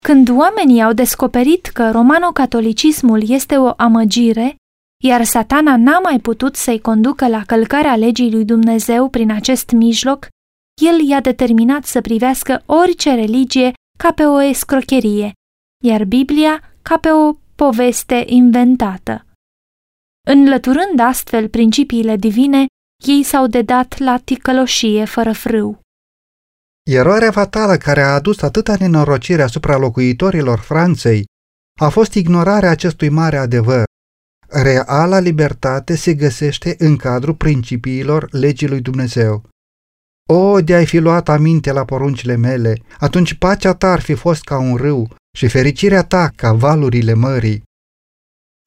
Când 0.06 0.30
oamenii 0.30 0.82
au 0.82 0.94
descoperit 0.94 1.66
că 1.66 1.92
romano-catolicismul 1.92 3.30
este 3.30 3.58
o 3.58 3.74
amăgire, 3.78 4.56
iar 5.04 5.24
satana 5.24 5.78
n-a 5.78 6.00
mai 6.00 6.20
putut 6.20 6.56
să-i 6.56 6.80
conducă 6.80 7.28
la 7.28 7.44
călcarea 7.46 7.96
legii 7.96 8.32
lui 8.32 8.46
Dumnezeu 8.46 9.10
prin 9.10 9.32
acest 9.32 9.72
mijloc, 9.72 10.28
el 10.82 11.08
i-a 11.08 11.22
determinat 11.22 11.86
să 11.86 12.02
privească 12.02 12.64
orice 12.66 13.14
religie 13.14 13.74
ca 13.98 14.12
pe 14.12 14.26
o 14.26 14.42
escrocherie, 14.42 15.32
iar 15.86 16.04
Biblia 16.04 16.62
ca 16.82 16.98
pe 16.98 17.12
o 17.12 17.34
poveste 17.56 18.24
inventată. 18.28 19.26
Înlăturând 20.32 21.00
astfel 21.00 21.48
principiile 21.50 22.16
divine, 22.16 22.66
ei 23.06 23.24
s-au 23.24 23.48
dedat 23.48 23.98
la 23.98 24.18
ticăloșie 24.24 25.06
fără 25.06 25.34
frâu. 25.34 25.80
Eroarea 26.90 27.32
fatală 27.32 27.76
care 27.76 28.02
a 28.02 28.14
adus 28.14 28.42
atâta 28.42 28.76
nenorocire 28.80 29.42
asupra 29.42 29.78
locuitorilor 29.78 30.60
Franței 30.60 31.26
a 31.80 31.90
fost 31.90 32.14
ignorarea 32.14 32.70
acestui 32.70 33.10
mare 33.10 33.38
adevăr. 33.38 33.84
Reala 34.48 35.20
libertate 35.20 35.96
se 35.96 36.14
găsește 36.14 36.76
în 36.78 36.96
cadrul 36.96 37.36
principiilor 37.36 38.28
legii 38.32 38.68
lui 38.68 38.82
Dumnezeu. 38.82 39.44
O, 40.30 40.62
de 40.62 40.76
ai 40.76 40.86
fi 40.86 40.98
luat 40.98 41.30
aminte 41.30 41.72
la 41.72 41.86
poruncile 41.86 42.36
mele, 42.36 42.82
atunci 43.00 43.34
pacea 43.34 43.74
ta 43.74 43.92
ar 43.92 44.00
fi 44.00 44.14
fost 44.14 44.44
ca 44.44 44.58
un 44.58 44.76
râu 44.76 45.10
și 45.38 45.48
fericirea 45.48 46.04
ta 46.04 46.32
ca 46.36 46.54
valurile 46.54 47.14
mării. 47.14 47.68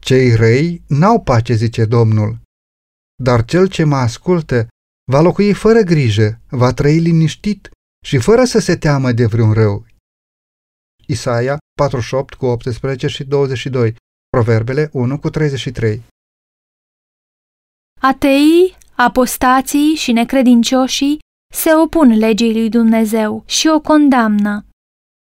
Cei 0.05 0.34
răi 0.34 0.82
n-au 0.88 1.22
pace, 1.22 1.55
zice 1.55 1.84
Domnul, 1.84 2.40
dar 3.22 3.44
cel 3.44 3.68
ce 3.68 3.84
mă 3.84 3.96
ascultă 3.96 4.66
va 5.12 5.20
locui 5.20 5.53
fără 5.53 5.80
grijă, 5.80 6.40
va 6.48 6.72
trăi 6.72 6.98
liniștit 6.98 7.70
și 8.05 8.18
fără 8.18 8.44
să 8.44 8.59
se 8.59 8.76
teamă 8.76 9.12
de 9.12 9.26
vreun 9.26 9.53
rău. 9.53 9.86
Isaia 11.07 11.59
48 11.78 12.34
cu 12.34 12.46
18 12.46 13.07
și 13.07 13.24
22, 13.24 13.94
Proverbele 14.28 14.88
1 14.92 15.18
cu 15.18 15.30
33. 15.30 16.03
Ateii, 18.00 18.76
apostații 18.94 19.94
și 19.94 20.12
necredincioșii 20.12 21.18
se 21.55 21.74
opun 21.74 22.18
legii 22.18 22.53
lui 22.53 22.68
Dumnezeu 22.68 23.42
și 23.46 23.68
o 23.68 23.80
condamnă. 23.80 24.66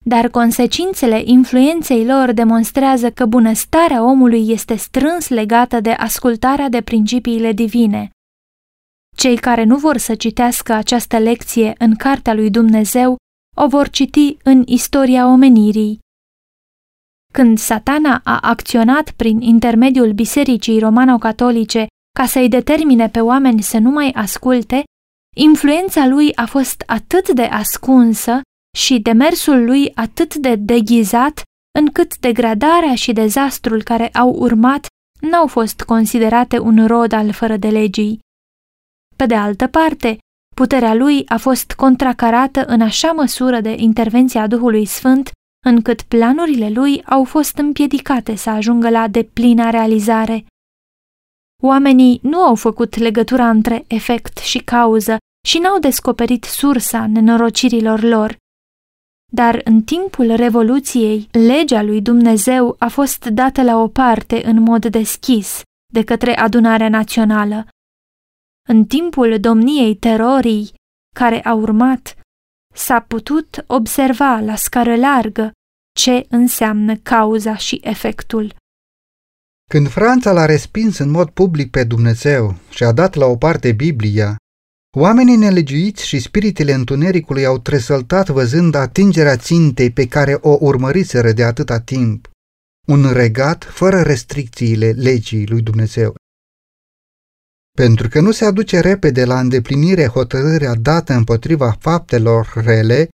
Dar 0.07 0.29
consecințele 0.29 1.23
influenței 1.25 2.07
lor 2.07 2.33
demonstrează 2.33 3.11
că 3.11 3.27
bunăstarea 3.27 4.03
omului 4.05 4.49
este 4.49 4.75
strâns 4.75 5.29
legată 5.29 5.81
de 5.81 5.91
ascultarea 5.91 6.69
de 6.69 6.81
principiile 6.81 7.53
divine. 7.53 8.11
Cei 9.17 9.37
care 9.37 9.65
nu 9.65 9.77
vor 9.77 9.97
să 9.97 10.15
citească 10.15 10.73
această 10.73 11.19
lecție 11.19 11.75
în 11.79 11.95
Cartea 11.95 12.35
lui 12.35 12.51
Dumnezeu 12.51 13.17
o 13.57 13.67
vor 13.67 13.89
citi 13.89 14.37
în 14.43 14.63
istoria 14.67 15.27
omenirii. 15.27 15.99
Când 17.33 17.59
satana 17.59 18.21
a 18.25 18.39
acționat 18.39 19.11
prin 19.11 19.41
intermediul 19.41 20.13
bisericii 20.13 20.79
romano-catolice 20.79 21.87
ca 22.19 22.27
să-i 22.27 22.49
determine 22.49 23.09
pe 23.09 23.21
oameni 23.21 23.63
să 23.63 23.79
nu 23.79 23.91
mai 23.91 24.11
asculte, 24.11 24.83
influența 25.37 26.07
lui 26.07 26.35
a 26.35 26.47
fost 26.47 26.83
atât 26.87 27.29
de 27.31 27.43
ascunsă 27.43 28.41
și 28.75 29.01
demersul 29.01 29.65
lui 29.65 29.93
atât 29.95 30.35
de 30.35 30.55
deghizat, 30.55 31.43
încât 31.79 32.19
degradarea 32.19 32.95
și 32.95 33.13
dezastrul 33.13 33.83
care 33.83 34.09
au 34.09 34.35
urmat 34.35 34.87
n-au 35.21 35.47
fost 35.47 35.83
considerate 35.83 36.59
un 36.59 36.87
rod 36.87 37.13
al 37.13 37.33
fără 37.33 37.57
de 37.57 37.69
legii. 37.69 38.19
Pe 39.17 39.27
de 39.27 39.35
altă 39.35 39.67
parte, 39.67 40.19
puterea 40.55 40.95
lui 40.95 41.27
a 41.29 41.37
fost 41.37 41.73
contracarată 41.73 42.65
în 42.65 42.81
așa 42.81 43.13
măsură 43.13 43.61
de 43.61 43.75
intervenția 43.79 44.47
Duhului 44.47 44.85
Sfânt, 44.85 45.31
încât 45.67 46.03
planurile 46.03 46.71
lui 46.71 47.05
au 47.05 47.25
fost 47.25 47.57
împiedicate 47.57 48.35
să 48.35 48.51
ajungă 48.51 48.91
la 48.91 49.09
deplina 49.09 49.71
realizare. 49.71 50.45
Oamenii 51.63 52.19
nu 52.23 52.39
au 52.39 52.55
făcut 52.55 52.97
legătura 52.97 53.51
între 53.51 53.85
efect 53.87 54.39
și 54.39 54.59
cauză 54.59 55.17
și 55.49 55.59
n-au 55.59 55.79
descoperit 55.79 56.45
sursa 56.45 57.07
nenorocirilor 57.07 58.03
lor. 58.03 58.37
Dar 59.35 59.61
în 59.65 59.83
timpul 59.83 60.35
Revoluției, 60.35 61.29
legea 61.31 61.83
lui 61.83 62.01
Dumnezeu 62.03 62.77
a 62.79 62.89
fost 62.89 63.25
dată 63.25 63.63
la 63.63 63.77
o 63.77 63.89
parte 63.89 64.47
în 64.47 64.61
mod 64.61 64.87
deschis 64.87 65.63
de 65.93 66.05
către 66.05 66.37
adunarea 66.37 66.89
națională. 66.89 67.67
În 68.69 68.85
timpul 68.85 69.41
domniei 69.41 69.97
terorii 69.97 70.75
care 71.17 71.45
a 71.45 71.55
urmat, 71.55 72.17
s-a 72.75 73.01
putut 73.01 73.65
observa 73.67 74.39
la 74.39 74.57
scară 74.57 74.97
largă 74.97 75.53
ce 75.99 76.27
înseamnă 76.29 76.97
cauza 76.97 77.57
și 77.57 77.81
efectul. 77.83 78.55
Când 79.71 79.89
Franța 79.89 80.33
l-a 80.33 80.45
respins 80.45 80.99
în 80.99 81.11
mod 81.11 81.31
public 81.31 81.71
pe 81.71 81.85
Dumnezeu 81.85 82.55
și 82.71 82.85
a 82.85 82.93
dat 82.93 83.15
la 83.15 83.27
o 83.27 83.37
parte 83.37 83.73
Biblia, 83.73 84.37
oamenii 84.95 85.37
nelegiuiți 85.37 86.07
și 86.07 86.19
spiritele 86.19 86.73
întunericului 86.73 87.45
au 87.45 87.59
tresăltat 87.59 88.29
văzând 88.29 88.75
atingerea 88.75 89.37
țintei 89.37 89.91
pe 89.91 90.07
care 90.07 90.39
o 90.41 90.57
urmăriseră 90.61 91.33
de 91.33 91.45
atâta 91.45 91.81
timp, 91.81 92.31
un 92.87 93.13
regat 93.13 93.65
fără 93.65 94.01
restricțiile 94.01 94.91
legii 94.91 95.47
lui 95.47 95.63
Dumnezeu. 95.63 96.15
Pentru 97.77 98.09
că 98.09 98.21
nu 98.21 98.31
se 98.31 98.45
aduce 98.45 98.81
repede 98.81 99.25
la 99.25 99.41
îndeplinire 99.41 100.07
hotărârea 100.07 100.75
dată 100.75 101.13
împotriva 101.13 101.71
faptelor 101.71 102.53
rele, 102.55 103.09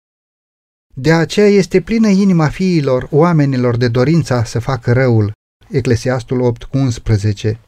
de 0.95 1.13
aceea 1.13 1.47
este 1.47 1.81
plină 1.81 2.07
inima 2.07 2.47
fiilor 2.47 3.07
oamenilor 3.11 3.77
de 3.77 3.87
dorința 3.87 4.43
să 4.43 4.59
facă 4.59 4.93
răul. 4.93 5.31
Eclesiastul 5.69 6.41
8 6.41 6.63
cu 6.63 6.77
11. 6.77 7.59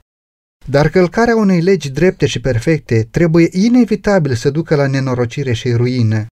Dar 0.65 0.89
călcarea 0.89 1.35
unei 1.35 1.61
legi 1.61 1.89
drepte 1.89 2.25
și 2.25 2.41
perfecte 2.41 3.07
trebuie 3.11 3.47
inevitabil 3.51 4.35
să 4.35 4.49
ducă 4.49 4.75
la 4.75 4.87
nenorocire 4.87 5.53
și 5.53 5.73
ruină. 5.73 6.25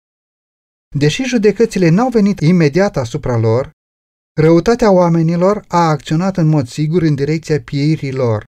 Deși 0.96 1.24
judecățile 1.24 1.88
n-au 1.88 2.08
venit 2.08 2.40
imediat 2.40 2.96
asupra 2.96 3.36
lor, 3.36 3.70
răutatea 4.40 4.90
oamenilor 4.90 5.64
a 5.68 5.88
acționat 5.88 6.36
în 6.36 6.46
mod 6.46 6.68
sigur 6.68 7.02
în 7.02 7.14
direcția 7.14 7.60
pieirii 7.60 8.12
lor. 8.12 8.44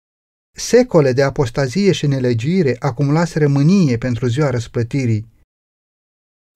Secole 0.57 1.13
de 1.13 1.23
apostazie 1.23 1.93
și 1.93 2.07
nelegiuire 2.07 2.77
acumulaseră 2.79 3.49
mânie 3.49 3.99
pentru 3.99 4.27
ziua 4.27 4.51
răsplătirii. 4.51 5.27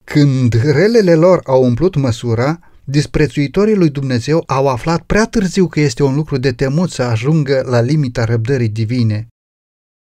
Când 0.03 0.53
relele 0.53 1.15
lor 1.15 1.41
au 1.45 1.63
umplut 1.63 1.95
măsura, 1.95 2.72
disprețuitorii 2.83 3.75
lui 3.75 3.89
Dumnezeu 3.89 4.43
au 4.47 4.67
aflat 4.67 5.01
prea 5.01 5.25
târziu 5.25 5.67
că 5.67 5.79
este 5.79 6.03
un 6.03 6.15
lucru 6.15 6.37
de 6.37 6.51
temut 6.51 6.89
să 6.89 7.03
ajungă 7.03 7.63
la 7.65 7.81
limita 7.81 8.23
răbdării 8.23 8.69
divine. 8.69 9.27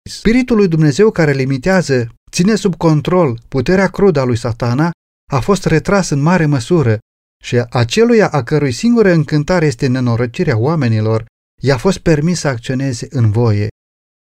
Spiritul 0.09 0.55
lui 0.55 0.67
Dumnezeu 0.67 1.11
care 1.11 1.31
limitează, 1.31 2.09
ține 2.31 2.55
sub 2.55 2.75
control 2.75 3.39
puterea 3.47 3.87
crudă 3.87 4.19
a 4.19 4.23
lui 4.23 4.37
satana, 4.37 4.91
a 5.31 5.39
fost 5.39 5.65
retras 5.65 6.09
în 6.09 6.21
mare 6.21 6.45
măsură 6.45 6.97
și 7.43 7.63
aceluia 7.69 8.29
a 8.29 8.43
cărui 8.43 8.71
singură 8.71 9.11
încântare 9.11 9.65
este 9.65 9.87
nenorăcirea 9.87 10.57
oamenilor, 10.57 11.25
i-a 11.61 11.77
fost 11.77 11.97
permis 11.97 12.39
să 12.39 12.47
acționeze 12.47 13.07
în 13.09 13.31
voie. 13.31 13.67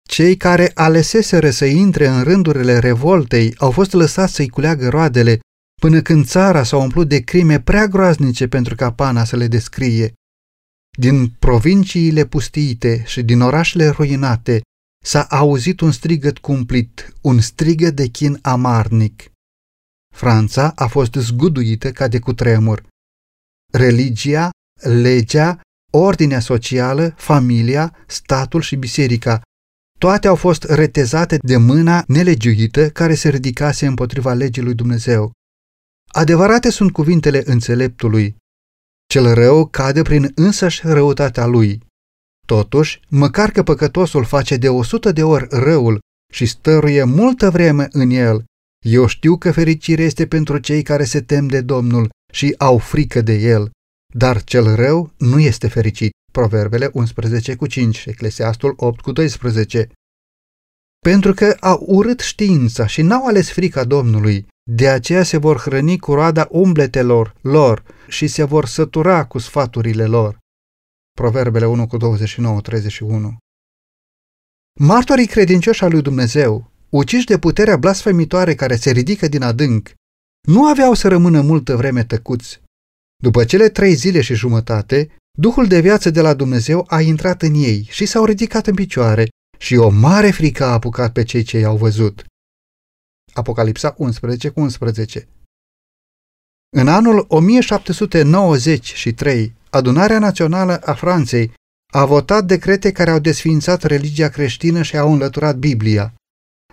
Cei 0.08 0.36
care 0.36 0.70
aleseseră 0.74 1.50
să 1.50 1.64
intre 1.64 2.06
în 2.06 2.22
rândurile 2.22 2.78
revoltei 2.78 3.54
au 3.58 3.70
fost 3.70 3.92
lăsați 3.92 4.34
să-i 4.34 4.48
culeagă 4.48 4.88
roadele, 4.88 5.38
până 5.80 6.02
când 6.02 6.26
țara 6.26 6.62
s-a 6.62 6.76
umplut 6.76 7.08
de 7.08 7.20
crime 7.20 7.60
prea 7.60 7.86
groaznice 7.86 8.48
pentru 8.48 8.74
ca 8.74 8.92
pana 8.92 9.24
să 9.24 9.36
le 9.36 9.46
descrie. 9.46 10.12
Din 10.98 11.28
provinciile 11.28 12.26
pustiite 12.26 13.02
și 13.06 13.22
din 13.22 13.40
orașele 13.40 13.88
ruinate 13.88 14.60
s-a 15.04 15.22
auzit 15.22 15.80
un 15.80 15.92
strigăt 15.92 16.38
cumplit, 16.38 17.14
un 17.20 17.40
strigăt 17.40 17.94
de 17.94 18.06
chin 18.06 18.38
amarnic. 18.42 19.30
Franța 20.14 20.72
a 20.74 20.86
fost 20.86 21.12
zguduită 21.14 21.92
ca 21.92 22.08
de 22.08 22.18
cutremur. 22.18 22.86
Religia, 23.72 24.50
legea, 24.80 25.60
ordinea 25.92 26.40
socială, 26.40 27.14
familia, 27.16 27.96
statul 28.06 28.60
și 28.60 28.76
biserica, 28.76 29.42
toate 29.98 30.28
au 30.28 30.34
fost 30.34 30.64
retezate 30.64 31.38
de 31.42 31.56
mâna 31.56 32.04
nelegiuită 32.06 32.90
care 32.90 33.14
se 33.14 33.28
ridicase 33.28 33.86
împotriva 33.86 34.32
legii 34.32 34.62
lui 34.62 34.74
Dumnezeu. 34.74 35.32
Adevărate 36.16 36.70
sunt 36.70 36.92
cuvintele 36.92 37.42
înțeleptului. 37.44 38.36
Cel 39.08 39.34
rău 39.34 39.66
cade 39.66 40.02
prin 40.02 40.32
însăși 40.34 40.80
răutatea 40.84 41.46
lui. 41.46 41.80
Totuși, 42.46 43.00
măcar 43.08 43.50
că 43.50 43.62
păcătosul 43.62 44.24
face 44.24 44.56
de 44.56 44.68
o 44.68 44.82
sută 44.82 45.12
de 45.12 45.22
ori 45.22 45.46
răul 45.50 45.98
și 46.32 46.46
stăruie 46.46 47.04
multă 47.04 47.50
vreme 47.50 47.88
în 47.90 48.10
el, 48.10 48.44
eu 48.84 49.06
știu 49.06 49.36
că 49.36 49.52
fericirea 49.52 50.04
este 50.04 50.26
pentru 50.26 50.58
cei 50.58 50.82
care 50.82 51.04
se 51.04 51.20
tem 51.20 51.46
de 51.46 51.60
Domnul 51.60 52.10
și 52.32 52.54
au 52.58 52.78
frică 52.78 53.20
de 53.20 53.34
el, 53.34 53.70
dar 54.14 54.44
cel 54.44 54.74
rău 54.74 55.12
nu 55.18 55.38
este 55.38 55.68
fericit. 55.68 56.12
Proverbele 56.32 56.90
11 56.92 57.56
cu 57.56 57.66
5, 57.66 58.04
Eclesiastul 58.06 58.74
8 58.76 59.00
cu 59.00 59.12
12. 59.12 59.88
Pentru 60.98 61.34
că 61.34 61.56
au 61.60 61.84
urât 61.86 62.20
știința 62.20 62.86
și 62.86 63.02
n-au 63.02 63.26
ales 63.26 63.50
frica 63.50 63.84
Domnului, 63.84 64.46
de 64.70 64.88
aceea 64.88 65.22
se 65.22 65.36
vor 65.36 65.58
hrăni 65.58 65.98
cu 65.98 66.14
roada 66.14 66.48
umbletelor 66.50 67.34
lor 67.40 67.82
și 68.08 68.26
se 68.26 68.44
vor 68.44 68.66
sătura 68.66 69.26
cu 69.26 69.38
sfaturile 69.38 70.06
lor. 70.06 70.38
Proverbele 71.12 71.66
1 71.66 71.86
cu 71.86 71.96
29, 71.96 72.60
31. 72.60 73.36
Martorii 74.80 75.26
credincioși 75.26 75.84
al 75.84 75.90
lui 75.90 76.02
Dumnezeu, 76.02 76.70
uciși 76.88 77.26
de 77.26 77.38
puterea 77.38 77.76
blasfemitoare 77.76 78.54
care 78.54 78.76
se 78.76 78.90
ridică 78.90 79.28
din 79.28 79.42
adânc, 79.42 79.90
nu 80.48 80.66
aveau 80.66 80.94
să 80.94 81.08
rămână 81.08 81.40
multă 81.40 81.76
vreme 81.76 82.04
tăcuți. 82.04 82.60
După 83.22 83.44
cele 83.44 83.68
trei 83.68 83.94
zile 83.94 84.20
și 84.20 84.34
jumătate, 84.34 85.10
Duhul 85.38 85.66
de 85.66 85.80
viață 85.80 86.10
de 86.10 86.20
la 86.20 86.34
Dumnezeu 86.34 86.84
a 86.88 87.00
intrat 87.00 87.42
în 87.42 87.54
ei 87.54 87.88
și 87.90 88.06
s-au 88.06 88.24
ridicat 88.24 88.66
în 88.66 88.74
picioare 88.74 89.28
și 89.58 89.76
o 89.76 89.88
mare 89.88 90.30
frică 90.30 90.64
a 90.64 90.72
apucat 90.72 91.12
pe 91.12 91.22
cei 91.22 91.42
ce 91.42 91.58
i-au 91.58 91.76
văzut. 91.76 92.24
Apocalipsa 93.36 93.94
11 93.98 94.48
cu 94.48 94.60
11 94.60 95.28
În 96.76 96.88
anul 96.88 97.24
1793, 97.28 99.54
Adunarea 99.70 100.18
Națională 100.18 100.76
a 100.76 100.94
Franței 100.94 101.52
a 101.92 102.04
votat 102.04 102.44
decrete 102.44 102.92
care 102.92 103.10
au 103.10 103.18
desfințat 103.18 103.82
religia 103.82 104.28
creștină 104.28 104.82
și 104.82 104.96
au 104.96 105.12
înlăturat 105.12 105.56
Biblia. 105.56 106.14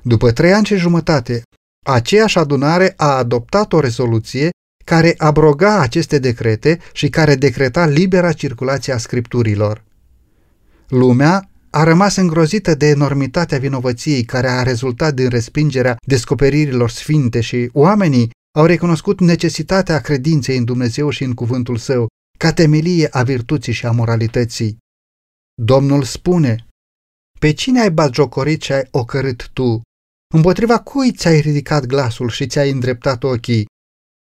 După 0.01 0.31
trei 0.31 0.53
ani 0.53 0.65
și 0.65 0.75
jumătate, 0.75 1.41
aceeași 1.85 2.37
adunare 2.37 2.93
a 2.97 3.17
adoptat 3.17 3.73
o 3.73 3.79
rezoluție 3.79 4.49
care 4.85 5.13
abroga 5.17 5.79
aceste 5.79 6.19
decrete 6.19 6.79
și 6.93 7.09
care 7.09 7.35
decreta 7.35 7.85
libera 7.85 8.33
circulație 8.33 8.93
a 8.93 8.97
scripturilor. 8.97 9.83
Lumea 10.87 11.49
a 11.75 11.83
rămas 11.83 12.15
îngrozită 12.15 12.75
de 12.75 12.85
enormitatea 12.85 13.59
vinovăției 13.59 14.23
care 14.23 14.47
a 14.47 14.63
rezultat 14.63 15.13
din 15.13 15.29
respingerea 15.29 15.97
descoperirilor 16.07 16.89
sfinte 16.89 17.41
și 17.41 17.69
oamenii 17.73 18.29
au 18.57 18.65
recunoscut 18.65 19.19
necesitatea 19.19 20.01
credinței 20.01 20.57
în 20.57 20.65
Dumnezeu 20.65 21.09
și 21.09 21.23
în 21.23 21.33
cuvântul 21.33 21.77
său, 21.77 22.07
ca 22.37 22.53
temelie 22.53 23.07
a 23.11 23.23
virtuții 23.23 23.73
și 23.73 23.85
a 23.85 23.91
moralității. 23.91 24.77
Domnul 25.61 26.03
spune, 26.03 26.67
Pe 27.39 27.51
cine 27.51 27.81
ai 27.81 27.91
batjocorit 27.91 28.61
și 28.61 28.71
ai 28.71 28.87
ocărât 28.91 29.49
tu? 29.53 29.81
Împotriva 30.33 30.79
cui 30.79 31.11
ți-ai 31.11 31.39
ridicat 31.39 31.85
glasul 31.85 32.29
și 32.29 32.47
ți-ai 32.47 32.71
îndreptat 32.71 33.23
ochii? 33.23 33.65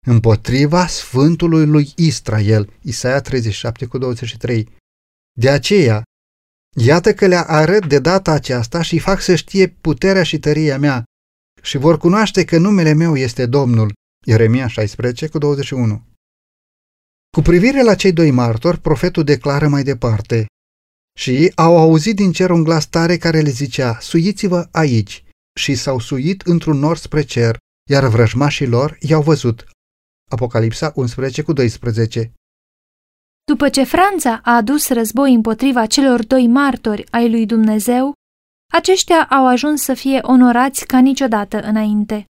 Împotriva 0.06 0.86
Sfântului 0.86 1.66
lui 1.66 1.92
Israel, 1.96 2.72
Isaia 2.82 3.20
37 3.20 3.86
cu 3.86 3.98
23. 3.98 4.68
De 5.38 5.50
aceea, 5.50 6.02
iată 6.76 7.14
că 7.14 7.26
le 7.26 7.36
arăt 7.36 7.86
de 7.86 7.98
data 7.98 8.32
aceasta 8.32 8.82
și 8.82 8.98
fac 8.98 9.20
să 9.20 9.34
știe 9.34 9.68
puterea 9.68 10.22
și 10.22 10.38
tăria 10.38 10.78
mea 10.78 11.04
și 11.62 11.78
vor 11.78 11.98
cunoaște 11.98 12.44
că 12.44 12.58
numele 12.58 12.92
meu 12.92 13.16
este 13.16 13.46
Domnul. 13.46 13.92
Ieremia 14.26 14.66
16 14.66 15.28
cu 15.28 15.38
21. 15.38 16.02
Cu 17.36 17.40
privire 17.42 17.82
la 17.82 17.94
cei 17.94 18.12
doi 18.12 18.30
martori, 18.30 18.80
profetul 18.80 19.24
declară 19.24 19.68
mai 19.68 19.82
departe. 19.82 20.46
Și 21.18 21.52
au 21.54 21.76
auzit 21.76 22.16
din 22.16 22.32
cer 22.32 22.50
un 22.50 22.62
glas 22.62 22.86
tare 22.86 23.16
care 23.16 23.40
le 23.40 23.50
zicea, 23.50 23.98
suiți-vă 24.00 24.68
aici. 24.70 25.24
Și 25.60 25.74
s-au 25.74 25.98
suit 25.98 26.42
într-un 26.42 26.78
nor 26.78 26.96
spre 26.96 27.22
cer, 27.22 27.58
iar 27.90 28.06
vrăjmașii 28.06 28.66
lor 28.66 28.96
i-au 29.00 29.22
văzut. 29.22 29.66
Apocalipsa 30.30 30.92
11 30.94 31.42
cu 31.42 31.52
12 31.52 32.32
După 33.48 33.68
ce 33.68 33.84
Franța 33.84 34.40
a 34.42 34.54
adus 34.54 34.88
război 34.88 35.34
împotriva 35.34 35.86
celor 35.86 36.26
doi 36.26 36.46
martori 36.46 37.06
ai 37.10 37.30
lui 37.30 37.46
Dumnezeu, 37.46 38.12
aceștia 38.72 39.26
au 39.26 39.46
ajuns 39.46 39.82
să 39.82 39.94
fie 39.94 40.18
onorați 40.22 40.86
ca 40.86 40.98
niciodată 40.98 41.60
înainte. 41.60 42.24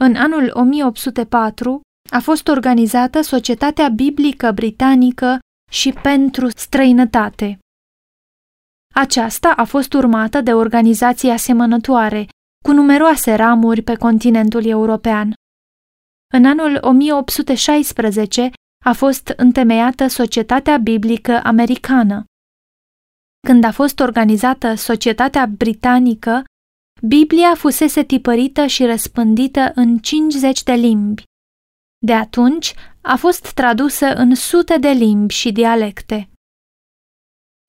În 0.00 0.16
anul 0.16 0.50
1804, 0.54 1.80
a 2.10 2.20
fost 2.20 2.48
organizată 2.48 3.20
Societatea 3.20 3.88
Biblică 3.88 4.52
Britanică 4.52 5.38
și 5.70 5.92
pentru 5.92 6.48
străinătate. 6.48 7.58
Aceasta 8.94 9.52
a 9.56 9.64
fost 9.64 9.92
urmată 9.92 10.40
de 10.40 10.52
organizații 10.52 11.30
asemănătoare, 11.30 12.26
cu 12.64 12.72
numeroase 12.72 13.34
ramuri 13.34 13.82
pe 13.82 13.94
continentul 13.94 14.64
european. 14.66 15.32
În 16.34 16.44
anul 16.44 16.78
1816 16.80 18.50
a 18.82 18.92
fost 18.92 19.32
întemeiată 19.36 20.06
Societatea 20.06 20.76
Biblică 20.76 21.40
Americană. 21.42 22.24
Când 23.46 23.64
a 23.64 23.70
fost 23.70 24.00
organizată 24.00 24.74
Societatea 24.74 25.46
Britanică, 25.46 26.44
Biblia 27.02 27.54
fusese 27.54 28.02
tipărită 28.02 28.66
și 28.66 28.84
răspândită 28.84 29.72
în 29.74 29.98
50 29.98 30.62
de 30.62 30.72
limbi, 30.72 31.22
de 32.04 32.12
atunci 32.12 32.74
a 33.00 33.16
fost 33.16 33.52
tradusă 33.52 34.14
în 34.14 34.34
sute 34.34 34.78
de 34.78 34.88
limbi 34.88 35.34
și 35.34 35.52
dialecte. 35.52 36.30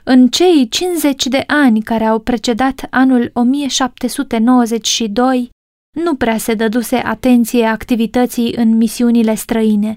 În 0.04 0.28
cei 0.28 0.70
50 0.70 1.26
de 1.26 1.44
ani 1.48 1.82
care 1.82 2.06
au 2.06 2.20
precedat 2.20 2.88
anul 2.90 3.30
1792, 3.34 5.50
nu 5.98 6.16
prea 6.16 6.38
se 6.38 6.54
dăduse 6.54 6.96
atenție 6.96 7.66
activității 7.66 8.56
în 8.56 8.78
misiunile 8.78 9.36
străine. 9.36 9.96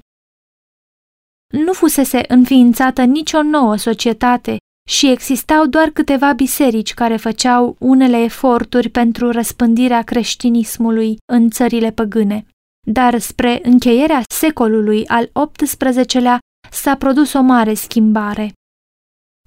Nu 1.52 1.72
fusese 1.72 2.20
înființată 2.28 3.02
nicio 3.04 3.42
nouă 3.42 3.76
societate 3.76 4.56
și 4.88 5.10
existau 5.10 5.66
doar 5.66 5.88
câteva 5.88 6.32
biserici 6.32 6.94
care 6.94 7.16
făceau 7.16 7.76
unele 7.78 8.16
eforturi 8.16 8.88
pentru 8.88 9.30
răspândirea 9.30 10.02
creștinismului 10.02 11.16
în 11.32 11.50
țările 11.50 11.90
păgâne 11.90 12.46
dar 12.86 13.18
spre 13.18 13.60
încheierea 13.62 14.22
secolului 14.28 15.06
al 15.06 15.30
XVIII-lea 15.52 16.38
s-a 16.70 16.96
produs 16.96 17.32
o 17.32 17.40
mare 17.40 17.74
schimbare. 17.74 18.52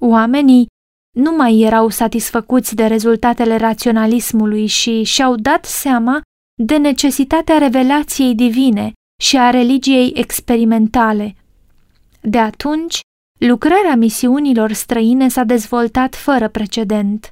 Oamenii 0.01 0.67
nu 1.15 1.35
mai 1.35 1.59
erau 1.59 1.89
satisfăcuți 1.89 2.75
de 2.75 2.85
rezultatele 2.85 3.55
raționalismului 3.55 4.65
și 4.65 5.03
și-au 5.03 5.35
dat 5.35 5.65
seama 5.65 6.21
de 6.61 6.77
necesitatea 6.77 7.57
revelației 7.57 8.35
divine 8.35 8.91
și 9.21 9.37
a 9.37 9.49
religiei 9.49 10.11
experimentale. 10.15 11.35
De 12.29 12.39
atunci, 12.39 12.99
lucrarea 13.39 13.95
misiunilor 13.95 14.71
străine 14.71 15.27
s-a 15.27 15.43
dezvoltat 15.43 16.15
fără 16.15 16.47
precedent. 16.49 17.31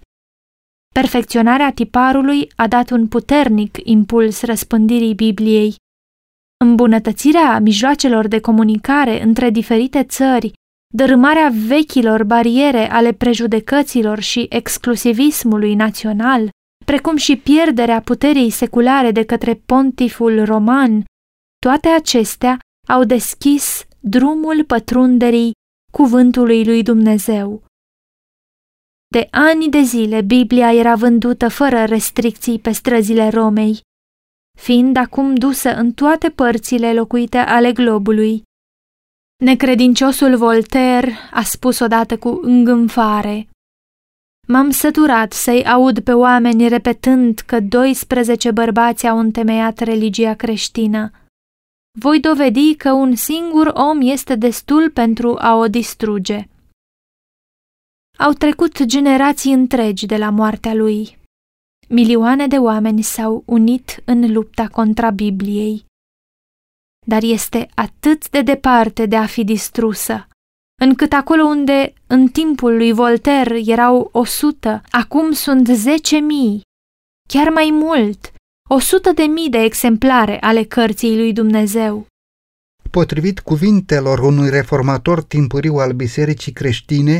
Perfecționarea 0.93 1.71
tiparului 1.71 2.51
a 2.55 2.67
dat 2.67 2.89
un 2.89 3.07
puternic 3.07 3.77
impuls 3.83 4.41
răspândirii 4.41 5.15
Bibliei 5.15 5.75
îmbunătățirea 6.63 7.59
mijloacelor 7.59 8.27
de 8.27 8.39
comunicare 8.39 9.23
între 9.23 9.49
diferite 9.49 10.03
țări, 10.03 10.51
dărâmarea 10.93 11.51
vechilor 11.67 12.23
bariere 12.23 12.91
ale 12.91 13.13
prejudecăților 13.13 14.19
și 14.19 14.45
exclusivismului 14.49 15.75
național, 15.75 16.49
precum 16.85 17.15
și 17.15 17.35
pierderea 17.35 18.01
puterii 18.01 18.49
seculare 18.49 19.11
de 19.11 19.23
către 19.23 19.53
pontiful 19.53 20.45
roman, 20.45 21.03
toate 21.59 21.87
acestea 21.87 22.59
au 22.87 23.03
deschis 23.03 23.86
drumul 24.09 24.63
pătrunderii 24.63 25.51
cuvântului 25.91 26.65
lui 26.65 26.83
Dumnezeu. 26.83 27.63
De 29.07 29.27
ani 29.31 29.69
de 29.69 29.81
zile 29.81 30.21
Biblia 30.21 30.73
era 30.73 30.95
vândută 30.95 31.47
fără 31.47 31.83
restricții 31.83 32.59
pe 32.59 32.71
străzile 32.71 33.29
Romei, 33.29 33.81
fiind 34.59 34.97
acum 34.97 35.35
dusă 35.35 35.75
în 35.75 35.91
toate 35.91 36.29
părțile 36.29 36.93
locuite 36.93 37.37
ale 37.37 37.71
globului. 37.71 38.43
Necredinciosul 39.43 40.37
Voltaire 40.37 41.13
a 41.31 41.43
spus 41.43 41.79
odată 41.79 42.17
cu 42.17 42.39
îngânfare, 42.41 43.47
M-am 44.49 44.69
săturat 44.69 45.33
să-i 45.33 45.65
aud 45.65 45.99
pe 45.99 46.13
oameni 46.13 46.67
repetând 46.67 47.39
că 47.39 47.59
12 47.59 48.51
bărbați 48.51 49.07
au 49.07 49.19
întemeiat 49.19 49.79
religia 49.79 50.33
creștină. 50.33 51.11
Voi 51.99 52.19
dovedi 52.19 52.75
că 52.75 52.91
un 52.91 53.15
singur 53.15 53.71
om 53.73 54.01
este 54.01 54.35
destul 54.35 54.89
pentru 54.89 55.35
a 55.39 55.55
o 55.55 55.67
distruge. 55.67 56.47
Au 58.17 58.31
trecut 58.31 58.83
generații 58.83 59.53
întregi 59.53 60.05
de 60.05 60.17
la 60.17 60.29
moartea 60.29 60.73
lui. 60.73 61.17
Milioane 61.87 62.47
de 62.47 62.57
oameni 62.57 63.01
s-au 63.01 63.43
unit 63.45 64.01
în 64.05 64.33
lupta 64.33 64.67
contra 64.67 65.09
Bibliei. 65.09 65.85
Dar 67.05 67.23
este 67.23 67.69
atât 67.75 68.29
de 68.29 68.41
departe 68.41 69.05
de 69.05 69.15
a 69.15 69.25
fi 69.25 69.43
distrusă, 69.43 70.27
încât 70.81 71.13
acolo 71.13 71.43
unde 71.43 71.93
în 72.07 72.27
timpul 72.27 72.75
lui 72.75 72.91
Voltaire 72.91 73.59
erau 73.65 74.09
o 74.11 74.23
sută, 74.23 74.81
acum 74.89 75.31
sunt 75.31 75.67
zece 75.67 76.17
mii, 76.17 76.61
chiar 77.29 77.49
mai 77.49 77.69
mult, 77.71 78.33
o 78.67 78.79
sută 78.79 79.11
de 79.11 79.21
mii 79.21 79.49
de 79.49 79.57
exemplare 79.57 80.37
ale 80.41 80.63
cărții 80.63 81.15
lui 81.15 81.33
Dumnezeu. 81.33 82.07
Potrivit 82.91 83.39
cuvintelor 83.39 84.19
unui 84.19 84.49
reformator 84.49 85.23
timpuriu 85.23 85.75
al 85.75 85.91
bisericii 85.93 86.51
creștine, 86.51 87.19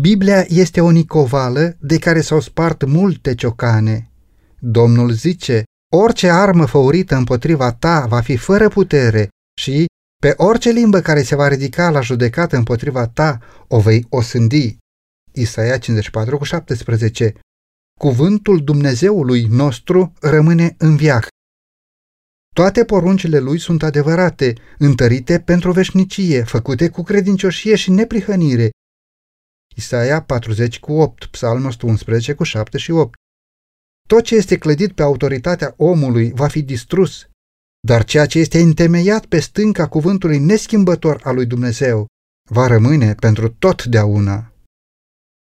Biblia 0.00 0.44
este 0.48 0.80
o 0.80 0.90
nicovală 0.90 1.76
de 1.80 1.98
care 1.98 2.20
s-au 2.20 2.40
spart 2.40 2.84
multe 2.84 3.34
ciocane. 3.34 4.10
Domnul 4.58 5.10
zice, 5.10 5.62
orice 5.96 6.28
armă 6.28 6.66
făurită 6.66 7.14
împotriva 7.16 7.72
ta 7.72 8.06
va 8.08 8.20
fi 8.20 8.36
fără 8.36 8.68
putere 8.68 9.28
și 9.60 9.86
pe 10.22 10.34
orice 10.36 10.70
limbă 10.70 11.00
care 11.00 11.22
se 11.22 11.34
va 11.34 11.48
ridica 11.48 11.90
la 11.90 12.00
judecată 12.00 12.56
împotriva 12.56 13.06
ta 13.06 13.38
o 13.68 13.80
vei 13.80 14.06
osândi. 14.08 14.76
Isaia 15.32 15.78
54 15.78 16.38
cu 16.38 16.44
17 16.44 17.34
Cuvântul 17.98 18.64
Dumnezeului 18.64 19.44
nostru 19.44 20.12
rămâne 20.20 20.74
în 20.78 20.96
viac. 20.96 21.26
Toate 22.54 22.84
poruncile 22.84 23.38
lui 23.38 23.58
sunt 23.58 23.82
adevărate, 23.82 24.54
întărite 24.78 25.40
pentru 25.40 25.72
veșnicie, 25.72 26.42
făcute 26.42 26.88
cu 26.88 27.02
credincioșie 27.02 27.76
și 27.76 27.90
neprihănire, 27.90 28.70
Isaia 29.76 30.22
40 30.22 30.78
cu 30.78 30.92
8, 30.92 31.24
Psalm 31.24 31.64
111 31.64 32.34
cu 32.34 32.42
7 32.42 32.78
și 32.78 32.90
8. 32.90 33.14
Tot 34.08 34.24
ce 34.24 34.34
este 34.34 34.58
clădit 34.58 34.92
pe 34.92 35.02
autoritatea 35.02 35.74
omului 35.76 36.32
va 36.34 36.48
fi 36.48 36.62
distrus, 36.62 37.28
dar 37.86 38.04
ceea 38.04 38.26
ce 38.26 38.38
este 38.38 38.60
întemeiat 38.60 39.26
pe 39.26 39.40
stânca 39.40 39.88
cuvântului 39.88 40.38
neschimbător 40.38 41.20
al 41.24 41.34
lui 41.34 41.46
Dumnezeu 41.46 42.06
va 42.50 42.66
rămâne 42.66 43.14
pentru 43.14 43.48
totdeauna. 43.48 44.52